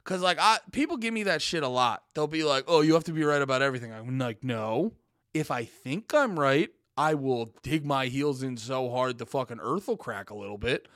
Cuz 0.04 0.22
like 0.22 0.38
I 0.40 0.60
people 0.72 0.98
give 0.98 1.14
me 1.14 1.24
that 1.24 1.42
shit 1.42 1.64
a 1.64 1.68
lot. 1.68 2.04
They'll 2.14 2.28
be 2.28 2.44
like, 2.44 2.66
"Oh, 2.68 2.82
you 2.82 2.94
have 2.94 3.06
to 3.06 3.14
be 3.14 3.24
right 3.24 3.42
about 3.42 3.62
everything." 3.62 3.92
I'm 3.94 4.20
like, 4.20 4.44
"No. 4.44 4.94
If 5.34 5.52
I 5.52 5.66
think 5.66 6.14
I'm 6.14 6.40
right, 6.40 6.70
I 6.98 7.14
will 7.14 7.54
dig 7.62 7.86
my 7.86 8.08
heels 8.08 8.42
in 8.42 8.56
so 8.56 8.90
hard 8.90 9.18
the 9.18 9.26
fucking 9.26 9.60
earth 9.62 9.88
will 9.88 9.98
crack 9.98 10.30
a 10.30 10.36
little 10.36 10.58
bit." 10.58 10.88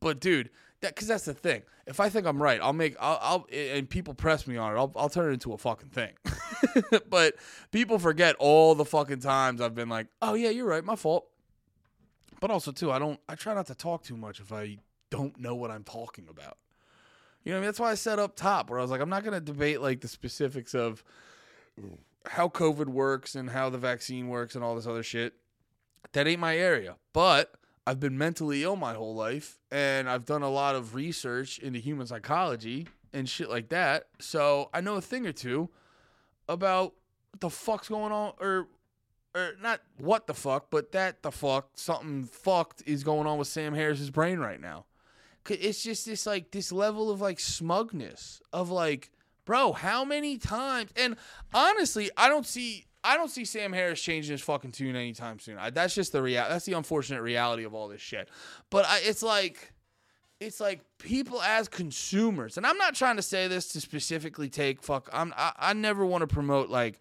But 0.00 0.20
dude, 0.20 0.50
that 0.80 0.94
because 0.94 1.08
that's 1.08 1.24
the 1.24 1.34
thing. 1.34 1.62
If 1.86 2.00
I 2.00 2.08
think 2.08 2.26
I'm 2.26 2.42
right, 2.42 2.60
I'll 2.60 2.72
make 2.72 2.96
I'll, 3.00 3.18
I'll 3.20 3.46
and 3.52 3.88
people 3.88 4.14
press 4.14 4.46
me 4.46 4.56
on 4.56 4.74
it. 4.74 4.76
I'll 4.76 4.92
I'll 4.96 5.08
turn 5.08 5.30
it 5.30 5.34
into 5.34 5.52
a 5.52 5.58
fucking 5.58 5.90
thing. 5.90 6.12
but 7.08 7.34
people 7.72 7.98
forget 7.98 8.36
all 8.38 8.74
the 8.74 8.84
fucking 8.84 9.20
times 9.20 9.60
I've 9.60 9.74
been 9.74 9.88
like, 9.88 10.08
"Oh 10.20 10.34
yeah, 10.34 10.50
you're 10.50 10.66
right, 10.66 10.84
my 10.84 10.96
fault." 10.96 11.26
But 12.40 12.50
also 12.50 12.72
too, 12.72 12.92
I 12.92 12.98
don't 12.98 13.20
I 13.28 13.34
try 13.34 13.54
not 13.54 13.66
to 13.66 13.74
talk 13.74 14.02
too 14.02 14.16
much 14.16 14.40
if 14.40 14.52
I 14.52 14.78
don't 15.10 15.38
know 15.38 15.54
what 15.54 15.70
I'm 15.70 15.84
talking 15.84 16.26
about. 16.28 16.58
You 17.44 17.52
know, 17.52 17.58
I 17.58 17.60
mean? 17.60 17.68
that's 17.68 17.78
why 17.78 17.92
I 17.92 17.94
said 17.94 18.18
up 18.18 18.34
top 18.34 18.70
where 18.70 18.78
I 18.78 18.82
was 18.82 18.90
like, 18.90 19.00
I'm 19.00 19.08
not 19.08 19.22
going 19.22 19.34
to 19.34 19.40
debate 19.40 19.80
like 19.80 20.00
the 20.00 20.08
specifics 20.08 20.74
of 20.74 21.04
how 22.26 22.48
COVID 22.48 22.86
works 22.86 23.36
and 23.36 23.48
how 23.48 23.70
the 23.70 23.78
vaccine 23.78 24.28
works 24.28 24.56
and 24.56 24.64
all 24.64 24.74
this 24.74 24.86
other 24.86 25.04
shit. 25.04 25.34
That 26.12 26.26
ain't 26.26 26.40
my 26.40 26.56
area. 26.56 26.96
But 27.12 27.54
I've 27.86 28.00
been 28.00 28.18
mentally 28.18 28.64
ill 28.64 28.76
my 28.76 28.94
whole 28.94 29.14
life 29.14 29.58
and 29.70 30.08
I've 30.08 30.24
done 30.24 30.42
a 30.42 30.50
lot 30.50 30.74
of 30.74 30.94
research 30.94 31.58
into 31.60 31.78
human 31.78 32.06
psychology 32.06 32.88
and 33.12 33.28
shit 33.28 33.48
like 33.48 33.68
that. 33.68 34.08
So 34.18 34.70
I 34.74 34.80
know 34.80 34.96
a 34.96 35.00
thing 35.00 35.26
or 35.26 35.32
two 35.32 35.70
about 36.48 36.94
what 37.30 37.40
the 37.40 37.50
fuck's 37.50 37.88
going 37.88 38.12
on 38.12 38.32
or 38.40 38.68
or 39.36 39.52
not 39.60 39.82
what 39.98 40.26
the 40.26 40.34
fuck, 40.34 40.70
but 40.70 40.92
that 40.92 41.22
the 41.22 41.30
fuck 41.30 41.68
something 41.74 42.24
fucked 42.24 42.82
is 42.86 43.04
going 43.04 43.26
on 43.26 43.38
with 43.38 43.48
Sam 43.48 43.74
Harris's 43.74 44.10
brain 44.10 44.38
right 44.38 44.60
now. 44.60 44.86
It's 45.48 45.82
just 45.82 46.06
this 46.06 46.26
like 46.26 46.50
this 46.50 46.72
level 46.72 47.10
of 47.10 47.20
like 47.20 47.38
smugness 47.38 48.40
of 48.52 48.70
like, 48.70 49.12
bro, 49.44 49.72
how 49.72 50.04
many 50.04 50.38
times? 50.38 50.90
And 50.96 51.16
honestly, 51.54 52.10
I 52.16 52.28
don't 52.28 52.46
see 52.46 52.86
I 53.06 53.16
don't 53.16 53.30
see 53.30 53.44
Sam 53.44 53.72
Harris 53.72 54.00
changing 54.00 54.32
his 54.32 54.42
fucking 54.42 54.72
tune 54.72 54.96
anytime 54.96 55.38
soon. 55.38 55.58
I, 55.58 55.70
that's 55.70 55.94
just 55.94 56.12
the 56.12 56.20
real. 56.20 56.44
That's 56.48 56.64
the 56.64 56.72
unfortunate 56.72 57.22
reality 57.22 57.64
of 57.64 57.72
all 57.72 57.86
this 57.86 58.00
shit. 58.00 58.28
But 58.68 58.84
I, 58.86 58.98
it's 59.04 59.22
like, 59.22 59.72
it's 60.40 60.60
like 60.60 60.80
people 60.98 61.40
as 61.40 61.68
consumers, 61.68 62.56
and 62.56 62.66
I'm 62.66 62.76
not 62.76 62.94
trying 62.94 63.16
to 63.16 63.22
say 63.22 63.46
this 63.46 63.68
to 63.68 63.80
specifically 63.80 64.48
take 64.48 64.82
fuck. 64.82 65.08
I'm 65.12 65.32
I, 65.36 65.52
I 65.56 65.72
never 65.72 66.04
want 66.04 66.22
to 66.22 66.26
promote 66.26 66.68
like, 66.68 66.98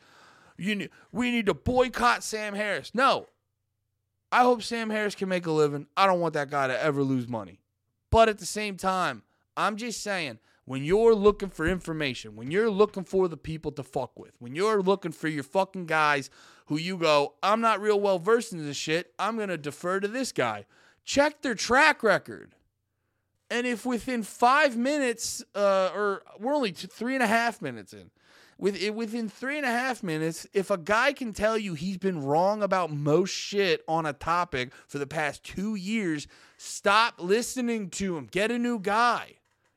you 0.57 0.89
we 1.11 1.31
need 1.31 1.47
to 1.47 1.55
boycott 1.55 2.23
Sam 2.23 2.53
Harris. 2.53 2.91
No, 2.93 3.27
I 4.31 4.43
hope 4.43 4.61
Sam 4.61 4.89
Harris 4.89 5.15
can 5.15 5.27
make 5.27 5.47
a 5.47 5.51
living. 5.51 5.87
I 5.97 6.05
don't 6.05 6.19
want 6.19 6.35
that 6.35 6.51
guy 6.51 6.67
to 6.67 6.81
ever 6.81 7.01
lose 7.03 7.27
money. 7.27 7.59
But 8.11 8.29
at 8.29 8.37
the 8.37 8.45
same 8.45 8.77
time, 8.77 9.23
I'm 9.57 9.75
just 9.75 10.03
saying 10.03 10.39
when 10.65 10.83
you're 10.83 11.15
looking 11.15 11.49
for 11.49 11.67
information, 11.67 12.35
when 12.35 12.51
you're 12.51 12.71
looking 12.71 13.03
for 13.03 13.27
the 13.27 13.37
people 13.37 13.71
to 13.71 13.83
fuck 13.83 14.17
with, 14.19 14.35
when 14.39 14.55
you're 14.55 14.81
looking 14.81 15.11
for 15.11 15.27
your 15.27 15.43
fucking 15.43 15.85
guys 15.85 16.29
who 16.65 16.77
you 16.77 16.97
go, 16.97 17.35
I'm 17.43 17.61
not 17.61 17.79
real 17.79 17.99
well 17.99 18.19
versed 18.19 18.51
in 18.51 18.65
this 18.65 18.77
shit, 18.77 19.13
I'm 19.19 19.37
going 19.37 19.49
to 19.49 19.57
defer 19.57 19.99
to 19.99 20.07
this 20.07 20.31
guy. 20.31 20.65
Check 21.03 21.41
their 21.43 21.55
track 21.55 22.01
record. 22.01 22.55
And 23.51 23.67
if 23.67 23.85
within 23.85 24.23
five 24.23 24.75
minutes, 24.75 25.43
uh, 25.53 25.91
or 25.93 26.23
we're 26.39 26.55
only 26.55 26.71
two, 26.71 26.87
three 26.87 27.13
and 27.13 27.23
a 27.23 27.27
half 27.27 27.61
minutes 27.61 27.93
in, 27.93 28.09
with 28.57 28.89
within 28.91 29.29
three 29.29 29.57
and 29.57 29.65
a 29.65 29.71
half 29.71 30.01
minutes, 30.01 30.47
if 30.53 30.71
a 30.71 30.77
guy 30.77 31.13
can 31.13 31.33
tell 31.33 31.57
you 31.57 31.75
he's 31.75 31.97
been 31.97 32.23
wrong 32.23 32.63
about 32.63 32.89
most 32.89 33.29
shit 33.29 33.83
on 33.87 34.05
a 34.05 34.13
topic 34.13 34.71
for 34.87 34.97
the 34.97 35.05
past 35.05 35.43
two 35.43 35.75
years, 35.75 36.25
stop 36.57 37.15
listening 37.19 37.89
to 37.91 38.17
him. 38.17 38.27
Get 38.31 38.49
a 38.49 38.57
new 38.57 38.79
guy. 38.79 39.35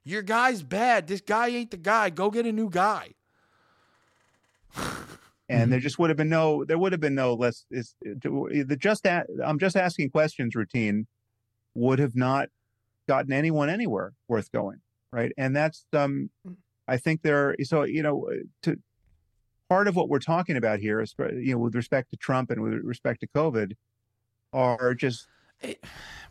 Your 0.09 0.23
guy's 0.23 0.63
bad. 0.63 1.07
This 1.07 1.21
guy 1.21 1.49
ain't 1.49 1.71
the 1.71 1.77
guy. 1.77 2.09
Go 2.11 2.31
get 2.31 2.47
a 2.47 2.53
new 2.53 2.71
guy. 2.71 3.15
and 5.49 5.73
there 5.73 5.81
just 5.81 5.99
would 5.99 6.11
have 6.11 6.17
been 6.17 6.29
no 6.29 6.65
there 6.65 6.79
would 6.79 6.93
have 6.93 7.01
been 7.01 7.15
no 7.15 7.35
less 7.35 7.65
is 7.71 7.95
the 8.03 8.77
just 8.79 9.07
a, 9.07 9.25
i'm 9.45 9.59
just 9.59 9.77
asking 9.77 10.11
questions 10.11 10.55
routine 10.55 11.07
would 11.75 11.99
have 11.99 12.15
not 12.15 12.49
gotten 13.09 13.33
anyone 13.33 13.71
anywhere 13.71 14.13
worth 14.29 14.53
going 14.53 14.79
right 15.11 15.33
and 15.39 15.57
that's 15.57 15.87
um 15.95 16.29
i 16.87 16.97
think 16.99 17.23
there 17.23 17.57
so 17.63 17.83
you 17.85 18.03
know 18.03 18.29
to 18.63 18.79
part 19.71 19.89
of 19.89 19.97
what 19.97 20.09
we're 20.09 20.19
talking 20.19 20.57
about 20.57 20.81
here 20.81 21.01
is 21.01 21.15
you 21.19 21.53
know 21.53 21.59
with 21.59 21.75
respect 21.75 22.11
to 22.11 22.17
trump 22.17 22.51
and 22.51 22.61
with 22.61 22.75
respect 22.85 23.21
to 23.21 23.27
covid 23.29 23.73
are 24.53 24.95
just 24.95 25.29
it, 25.61 25.83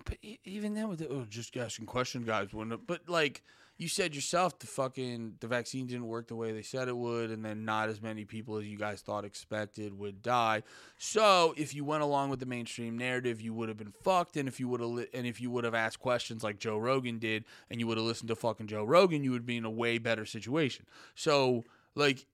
but 0.06 0.18
even 0.46 0.74
then 0.74 0.88
with 0.88 1.00
the, 1.00 1.10
oh, 1.10 1.26
just 1.28 1.58
asking 1.58 1.88
questions 1.88 2.26
guys 2.26 2.54
wouldn't 2.54 2.86
but 2.86 3.10
like 3.10 3.42
you 3.78 3.88
said 3.88 4.16
yourself 4.16 4.58
the 4.60 4.68
fucking 4.68 5.36
the 5.40 5.48
vaccine 5.48 5.86
didn't 5.86 6.08
work 6.08 6.28
the 6.28 6.36
way 6.36 6.52
they 6.52 6.62
said 6.62 6.88
it 6.88 6.98
would 6.98 7.30
and 7.30 7.44
then 7.44 7.64
not 7.66 7.90
as 7.90 8.02
many 8.02 8.26
people 8.26 8.58
as 8.58 8.66
you 8.66 8.78
guys 8.78 9.02
thought 9.02 9.24
expected 9.26 9.98
would 9.98 10.22
die 10.22 10.64
so 10.98 11.54
if 11.58 11.74
you 11.74 11.84
went 11.84 12.04
along 12.04 12.30
with 12.30 12.40
the 12.40 12.46
mainstream 12.46 12.98
narrative 12.98 13.42
you 13.42 13.54
would 13.54 13.70
have 13.70 13.78
been 13.78 13.94
fucked 14.04 14.38
and 14.38 14.48
if 14.48 14.60
you 14.60 14.68
would 14.68 14.82
have 14.82 14.90
li- 14.90 15.08
and 15.14 15.28
if 15.28 15.40
you 15.40 15.50
would 15.50 15.64
have 15.64 15.76
asked 15.76 16.00
questions 16.00 16.44
like 16.44 16.60
joe 16.60 16.78
rogan 16.78 17.20
did 17.20 17.46
and 17.70 17.80
you 17.80 17.88
would 17.88 17.98
have 17.98 18.06
listened 18.06 18.28
to 18.28 18.36
fucking 18.36 18.68
joe 18.68 18.84
rogan 18.84 19.24
you 19.24 19.32
would 19.32 19.46
be 19.46 19.58
in 19.58 19.66
a 19.66 19.72
way 19.72 19.98
better 19.98 20.26
situation 20.26 20.86
so 21.16 21.64
like 21.96 22.26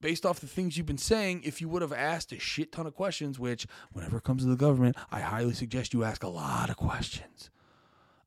based 0.00 0.26
off 0.26 0.40
the 0.40 0.46
things 0.46 0.76
you've 0.76 0.84
been 0.84 0.98
saying, 0.98 1.40
if 1.44 1.62
you 1.62 1.68
would 1.68 1.80
have 1.80 1.90
asked 1.90 2.30
a 2.30 2.38
shit 2.38 2.70
ton 2.70 2.86
of 2.86 2.94
questions, 2.94 3.38
which 3.38 3.66
whenever 3.92 4.18
it 4.18 4.22
comes 4.22 4.42
to 4.42 4.48
the 4.50 4.54
government, 4.54 4.94
I 5.10 5.20
highly 5.20 5.54
suggest 5.54 5.94
you 5.94 6.04
ask 6.04 6.22
a 6.22 6.28
lot 6.28 6.68
of 6.68 6.76
questions. 6.76 7.48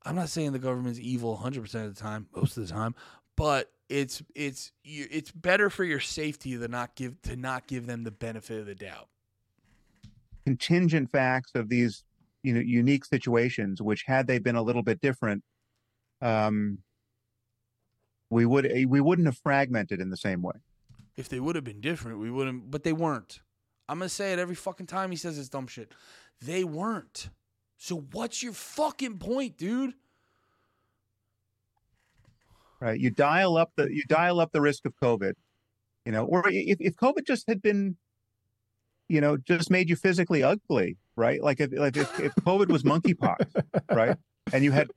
I'm 0.07 0.15
not 0.15 0.29
saying 0.29 0.53
the 0.53 0.59
government's 0.59 0.99
evil 0.99 1.37
100% 1.43 1.85
of 1.85 1.93
the 1.93 2.01
time, 2.01 2.27
most 2.33 2.55
of 2.55 2.65
the 2.65 2.73
time, 2.73 2.95
but 3.35 3.69
it's 3.89 4.21
it's 4.35 4.71
it's 4.83 5.31
better 5.31 5.69
for 5.69 5.83
your 5.83 5.99
safety 5.99 6.57
to 6.57 6.67
not 6.67 6.95
give 6.95 7.21
to 7.23 7.35
not 7.35 7.67
give 7.67 7.87
them 7.87 8.03
the 8.03 8.11
benefit 8.11 8.59
of 8.59 8.65
the 8.65 8.75
doubt. 8.75 9.09
Contingent 10.45 11.11
facts 11.11 11.51
of 11.55 11.69
these 11.69 12.03
you 12.43 12.53
know 12.53 12.59
unique 12.59 13.03
situations, 13.05 13.81
which 13.81 14.03
had 14.03 14.27
they 14.27 14.39
been 14.39 14.55
a 14.55 14.61
little 14.61 14.83
bit 14.83 15.01
different, 15.01 15.43
um, 16.21 16.79
we 18.29 18.45
would 18.45 18.71
we 18.87 19.01
wouldn't 19.01 19.25
have 19.25 19.37
fragmented 19.37 19.99
in 19.99 20.09
the 20.09 20.17
same 20.17 20.41
way. 20.41 20.55
If 21.15 21.29
they 21.29 21.39
would 21.39 21.55
have 21.55 21.65
been 21.65 21.81
different, 21.81 22.19
we 22.19 22.31
wouldn't. 22.31 22.71
But 22.71 22.83
they 22.83 22.93
weren't. 22.93 23.41
I'm 23.89 23.99
gonna 23.99 24.09
say 24.09 24.33
it 24.33 24.39
every 24.39 24.55
fucking 24.55 24.87
time 24.87 25.11
he 25.11 25.17
says 25.17 25.37
this 25.37 25.49
dumb 25.49 25.67
shit. 25.67 25.93
They 26.41 26.63
weren't. 26.63 27.29
So 27.77 28.05
what's 28.11 28.41
your 28.41 28.53
fucking 28.53 29.19
point, 29.19 29.57
dude? 29.57 29.93
Right. 32.79 32.99
You 32.99 33.09
dial 33.09 33.57
up 33.57 33.71
the 33.75 33.87
you 33.93 34.03
dial 34.07 34.39
up 34.39 34.51
the 34.51 34.61
risk 34.61 34.85
of 34.85 34.93
COVID. 35.01 35.33
You 36.05 36.11
know, 36.11 36.25
or 36.25 36.43
if, 36.47 36.77
if 36.79 36.95
COVID 36.95 37.25
just 37.25 37.47
had 37.47 37.61
been, 37.61 37.97
you 39.09 39.19
know, 39.19 39.35
just 39.35 39.69
made 39.69 39.89
you 39.89 39.95
physically 39.95 40.41
ugly, 40.41 40.97
right? 41.15 41.41
Like 41.41 41.59
if 41.59 41.71
like 41.73 41.97
if, 41.97 42.19
if 42.19 42.33
COVID 42.35 42.69
was 42.69 42.83
monkeypox, 42.83 43.45
right? 43.91 44.15
And 44.53 44.63
you 44.63 44.71
had 44.71 44.89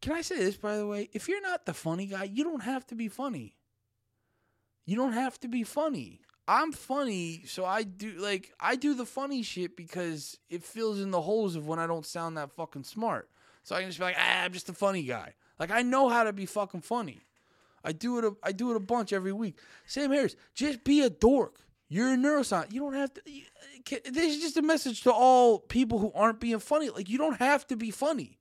Can 0.00 0.12
I 0.12 0.22
say 0.22 0.38
this 0.38 0.56
by 0.56 0.76
the 0.76 0.86
way? 0.86 1.08
If 1.12 1.28
you're 1.28 1.42
not 1.42 1.66
the 1.66 1.74
funny 1.74 2.06
guy, 2.06 2.24
you 2.24 2.44
don't 2.44 2.62
have 2.62 2.86
to 2.86 2.94
be 2.94 3.08
funny. 3.08 3.56
You 4.86 4.96
don't 4.96 5.12
have 5.12 5.38
to 5.40 5.48
be 5.48 5.62
funny. 5.62 6.20
I'm 6.48 6.72
funny, 6.72 7.42
so 7.46 7.64
I 7.64 7.82
do 7.82 8.12
like 8.18 8.52
I 8.60 8.76
do 8.76 8.94
the 8.94 9.06
funny 9.06 9.42
shit 9.42 9.76
because 9.76 10.38
it 10.48 10.62
fills 10.62 11.00
in 11.00 11.10
the 11.10 11.20
holes 11.20 11.56
of 11.56 11.66
when 11.66 11.78
I 11.78 11.86
don't 11.86 12.06
sound 12.06 12.36
that 12.36 12.52
fucking 12.52 12.84
smart. 12.84 13.28
So 13.64 13.74
I 13.74 13.80
can 13.80 13.88
just 13.88 13.98
be 13.98 14.04
like, 14.04 14.16
ah, 14.16 14.44
I'm 14.44 14.52
just 14.52 14.68
a 14.68 14.72
funny 14.72 15.02
guy. 15.02 15.34
Like 15.58 15.72
I 15.72 15.82
know 15.82 16.08
how 16.08 16.22
to 16.24 16.32
be 16.32 16.46
fucking 16.46 16.82
funny. 16.82 17.20
I 17.82 17.92
do 17.92 18.18
it. 18.18 18.24
A, 18.24 18.32
I 18.42 18.52
do 18.52 18.70
it 18.70 18.76
a 18.76 18.80
bunch 18.80 19.12
every 19.12 19.32
week. 19.32 19.58
Sam 19.86 20.12
Harris, 20.12 20.36
just 20.54 20.84
be 20.84 21.02
a 21.02 21.10
dork. 21.10 21.60
You're 21.88 22.14
a 22.14 22.16
neuroscientist. 22.16 22.72
You 22.72 22.80
don't 22.80 22.94
have 22.94 23.12
to. 23.14 23.22
You, 23.26 23.42
this 24.04 24.36
is 24.36 24.40
just 24.40 24.56
a 24.56 24.62
message 24.62 25.02
to 25.02 25.12
all 25.12 25.58
people 25.58 25.98
who 25.98 26.12
aren't 26.14 26.40
being 26.40 26.58
funny. 26.60 26.90
Like 26.90 27.08
you 27.08 27.18
don't 27.18 27.38
have 27.38 27.66
to 27.68 27.76
be 27.76 27.90
funny. 27.90 28.38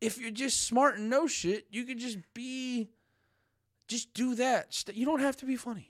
If 0.00 0.18
you're 0.18 0.30
just 0.30 0.64
smart 0.64 0.98
and 0.98 1.10
know 1.10 1.26
shit, 1.28 1.66
you 1.70 1.84
can 1.84 1.98
just 1.98 2.18
be. 2.34 2.88
Just 3.86 4.14
do 4.14 4.36
that. 4.36 4.84
You 4.94 5.04
don't 5.04 5.20
have 5.20 5.36
to 5.38 5.46
be 5.46 5.56
funny. 5.56 5.89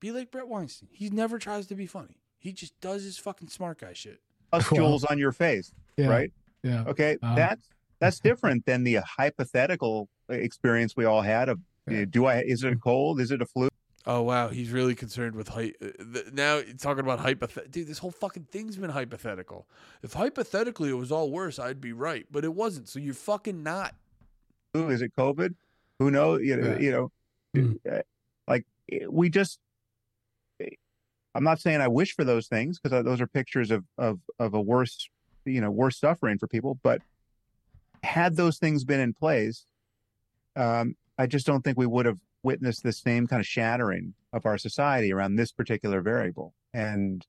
Be 0.00 0.10
like 0.12 0.30
Bret 0.30 0.48
Weinstein. 0.48 0.88
He 0.92 1.10
never 1.10 1.38
tries 1.38 1.66
to 1.66 1.74
be 1.74 1.86
funny. 1.86 2.16
He 2.38 2.52
just 2.52 2.78
does 2.80 3.04
his 3.04 3.18
fucking 3.18 3.48
smart 3.48 3.78
guy 3.80 3.92
shit. 3.92 4.20
pustules 4.50 5.04
on 5.04 5.16
your 5.18 5.30
face, 5.32 5.72
Yeah. 5.96 6.08
right? 6.08 6.32
Yeah. 6.62 6.84
Okay, 6.88 7.16
Uh-huh. 7.22 7.34
that's 7.36 7.68
that's 8.00 8.18
different 8.18 8.64
than 8.66 8.82
the 8.82 8.94
hypothetical 8.96 10.08
experience 10.30 10.96
we 10.96 11.04
all 11.04 11.20
had 11.22 11.48
of 11.48 11.60
Yeah. 11.86 12.04
do 12.06 12.24
I 12.26 12.40
is 12.40 12.64
it 12.64 12.72
a 12.72 12.76
cold? 12.76 13.20
Is 13.20 13.30
it 13.30 13.40
a 13.42 13.46
flu? 13.46 13.68
Oh 14.06 14.22
wow, 14.22 14.48
he's 14.48 14.70
really 14.70 14.94
concerned 14.94 15.34
with 15.36 15.48
height. 15.48 15.76
Now 16.32 16.62
talking 16.78 17.04
about 17.04 17.20
hypothetical, 17.20 17.70
dude. 17.70 17.86
This 17.86 17.98
whole 17.98 18.10
fucking 18.10 18.44
thing's 18.50 18.76
been 18.78 18.90
hypothetical. 18.90 19.68
If 20.02 20.14
hypothetically 20.14 20.88
it 20.88 20.94
was 20.94 21.12
all 21.12 21.30
worse, 21.30 21.58
I'd 21.58 21.80
be 21.80 21.92
right, 21.92 22.26
but 22.30 22.42
it 22.44 22.54
wasn't. 22.54 22.88
So 22.88 22.98
you're 22.98 23.12
fucking 23.14 23.62
not. 23.62 23.94
Is 24.74 25.02
it 25.02 25.14
COVID? 25.16 25.54
Who 25.98 26.10
knows? 26.10 26.40
You 26.42 26.56
know, 26.56 26.70
Yeah. 26.72 26.78
you 26.78 27.10
know, 27.54 27.92
uh, 27.92 28.00
like 28.48 28.64
eh, 28.90 29.04
we 29.08 29.28
just. 29.28 29.58
I'm 31.34 31.44
not 31.44 31.60
saying 31.60 31.80
I 31.80 31.88
wish 31.88 32.14
for 32.14 32.24
those 32.24 32.48
things 32.48 32.78
because 32.80 33.04
those 33.04 33.20
are 33.20 33.26
pictures 33.26 33.70
of 33.70 33.84
of 33.98 34.20
of 34.38 34.54
a 34.54 34.60
worse, 34.60 35.08
you 35.44 35.60
know, 35.60 35.70
worse 35.70 35.98
suffering 35.98 36.38
for 36.38 36.46
people. 36.46 36.78
But 36.82 37.02
had 38.02 38.36
those 38.36 38.58
things 38.58 38.84
been 38.84 39.00
in 39.00 39.14
place, 39.14 39.66
um, 40.56 40.96
I 41.18 41.26
just 41.26 41.46
don't 41.46 41.62
think 41.62 41.78
we 41.78 41.86
would 41.86 42.06
have 42.06 42.18
witnessed 42.42 42.82
the 42.82 42.92
same 42.92 43.26
kind 43.26 43.40
of 43.40 43.46
shattering 43.46 44.14
of 44.32 44.46
our 44.46 44.58
society 44.58 45.12
around 45.12 45.36
this 45.36 45.52
particular 45.52 46.00
variable. 46.00 46.54
And 46.72 47.26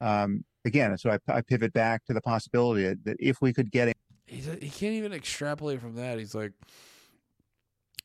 um, 0.00 0.44
again, 0.64 0.96
so 0.98 1.10
I, 1.10 1.18
I 1.28 1.40
pivot 1.40 1.72
back 1.72 2.04
to 2.06 2.12
the 2.12 2.20
possibility 2.20 2.94
that, 3.04 3.16
if 3.18 3.40
we 3.40 3.52
could 3.52 3.70
get 3.70 3.94
He's 4.26 4.46
he 4.46 4.70
can't 4.70 4.94
even 4.94 5.12
extrapolate 5.12 5.80
from 5.80 5.96
that. 5.96 6.18
He's 6.18 6.34
like 6.34 6.52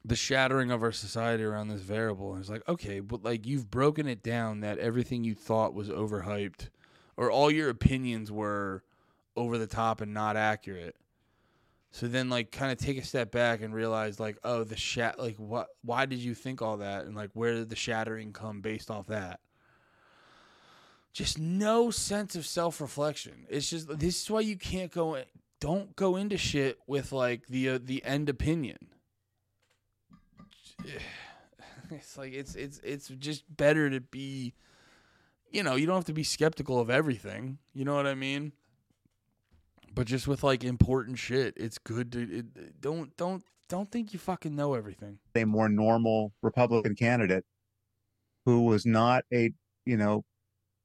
the 0.10 0.16
shattering 0.16 0.72
of 0.72 0.84
our 0.84 0.92
society 0.92 1.44
around 1.44 1.70
this 1.70 1.82
variable. 1.82 2.34
And 2.34 2.42
it's 2.42 2.50
like, 2.50 2.68
okay, 2.68 3.00
but 3.00 3.24
like 3.24 3.46
you've 3.46 3.70
broken 3.70 4.08
it 4.08 4.24
down 4.24 4.62
that 4.62 4.80
everything 4.80 5.24
you 5.24 5.36
thought 5.36 5.74
was 5.74 5.90
overhyped, 5.90 6.70
or 7.16 7.32
all 7.32 7.52
your 7.52 7.70
opinions 7.70 8.32
were 8.32 8.84
over 9.36 9.58
the 9.58 9.68
top 9.68 10.02
and 10.02 10.14
not 10.14 10.36
accurate. 10.36 10.96
So 11.92 12.08
then, 12.08 12.30
like, 12.30 12.52
kind 12.52 12.72
of 12.72 12.78
take 12.78 13.00
a 13.00 13.04
step 13.04 13.32
back 13.32 13.62
and 13.62 13.74
realize, 13.74 14.20
like, 14.20 14.38
oh, 14.44 14.64
the 14.64 14.78
shat, 14.78 15.20
like, 15.20 15.38
what? 15.38 15.70
Why 15.84 16.06
did 16.06 16.20
you 16.20 16.36
think 16.36 16.62
all 16.62 16.78
that? 16.78 17.06
And 17.06 17.16
like, 17.16 17.32
where 17.34 17.54
did 17.54 17.70
the 17.70 17.76
shattering 17.76 18.32
come 18.32 18.62
based 18.62 18.92
off 18.92 19.08
that? 19.08 19.40
Just 21.14 21.40
no 21.40 21.90
sense 21.90 22.36
of 22.36 22.46
self 22.46 22.80
reflection. 22.82 23.46
It's 23.50 23.70
just 23.70 23.88
this 24.00 24.22
is 24.22 24.30
why 24.30 24.42
you 24.42 24.58
can't 24.58 24.92
go. 24.92 25.22
Don't 25.60 25.96
go 25.96 26.16
into 26.16 26.38
shit 26.38 26.80
with 26.86 27.12
like 27.12 27.48
the 27.48 27.70
uh, 27.70 27.80
the 27.84 28.04
end 28.06 28.30
opinion. 28.30 28.78
It's 31.92 32.20
like 32.20 32.34
it's 32.34 32.54
it's 32.54 32.80
it's 32.84 33.08
just 33.08 33.44
better 33.58 33.90
to 33.90 34.00
be. 34.00 34.54
You 35.50 35.64
know, 35.64 35.74
you 35.74 35.88
don't 35.88 35.96
have 35.96 36.06
to 36.06 36.14
be 36.14 36.24
skeptical 36.24 36.80
of 36.80 36.92
everything. 36.92 37.58
You 37.74 37.84
know 37.84 37.96
what 37.96 38.06
I 38.06 38.14
mean? 38.14 38.52
But 39.96 40.06
just 40.06 40.28
with 40.28 40.44
like 40.44 40.64
important 40.64 41.18
shit, 41.18 41.56
it's 41.58 41.80
good 41.80 42.12
to 42.12 42.22
it, 42.40 42.80
don't 42.80 43.18
don't 43.18 43.44
don't 43.70 43.92
think 43.92 44.14
you 44.14 44.20
fucking 44.20 44.56
know 44.56 44.74
everything. 44.74 45.20
a 45.36 45.46
more 45.46 45.70
normal 45.70 46.34
Republican 46.42 46.96
candidate 46.96 47.46
who 48.46 48.64
was 48.64 48.86
not 48.86 49.24
a, 49.34 49.54
you 49.86 49.96
know, 49.96 50.26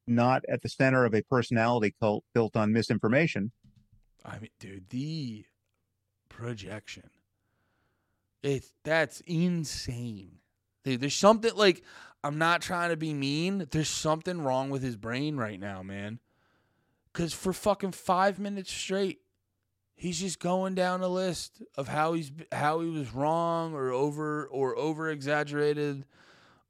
not 0.07 0.43
at 0.49 0.63
the 0.63 0.69
center 0.69 1.05
of 1.05 1.15
a 1.15 1.23
personality 1.23 1.95
cult 1.99 2.25
built 2.35 2.57
on 2.57 2.73
misinformation. 2.73 3.53
I 4.25 4.39
mean, 4.39 4.51
dude, 4.61 4.91
the 4.91 5.47
projection. 6.29 7.11
It's 8.45 8.75
that's 8.85 9.21
insane. 9.21 10.39
Dude, 10.85 11.01
there's 11.01 11.17
something 11.17 11.53
like 11.57 11.83
I'm 12.23 12.37
not 12.37 12.61
trying 12.61 12.91
to 12.91 12.97
be 12.97 13.15
mean. 13.15 13.67
There's 13.71 13.89
something 13.89 14.43
wrong 14.43 14.69
with 14.69 14.83
his 14.83 14.97
brain 14.97 15.39
right 15.39 15.59
now, 15.59 15.83
man. 15.83 16.19
Cause 17.15 17.33
for 17.33 17.53
fucking 17.53 17.93
five 17.93 18.39
minutes 18.39 18.71
straight, 18.71 19.21
he's 19.95 20.21
just 20.21 20.41
going 20.41 20.75
down 20.75 21.01
a 21.01 21.09
list 21.09 21.63
of 21.77 21.89
how 21.89 22.13
he's 22.13 22.33
how 22.53 22.81
he 22.81 22.91
was 22.91 23.15
wrong 23.15 23.73
or 23.73 23.91
over 23.91 24.47
or 24.47 24.77
over 24.77 25.11
exaggerated, 25.11 26.05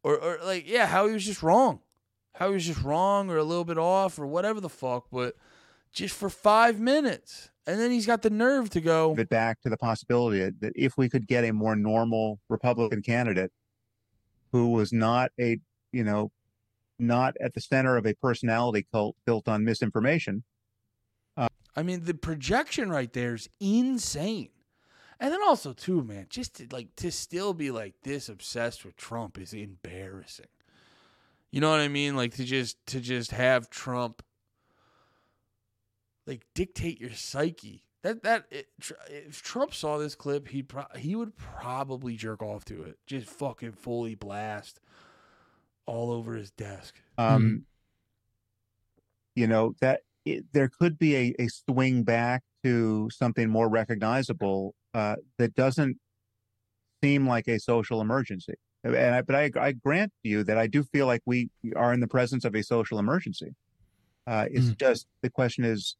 or 0.04 0.16
or 0.16 0.38
like 0.44 0.68
yeah, 0.68 0.86
how 0.86 1.08
he 1.08 1.12
was 1.12 1.24
just 1.24 1.42
wrong, 1.42 1.80
how 2.34 2.48
he 2.48 2.54
was 2.54 2.66
just 2.66 2.82
wrong 2.82 3.30
or 3.30 3.36
a 3.36 3.44
little 3.44 3.64
bit 3.64 3.78
off 3.78 4.16
or 4.16 4.28
whatever 4.28 4.60
the 4.60 4.68
fuck. 4.68 5.06
But 5.10 5.34
just 5.92 6.14
for 6.14 6.30
five 6.30 6.78
minutes. 6.78 7.50
And 7.66 7.80
then 7.80 7.90
he's 7.90 8.06
got 8.06 8.22
the 8.22 8.30
nerve 8.30 8.68
to 8.70 8.80
go, 8.80 9.10
Pivot 9.10 9.30
back 9.30 9.60
to 9.62 9.70
the 9.70 9.76
possibility 9.76 10.40
that, 10.60 10.72
if 10.76 10.98
we 10.98 11.08
could 11.08 11.26
get 11.26 11.44
a 11.44 11.52
more 11.52 11.74
normal 11.74 12.38
Republican 12.48 13.00
candidate 13.00 13.52
who 14.52 14.70
was 14.70 14.92
not 14.92 15.30
a, 15.40 15.58
you 15.92 16.04
know, 16.04 16.30
not 16.98 17.34
at 17.40 17.54
the 17.54 17.60
center 17.60 17.96
of 17.96 18.06
a 18.06 18.14
personality 18.14 18.86
cult 18.92 19.16
built 19.24 19.48
on 19.48 19.64
misinformation. 19.64 20.44
I 21.76 21.82
mean, 21.82 22.04
the 22.04 22.14
projection 22.14 22.88
right 22.90 23.12
there 23.12 23.34
is 23.34 23.48
insane. 23.58 24.50
And 25.18 25.32
then 25.32 25.40
also, 25.42 25.72
too, 25.72 26.04
man, 26.04 26.26
just 26.28 26.54
to, 26.56 26.68
like 26.70 26.94
to 26.96 27.10
still 27.10 27.52
be 27.52 27.70
like 27.70 27.94
this 28.02 28.28
obsessed 28.28 28.84
with 28.84 28.96
Trump 28.96 29.38
is 29.38 29.52
embarrassing. 29.52 30.46
You 31.50 31.60
know 31.60 31.70
what 31.70 31.80
I 31.80 31.88
mean? 31.88 32.14
Like 32.14 32.34
to 32.34 32.44
just 32.44 32.84
to 32.86 33.00
just 33.00 33.30
have 33.32 33.70
Trump 33.70 34.22
like 36.26 36.46
dictate 36.54 37.00
your 37.00 37.12
psyche. 37.12 37.82
That 38.02 38.22
that 38.22 38.44
it, 38.50 38.68
if 39.08 39.42
Trump 39.42 39.72
saw 39.72 39.98
this 39.98 40.14
clip, 40.14 40.48
he 40.48 40.62
pro- 40.62 40.86
he 40.96 41.14
would 41.14 41.36
probably 41.36 42.16
jerk 42.16 42.42
off 42.42 42.64
to 42.66 42.82
it. 42.82 42.98
Just 43.06 43.28
fucking 43.28 43.72
fully 43.72 44.14
blast 44.14 44.80
all 45.86 46.12
over 46.12 46.34
his 46.34 46.50
desk. 46.50 47.00
Um, 47.18 47.64
You 49.34 49.46
know, 49.46 49.74
that 49.80 50.02
it, 50.24 50.44
there 50.52 50.68
could 50.68 50.98
be 50.98 51.16
a, 51.16 51.34
a 51.38 51.48
swing 51.48 52.04
back 52.04 52.42
to 52.62 53.10
something 53.10 53.50
more 53.50 53.68
recognizable 53.68 54.74
uh, 54.94 55.16
that 55.38 55.54
doesn't 55.54 55.98
seem 57.02 57.26
like 57.26 57.48
a 57.48 57.58
social 57.58 58.00
emergency. 58.00 58.54
And 58.84 58.96
I, 58.96 59.22
but 59.22 59.34
I, 59.34 59.50
I 59.58 59.72
grant 59.72 60.12
you 60.22 60.44
that 60.44 60.56
I 60.56 60.66
do 60.66 60.82
feel 60.84 61.06
like 61.06 61.22
we 61.26 61.50
are 61.74 61.92
in 61.92 62.00
the 62.00 62.06
presence 62.06 62.44
of 62.44 62.54
a 62.54 62.62
social 62.62 62.98
emergency. 62.98 63.54
Uh, 64.26 64.46
it's 64.50 64.68
Mm. 64.68 64.78
just 64.78 65.06
the 65.22 65.30
question 65.30 65.64
is, 65.64 65.96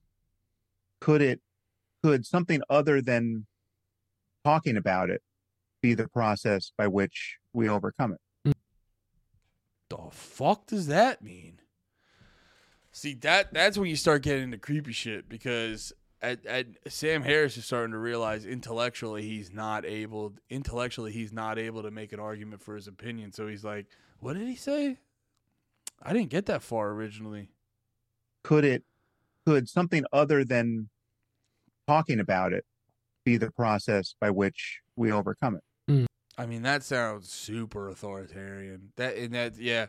could 1.05 1.21
it, 1.21 1.41
could 2.03 2.25
something 2.25 2.63
other 2.71 3.03
than 3.03 3.47
talking 4.43 4.79
about 4.79 5.11
it 5.11 5.21
be 5.83 5.93
the 5.93 6.09
process 6.09 6.73
by 6.79 6.89
which 6.89 7.37
we 7.53 7.69
overcome 7.69 8.15
it? 8.45 8.57
the 9.91 9.99
fuck 10.11 10.67
does 10.67 10.87
that 10.87 11.23
mean? 11.23 11.61
See 12.91 13.13
that 13.15 13.53
that's 13.53 13.77
when 13.77 13.91
you 13.91 13.97
start 13.97 14.23
getting 14.23 14.45
into 14.45 14.57
creepy 14.57 14.93
shit 14.93 15.29
because 15.29 15.93
at, 16.23 16.47
at 16.47 16.67
Sam 16.89 17.23
Harris 17.23 17.59
is 17.59 17.67
starting 17.67 17.93
to 17.93 17.99
realize 17.99 18.47
intellectually 18.47 19.23
he's 19.23 19.53
not 19.53 19.85
able 19.85 20.33
intellectually 20.49 21.13
he's 21.13 21.33
not 21.33 21.59
able 21.59 21.83
to 21.83 21.91
make 21.91 22.13
an 22.13 22.21
argument 22.21 22.63
for 22.63 22.77
his 22.77 22.89
opinion. 22.89 23.33
So 23.33 23.47
he's 23.47 23.65
like, 23.65 23.87
"What 24.21 24.37
did 24.37 24.49
he 24.49 24.57
say? 24.57 25.01
I 26.03 26.13
didn't 26.13 26.31
get 26.31 26.47
that 26.47 26.63
far 26.63 26.91
originally." 26.91 27.51
could 28.43 28.65
it 28.65 28.85
could 29.47 29.69
something 29.69 30.05
other 30.13 30.45
than 30.45 30.89
talking 31.87 32.21
about 32.21 32.53
it 32.53 32.65
be 33.25 33.37
the 33.37 33.51
process 33.51 34.15
by 34.21 34.31
which 34.31 34.81
we 34.97 35.11
overcome 35.11 35.57
it 35.57 35.93
mm. 35.93 36.07
I 36.37 36.47
mean, 36.47 36.63
that 36.63 36.83
sounds 36.83 37.31
super 37.31 37.89
authoritarian. 37.89 38.93
That 38.97 39.17
and 39.17 39.35
that, 39.35 39.57
yeah. 39.57 39.87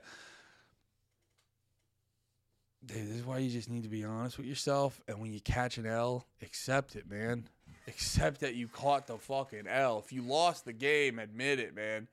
Dude, 2.85 2.97
this 3.07 3.15
is 3.15 3.25
why 3.25 3.39
you 3.39 3.49
just 3.49 3.69
need 3.69 3.81
to 3.83 3.89
be 3.89 4.03
honest 4.03 4.37
with 4.37 4.45
yourself. 4.45 5.01
And 5.07 5.19
when 5.19 5.33
you 5.33 5.39
catch 5.41 5.79
an 5.79 5.87
L, 5.87 6.27
accept 6.43 6.95
it, 6.95 7.09
man. 7.09 7.47
Accept 7.87 8.41
that 8.41 8.53
you 8.53 8.67
caught 8.67 9.07
the 9.07 9.17
fucking 9.17 9.65
L. 9.67 10.03
If 10.05 10.13
you 10.13 10.21
lost 10.21 10.65
the 10.65 10.73
game, 10.73 11.17
admit 11.17 11.59
it, 11.59 11.75
man. 11.75 12.07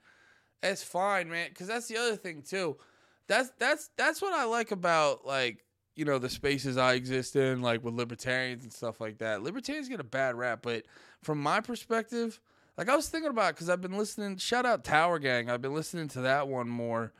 That's 0.62 0.82
fine, 0.82 1.28
man. 1.28 1.48
Because 1.50 1.66
that's 1.66 1.88
the 1.88 1.98
other 1.98 2.16
thing 2.16 2.42
too. 2.42 2.78
That's 3.26 3.50
that's 3.58 3.90
that's 3.98 4.22
what 4.22 4.32
I 4.32 4.44
like 4.44 4.70
about 4.70 5.26
like 5.26 5.62
you 5.94 6.04
know 6.04 6.18
the 6.18 6.28
spaces 6.28 6.76
I 6.76 6.94
exist 6.94 7.36
in, 7.36 7.62
like 7.62 7.84
with 7.84 7.94
libertarians 7.94 8.64
and 8.64 8.72
stuff 8.72 9.00
like 9.00 9.18
that. 9.18 9.42
Libertarians 9.42 9.88
get 9.88 10.00
a 10.00 10.04
bad 10.04 10.34
rap, 10.36 10.60
but 10.62 10.84
from 11.22 11.40
my 11.42 11.60
perspective, 11.60 12.40
like 12.76 12.88
I 12.88 12.96
was 12.96 13.08
thinking 13.08 13.30
about 13.30 13.54
because 13.54 13.68
I've 13.68 13.80
been 13.80 13.98
listening. 13.98 14.36
Shout 14.38 14.64
out 14.64 14.84
Tower 14.84 15.18
Gang. 15.18 15.50
I've 15.50 15.62
been 15.62 15.74
listening 15.74 16.08
to 16.08 16.22
that 16.22 16.48
one 16.48 16.68
more. 16.68 17.12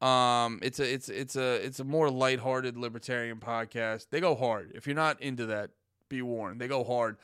Um, 0.00 0.60
it's 0.62 0.78
a 0.78 0.92
it's 0.92 1.08
it's 1.08 1.36
a 1.36 1.54
it's 1.64 1.80
a 1.80 1.84
more 1.84 2.10
lighthearted 2.10 2.76
libertarian 2.76 3.38
podcast. 3.38 4.06
They 4.10 4.20
go 4.20 4.34
hard. 4.34 4.72
If 4.74 4.86
you're 4.86 4.96
not 4.96 5.20
into 5.22 5.46
that, 5.46 5.70
be 6.08 6.22
warned. 6.22 6.60
They 6.60 6.68
go 6.68 6.84
hard. 6.84 7.16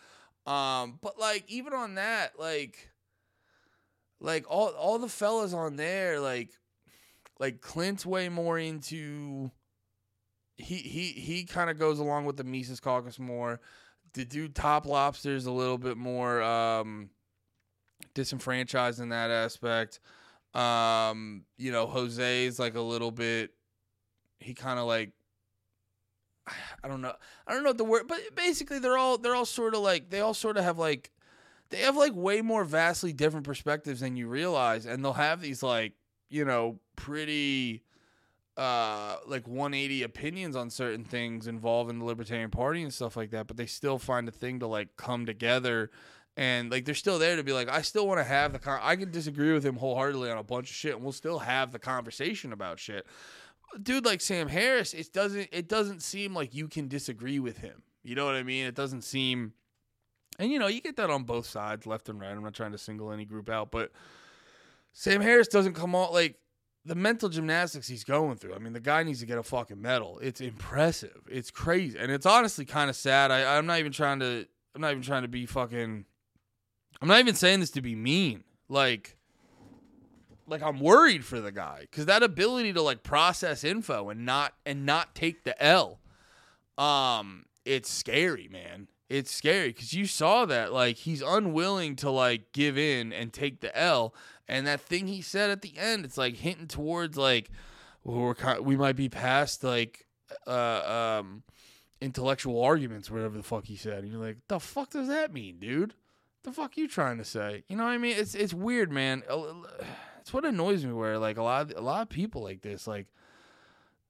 Um, 0.47 0.99
but 1.01 1.19
like 1.19 1.45
even 1.49 1.73
on 1.73 1.95
that, 1.97 2.39
like 2.39 2.91
like 4.21 4.45
all 4.49 4.69
all 4.71 4.99
the 4.99 5.09
fellas 5.09 5.53
on 5.53 5.77
there, 5.77 6.19
like 6.19 6.51
like 7.39 7.61
Clint's 7.61 8.05
way 8.07 8.29
more 8.29 8.59
into 8.59 9.51
he 10.57 10.77
he 10.77 11.09
he 11.09 11.45
kind 11.45 11.71
of 11.71 11.79
goes 11.79 11.99
along 11.99 12.25
with 12.25 12.37
the 12.37 12.45
Mises 12.45 12.81
Caucus 12.81 13.19
more. 13.19 13.61
The 14.13 14.25
dude 14.25 14.55
Top 14.55 14.87
Lobster's 14.87 15.47
a 15.47 15.53
little 15.53 15.79
bit 15.79 15.97
more 15.97 16.43
um 16.43 17.11
disenfranchised 18.15 19.01
in 19.01 19.09
that 19.11 19.31
aspect. 19.31 20.01
Um, 20.55 21.45
you 21.59 21.73
know, 21.73 21.87
Jose's 21.87 22.59
like 22.59 22.77
a 22.77 22.81
little 22.81 23.11
bit 23.11 23.51
he 24.39 24.55
kind 24.55 24.79
of 24.79 24.87
like 24.87 25.13
I 26.83 26.89
don't 26.89 27.01
know. 27.01 27.15
I 27.47 27.55
don't 27.55 27.65
know 27.65 27.73
the 27.73 27.85
word, 27.85 28.07
but 28.07 28.21
basically 28.35 28.79
they're 28.79 28.99
all 28.99 29.17
they're 29.17 29.35
all 29.35 29.47
sort 29.47 29.75
of 29.75 29.81
like 29.81 30.11
they 30.11 30.21
all 30.21 30.35
sort 30.35 30.59
of 30.59 30.65
have 30.65 30.79
like 30.79 31.11
they 31.71 31.79
have 31.79 31.97
like 31.97 32.15
way 32.15 32.43
more 32.43 32.65
vastly 32.65 33.13
different 33.15 33.47
perspectives 33.47 34.01
than 34.01 34.17
you 34.17 34.29
realize, 34.29 34.85
and 34.85 35.03
they'll 35.03 35.15
have 35.15 35.41
these 35.41 35.63
like 35.63 35.95
you 36.29 36.45
know 36.45 36.79
pretty 36.97 37.84
uh 38.57 39.17
like 39.27 39.49
180 39.49 40.05
opinions 40.05 40.55
on 40.55 40.71
certain 40.71 41.05
things 41.05 41.49
involving 41.49 41.99
the 41.99 42.05
libertarian 42.05 42.51
party 42.51 42.83
and 42.83 42.95
stuff 42.95 43.17
like 43.17 43.31
that 43.31 43.49
but 43.49 43.57
they 43.57 43.67
still 43.67 43.99
find 43.99 44.29
a 44.29 44.33
thing 44.33 44.61
to 44.61 44.67
like 44.67 44.97
come 44.97 45.27
together. 45.27 45.91
And 46.37 46.71
like 46.71 46.85
they're 46.85 46.97
still 46.97 47.21
there 47.21 47.37
to 47.37 47.45
be 47.45 47.53
like 47.53 47.69
i 47.69 47.81
still 47.83 48.09
want 48.09 48.19
to 48.19 48.25
have 48.25 48.53
the 48.53 48.59
con- 48.59 48.81
i 48.83 48.97
can 48.97 49.13
disagree 49.13 49.53
with 49.53 49.65
him 49.65 49.77
wholeheartedly 49.77 50.31
on 50.31 50.39
a 50.39 50.43
bunch 50.43 50.69
of 50.69 50.75
shit 50.75 50.95
and 50.95 51.03
we'll 51.05 51.13
still 51.13 51.39
have 51.39 51.71
the 51.71 51.79
conversation 51.79 52.53
about 52.53 52.81
shit. 52.81 53.07
Dude 53.81 54.05
like 54.05 54.21
sam 54.21 54.49
harris 54.49 54.95
it 54.95 55.13
doesn't 55.13 55.49
it 55.53 55.69
doesn't 55.69 56.03
seem 56.03 56.35
like 56.35 56.55
you 56.55 56.67
can 56.69 56.89
disagree 56.89 57.39
with 57.39 57.59
him. 57.59 57.83
You 58.03 58.17
know 58.17 58.27
what 58.27 58.35
i 58.35 58.43
mean? 58.43 58.67
It 58.67 58.75
doesn't 58.75 59.03
seem 59.03 59.53
and 60.39 60.51
you 60.51 60.59
know 60.59 60.67
you 60.67 60.81
get 60.81 60.97
that 60.97 61.11
on 61.11 61.23
both 61.23 61.47
sides 61.47 61.87
left 61.87 62.09
and 62.09 62.21
right. 62.21 62.31
I'm 62.31 62.43
not 62.43 62.55
trying 62.55 62.73
to 62.73 62.79
single 62.79 63.13
any 63.13 63.25
group 63.25 63.49
out 63.49 63.71
but 63.71 63.93
sam 64.93 65.21
harris 65.21 65.49
doesn't 65.49 65.75
come 65.75 65.95
out 65.95 66.13
like 66.13 66.37
the 66.87 66.95
mental 66.95 67.29
gymnastics 67.29 67.89
he's 67.89 68.05
going 68.05 68.37
through. 68.37 68.55
I 68.55 68.59
mean, 68.59 68.73
the 68.73 68.81
guy 68.81 69.03
needs 69.03 69.21
to 69.21 69.27
get 69.27 69.39
a 69.39 69.43
fucking 69.43 69.81
medal. 69.81 70.19
It's 70.21 70.41
impressive. 70.41 71.23
It's 71.31 71.51
crazy, 71.51 71.99
and 71.99 72.13
it's 72.13 72.27
honestly 72.27 72.65
kind 72.65 72.91
of 72.91 72.97
sad. 72.97 73.31
I, 73.31 73.57
I'm 73.57 73.67
not 73.67 73.79
even 73.79 73.93
trying 73.93 74.21
to. 74.21 74.47
I'm 74.75 74.81
not 74.81 74.91
even 74.91 75.03
trying 75.03 75.23
to 75.23 75.29
be 75.29 75.47
fucking. 75.47 76.05
I'm 77.01 77.09
not 77.09 77.21
even 77.21 77.35
saying 77.35 77.61
this 77.61 77.71
to 77.71 77.81
be 77.81 77.95
mean. 77.95 78.45
Like, 78.69 79.17
like 80.47 80.63
I'm 80.63 80.81
worried 80.81 81.25
for 81.25 81.41
the 81.41 81.53
guy 81.53 81.81
because 81.83 82.07
that 82.07 82.23
ability 82.23 82.73
to 82.75 82.83
like 82.83 83.03
process 83.03 83.65
info 83.65 84.11
and 84.11 84.27
not 84.27 84.55
and 84.67 84.85
not 84.85 85.15
take 85.15 85.45
the 85.45 85.61
L, 85.63 86.01
um, 86.77 87.47
it's 87.65 87.91
scary, 87.91 88.49
man. 88.51 88.89
It's 89.09 89.31
scary 89.31 89.69
because 89.69 89.93
you 89.93 90.07
saw 90.07 90.45
that 90.47 90.73
like 90.73 90.97
he's 90.97 91.23
unwilling 91.23 91.97
to 91.97 92.11
like 92.11 92.53
give 92.53 92.77
in 92.77 93.13
and 93.13 93.33
take 93.33 93.61
the 93.61 93.77
L, 93.79 94.15
and 94.49 94.67
that 94.67 94.81
thing 94.81 95.07
he 95.07 95.23
said 95.23 95.51
at 95.51 95.63
the 95.63 95.75
end, 95.77 96.05
it's 96.05 96.19
like 96.19 96.37
hinting 96.37 96.69
towards 96.69 97.17
like 97.17 97.51
well, 98.05 98.19
we're 98.19 98.35
kind, 98.35 98.65
we 98.65 98.77
might 98.77 98.97
be 98.97 99.09
past 99.09 99.65
like 99.65 100.07
uh 100.47 101.19
um 101.21 101.43
intellectual 102.01 102.63
arguments, 102.63 103.11
whatever 103.11 103.37
the 103.37 103.43
fuck 103.43 103.65
he 103.65 103.77
said. 103.77 104.05
And 104.05 104.13
you're 104.13 104.21
like, 104.21 104.39
the 104.49 104.61
fuck 104.61 104.91
does 104.91 105.09
that 105.09 105.33
mean, 105.33 105.59
dude? 105.59 105.95
The 106.43 106.53
fuck 106.53 106.77
you 106.77 106.87
trying 106.87 107.17
to 107.19 107.25
say? 107.25 107.65
You 107.69 107.77
know 107.77 107.85
what 107.85 107.91
I 107.91 107.99
mean? 107.99 108.17
It's 108.17 108.35
it's 108.35 108.55
weird, 108.55 108.93
man. 108.93 109.23
It's 110.21 110.33
what 110.33 110.47
annoys 110.47 110.87
me. 110.87 110.93
Where 110.95 111.19
like 111.19 111.37
a 111.37 111.43
lot 111.43 111.71
of, 111.71 111.77
a 111.77 111.83
lot 111.83 112.01
of 112.01 112.09
people 112.09 112.43
like 112.43 112.63
this, 112.63 112.87
like 112.87 113.09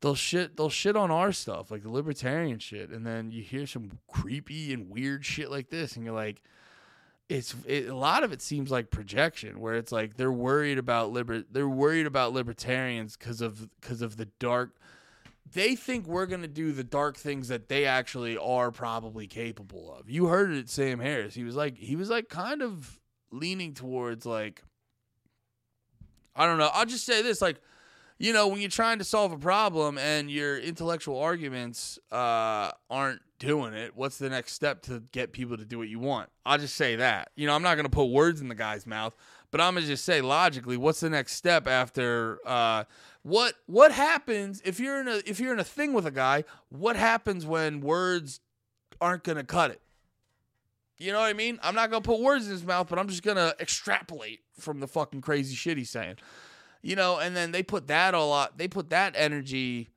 they'll 0.00 0.14
shit 0.14 0.56
they'll 0.56 0.68
shit 0.68 0.94
on 0.94 1.10
our 1.10 1.32
stuff, 1.32 1.72
like 1.72 1.82
the 1.82 1.90
libertarian 1.90 2.60
shit, 2.60 2.90
and 2.90 3.04
then 3.04 3.32
you 3.32 3.42
hear 3.42 3.66
some 3.66 3.98
creepy 4.06 4.72
and 4.72 4.90
weird 4.90 5.24
shit 5.24 5.50
like 5.50 5.70
this, 5.70 5.96
and 5.96 6.04
you're 6.04 6.14
like, 6.14 6.40
it's 7.28 7.54
it, 7.66 7.88
a 7.88 7.96
lot 7.96 8.22
of 8.22 8.32
it 8.32 8.42
seems 8.42 8.70
like 8.70 8.90
projection, 8.90 9.60
where 9.60 9.74
it's 9.74 9.92
like 9.92 10.16
they're 10.16 10.32
worried 10.32 10.78
about 10.78 11.12
liber 11.12 11.42
they're 11.50 11.68
worried 11.68 12.06
about 12.06 12.32
libertarians 12.32 13.16
because 13.16 13.40
of 13.40 13.68
because 13.80 14.02
of 14.02 14.16
the 14.16 14.26
dark. 14.38 14.76
They 15.52 15.76
think 15.76 16.06
we're 16.06 16.26
gonna 16.26 16.48
do 16.48 16.72
the 16.72 16.84
dark 16.84 17.16
things 17.16 17.48
that 17.48 17.68
they 17.68 17.86
actually 17.86 18.36
are 18.36 18.70
probably 18.70 19.26
capable 19.26 19.94
of. 19.94 20.10
You 20.10 20.26
heard 20.26 20.52
it, 20.52 20.68
Sam 20.68 21.00
Harris. 21.00 21.34
He 21.34 21.44
was 21.44 21.56
like 21.56 21.78
he 21.78 21.96
was 21.96 22.10
like 22.10 22.28
kind 22.28 22.62
of 22.62 23.00
leaning 23.30 23.74
towards 23.74 24.26
like 24.26 24.62
I 26.36 26.46
don't 26.46 26.58
know. 26.58 26.70
I'll 26.72 26.86
just 26.86 27.06
say 27.06 27.22
this 27.22 27.40
like 27.40 27.60
you 28.18 28.32
know, 28.32 28.46
when 28.48 28.60
you're 28.60 28.70
trying 28.70 28.98
to 28.98 29.04
solve 29.04 29.32
a 29.32 29.38
problem 29.38 29.98
and 29.98 30.30
your 30.30 30.58
intellectual 30.58 31.18
arguments 31.18 31.98
uh, 32.12 32.70
aren't 32.88 33.20
doing 33.46 33.74
it, 33.74 33.92
what's 33.94 34.18
the 34.18 34.28
next 34.28 34.52
step 34.52 34.82
to 34.82 35.02
get 35.12 35.32
people 35.32 35.56
to 35.56 35.64
do 35.64 35.78
what 35.78 35.88
you 35.88 35.98
want? 35.98 36.30
I'll 36.44 36.58
just 36.58 36.74
say 36.74 36.96
that. 36.96 37.30
You 37.36 37.46
know, 37.46 37.54
I'm 37.54 37.62
not 37.62 37.74
going 37.74 37.86
to 37.86 37.90
put 37.90 38.06
words 38.06 38.40
in 38.40 38.48
the 38.48 38.54
guy's 38.54 38.86
mouth, 38.86 39.14
but 39.50 39.60
I'm 39.60 39.74
going 39.74 39.84
to 39.84 39.88
just 39.88 40.04
say 40.04 40.20
logically, 40.20 40.76
what's 40.76 41.00
the 41.00 41.10
next 41.10 41.32
step 41.32 41.66
after 41.66 42.38
uh, 42.46 42.84
what 43.22 43.54
what 43.66 43.92
happens 43.92 44.60
if 44.64 44.80
you're 44.80 45.00
in 45.00 45.08
a 45.08 45.22
if 45.26 45.40
you're 45.40 45.52
in 45.52 45.60
a 45.60 45.64
thing 45.64 45.92
with 45.92 46.06
a 46.06 46.10
guy? 46.10 46.44
What 46.68 46.96
happens 46.96 47.46
when 47.46 47.80
words 47.80 48.40
aren't 49.00 49.24
going 49.24 49.38
to 49.38 49.44
cut 49.44 49.70
it? 49.70 49.80
You 50.98 51.12
know 51.12 51.18
what 51.18 51.26
I 51.26 51.32
mean? 51.32 51.58
I'm 51.62 51.74
not 51.74 51.90
going 51.90 52.02
to 52.02 52.08
put 52.08 52.20
words 52.20 52.46
in 52.46 52.52
his 52.52 52.64
mouth, 52.64 52.88
but 52.88 52.98
I'm 52.98 53.08
just 53.08 53.22
going 53.22 53.36
to 53.36 53.54
extrapolate 53.58 54.40
from 54.58 54.80
the 54.80 54.86
fucking 54.86 55.22
crazy 55.22 55.54
shit 55.54 55.76
he's 55.76 55.90
saying 55.90 56.16
you 56.84 56.94
know, 56.94 57.18
and 57.18 57.34
then 57.34 57.50
they 57.50 57.62
put 57.62 57.86
that 57.86 58.12
a 58.12 58.22
lot. 58.22 58.58
They 58.58 58.68
put 58.68 58.90
that 58.90 59.14
energy 59.16 59.88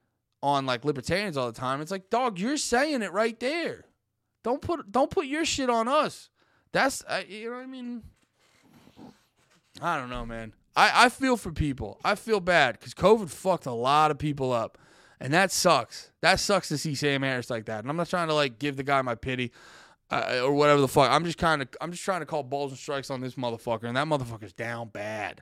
on 0.41 0.65
like 0.65 0.85
libertarians 0.85 1.37
all 1.37 1.47
the 1.47 1.59
time. 1.59 1.81
It's 1.81 1.91
like, 1.91 2.09
dog, 2.09 2.39
you're 2.39 2.57
saying 2.57 3.01
it 3.01 3.11
right 3.11 3.39
there. 3.39 3.85
Don't 4.43 4.61
put 4.61 4.91
don't 4.91 5.11
put 5.11 5.25
your 5.25 5.45
shit 5.45 5.69
on 5.69 5.87
us. 5.87 6.29
That's 6.71 7.03
you 7.27 7.49
know 7.49 7.57
what 7.57 7.63
I 7.63 7.65
mean. 7.65 8.03
I 9.81 9.97
don't 9.97 10.09
know, 10.09 10.25
man. 10.25 10.53
I 10.75 11.05
I 11.05 11.09
feel 11.09 11.37
for 11.37 11.51
people. 11.51 11.99
I 12.03 12.15
feel 12.15 12.39
bad 12.39 12.79
because 12.79 12.93
COVID 12.93 13.29
fucked 13.29 13.65
a 13.65 13.71
lot 13.71 14.11
of 14.11 14.17
people 14.17 14.51
up, 14.51 14.77
and 15.19 15.33
that 15.33 15.51
sucks. 15.51 16.11
That 16.21 16.39
sucks 16.39 16.69
to 16.69 16.77
see 16.77 16.95
Sam 16.95 17.23
Harris 17.23 17.49
like 17.49 17.65
that. 17.65 17.79
And 17.79 17.89
I'm 17.89 17.97
not 17.97 18.09
trying 18.09 18.27
to 18.27 18.33
like 18.33 18.59
give 18.59 18.77
the 18.77 18.83
guy 18.83 19.01
my 19.01 19.15
pity. 19.15 19.51
Uh, 20.09 20.39
or 20.41 20.53
whatever 20.53 20.79
the 20.79 20.87
fuck. 20.87 21.11
I'm 21.11 21.25
just 21.25 21.37
kind 21.37 21.61
of 21.61 21.67
I'm 21.81 21.91
just 21.91 22.05
trying 22.05 22.21
to 22.21 22.25
call 22.25 22.41
balls 22.41 22.71
and 22.71 22.79
strikes 22.79 23.09
on 23.09 23.19
this 23.19 23.35
motherfucker, 23.35 23.83
and 23.83 23.97
that 23.97 24.07
motherfucker's 24.07 24.53
down 24.53 24.87
bad 24.87 25.41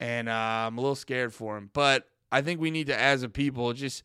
and 0.00 0.28
uh, 0.28 0.32
I'm 0.66 0.78
a 0.78 0.80
little 0.80 0.96
scared 0.96 1.32
for 1.32 1.56
him. 1.56 1.70
But 1.72 2.08
I 2.30 2.42
think 2.42 2.60
we 2.60 2.70
need 2.70 2.88
to, 2.88 2.98
as 2.98 3.22
a 3.22 3.28
people, 3.28 3.72
just 3.72 4.02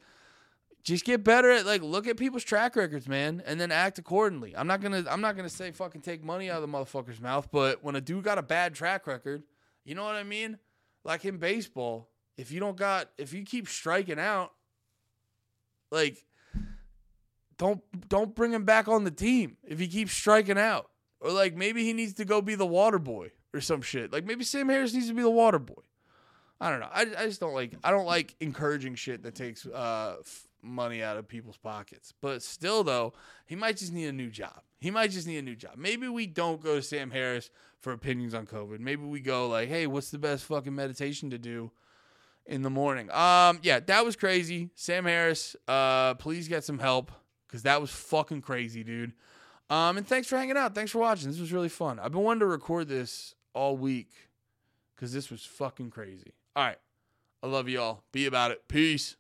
just 0.84 1.06
get 1.06 1.24
better 1.24 1.52
at 1.52 1.66
like 1.66 1.82
look 1.82 2.08
at 2.08 2.18
people's 2.18 2.44
track 2.44 2.76
records, 2.76 3.08
man, 3.08 3.42
and 3.46 3.60
then 3.60 3.72
act 3.72 4.00
accordingly. 4.00 4.56
I'm 4.56 4.68
not 4.68 4.82
gonna 4.82 5.06
I'm 5.10 5.22
not 5.22 5.36
gonna 5.36 5.50
say 5.50 5.72
fucking 5.72 6.02
take 6.02 6.24
money 6.24 6.50
out 6.50 6.62
of 6.62 6.70
the 6.70 6.78
motherfucker's 6.78 7.22
mouth, 7.22 7.50
but 7.52 7.84
when 7.84 7.96
a 7.96 8.02
dude 8.02 8.24
got 8.24 8.38
a 8.38 8.44
bad 8.44 8.74
track 8.74 9.08
record, 9.08 9.44
you 9.86 9.96
know 9.96 10.04
what 10.04 10.16
I 10.16 10.24
mean? 10.24 10.58
Like 11.04 11.26
in 11.26 11.38
baseball, 11.38 12.10
if 12.38 12.52
you 12.52 12.60
don't 12.60 12.78
got 12.78 13.10
if 13.18 13.34
you 13.34 13.44
keep 13.44 13.68
striking 13.68 14.20
out, 14.20 14.52
like 15.92 16.26
don't 17.58 17.82
don't 18.10 18.36
bring 18.36 18.52
him 18.52 18.66
back 18.66 18.88
on 18.88 19.04
the 19.04 19.12
team 19.12 19.58
if 19.64 19.80
he 19.80 19.88
keeps 19.88 20.14
striking 20.14 20.58
out. 20.58 20.90
Or 21.20 21.32
like 21.32 21.56
maybe 21.56 21.84
he 21.84 21.94
needs 21.94 22.14
to 22.14 22.26
go 22.26 22.42
be 22.42 22.56
the 22.56 22.66
water 22.66 22.98
boy 22.98 23.32
or 23.54 23.62
some 23.62 23.82
shit. 23.82 24.12
Like 24.12 24.26
maybe 24.26 24.44
Sam 24.44 24.70
Harris 24.70 24.94
needs 24.94 25.08
to 25.10 25.14
be 25.14 25.22
the 25.22 25.30
water 25.30 25.60
boy. 25.60 25.84
I 26.62 26.70
don't 26.70 26.80
know. 26.80 26.90
I, 26.94 27.02
I 27.18 27.26
just 27.26 27.40
don't 27.40 27.56
like 27.56 27.74
I 27.84 27.90
don't 27.90 28.06
like 28.06 28.36
encouraging 28.40 28.94
shit 28.94 29.24
that 29.24 29.34
takes 29.34 29.66
uh, 29.66 30.18
f- 30.20 30.48
money 30.62 31.02
out 31.02 31.18
of 31.18 31.28
people's 31.28 31.58
pockets. 31.58 32.14
But 32.22 32.44
still 32.44 32.84
though, 32.84 33.14
he 33.48 33.56
might 33.56 33.78
just 33.78 33.92
need 33.92 34.06
a 34.06 34.14
new 34.14 34.30
job. 34.30 34.62
He 34.80 34.92
might 34.92 35.10
just 35.10 35.26
need 35.26 35.40
a 35.40 35.42
new 35.42 35.56
job. 35.56 35.74
Maybe 35.76 36.08
we 36.08 36.28
don't 36.28 36.62
go 36.62 36.76
to 36.76 36.82
Sam 36.84 37.10
Harris 37.10 37.50
for 37.80 37.94
opinions 37.94 38.36
on 38.36 38.46
COVID. 38.46 38.80
Maybe 38.80 39.04
we 39.04 39.22
go 39.22 39.48
like, 39.48 39.70
"Hey, 39.70 39.88
what's 39.88 40.12
the 40.12 40.20
best 40.20 40.46
fucking 40.46 40.76
meditation 40.76 41.32
to 41.32 41.40
do 41.40 41.72
in 42.46 42.62
the 42.62 42.70
morning?" 42.70 43.10
Um 43.12 43.60
yeah, 43.64 43.80
that 43.80 44.06
was 44.06 44.16
crazy. 44.16 44.70
Sam 44.76 45.06
Harris, 45.06 45.56
uh 45.68 46.14
please 46.14 46.48
get 46.48 46.64
some 46.64 46.78
help 46.78 47.12
cuz 47.48 47.64
that 47.64 47.82
was 47.82 47.90
fucking 47.90 48.42
crazy, 48.44 48.84
dude. 48.84 49.14
Um 49.72 49.98
and 49.98 50.06
thanks 50.06 50.28
for 50.28 50.38
hanging 50.38 50.58
out. 50.58 50.76
Thanks 50.76 50.92
for 50.92 51.00
watching. 51.00 51.32
This 51.32 51.40
was 51.40 51.52
really 51.52 51.70
fun. 51.70 51.98
I've 51.98 52.12
been 52.12 52.22
wanting 52.22 52.42
to 52.42 52.46
record 52.46 52.88
this 52.88 53.34
all 53.56 53.76
week 53.78 54.12
because 54.96 55.12
this 55.12 55.32
was 55.32 55.44
fucking 55.44 55.90
crazy. 55.90 56.34
All 56.56 56.64
right. 56.64 56.78
I 57.44 57.48
love 57.48 57.70
y'all. 57.70 58.04
Be 58.12 58.26
about 58.26 58.52
it. 58.52 58.68
Peace. 58.68 59.16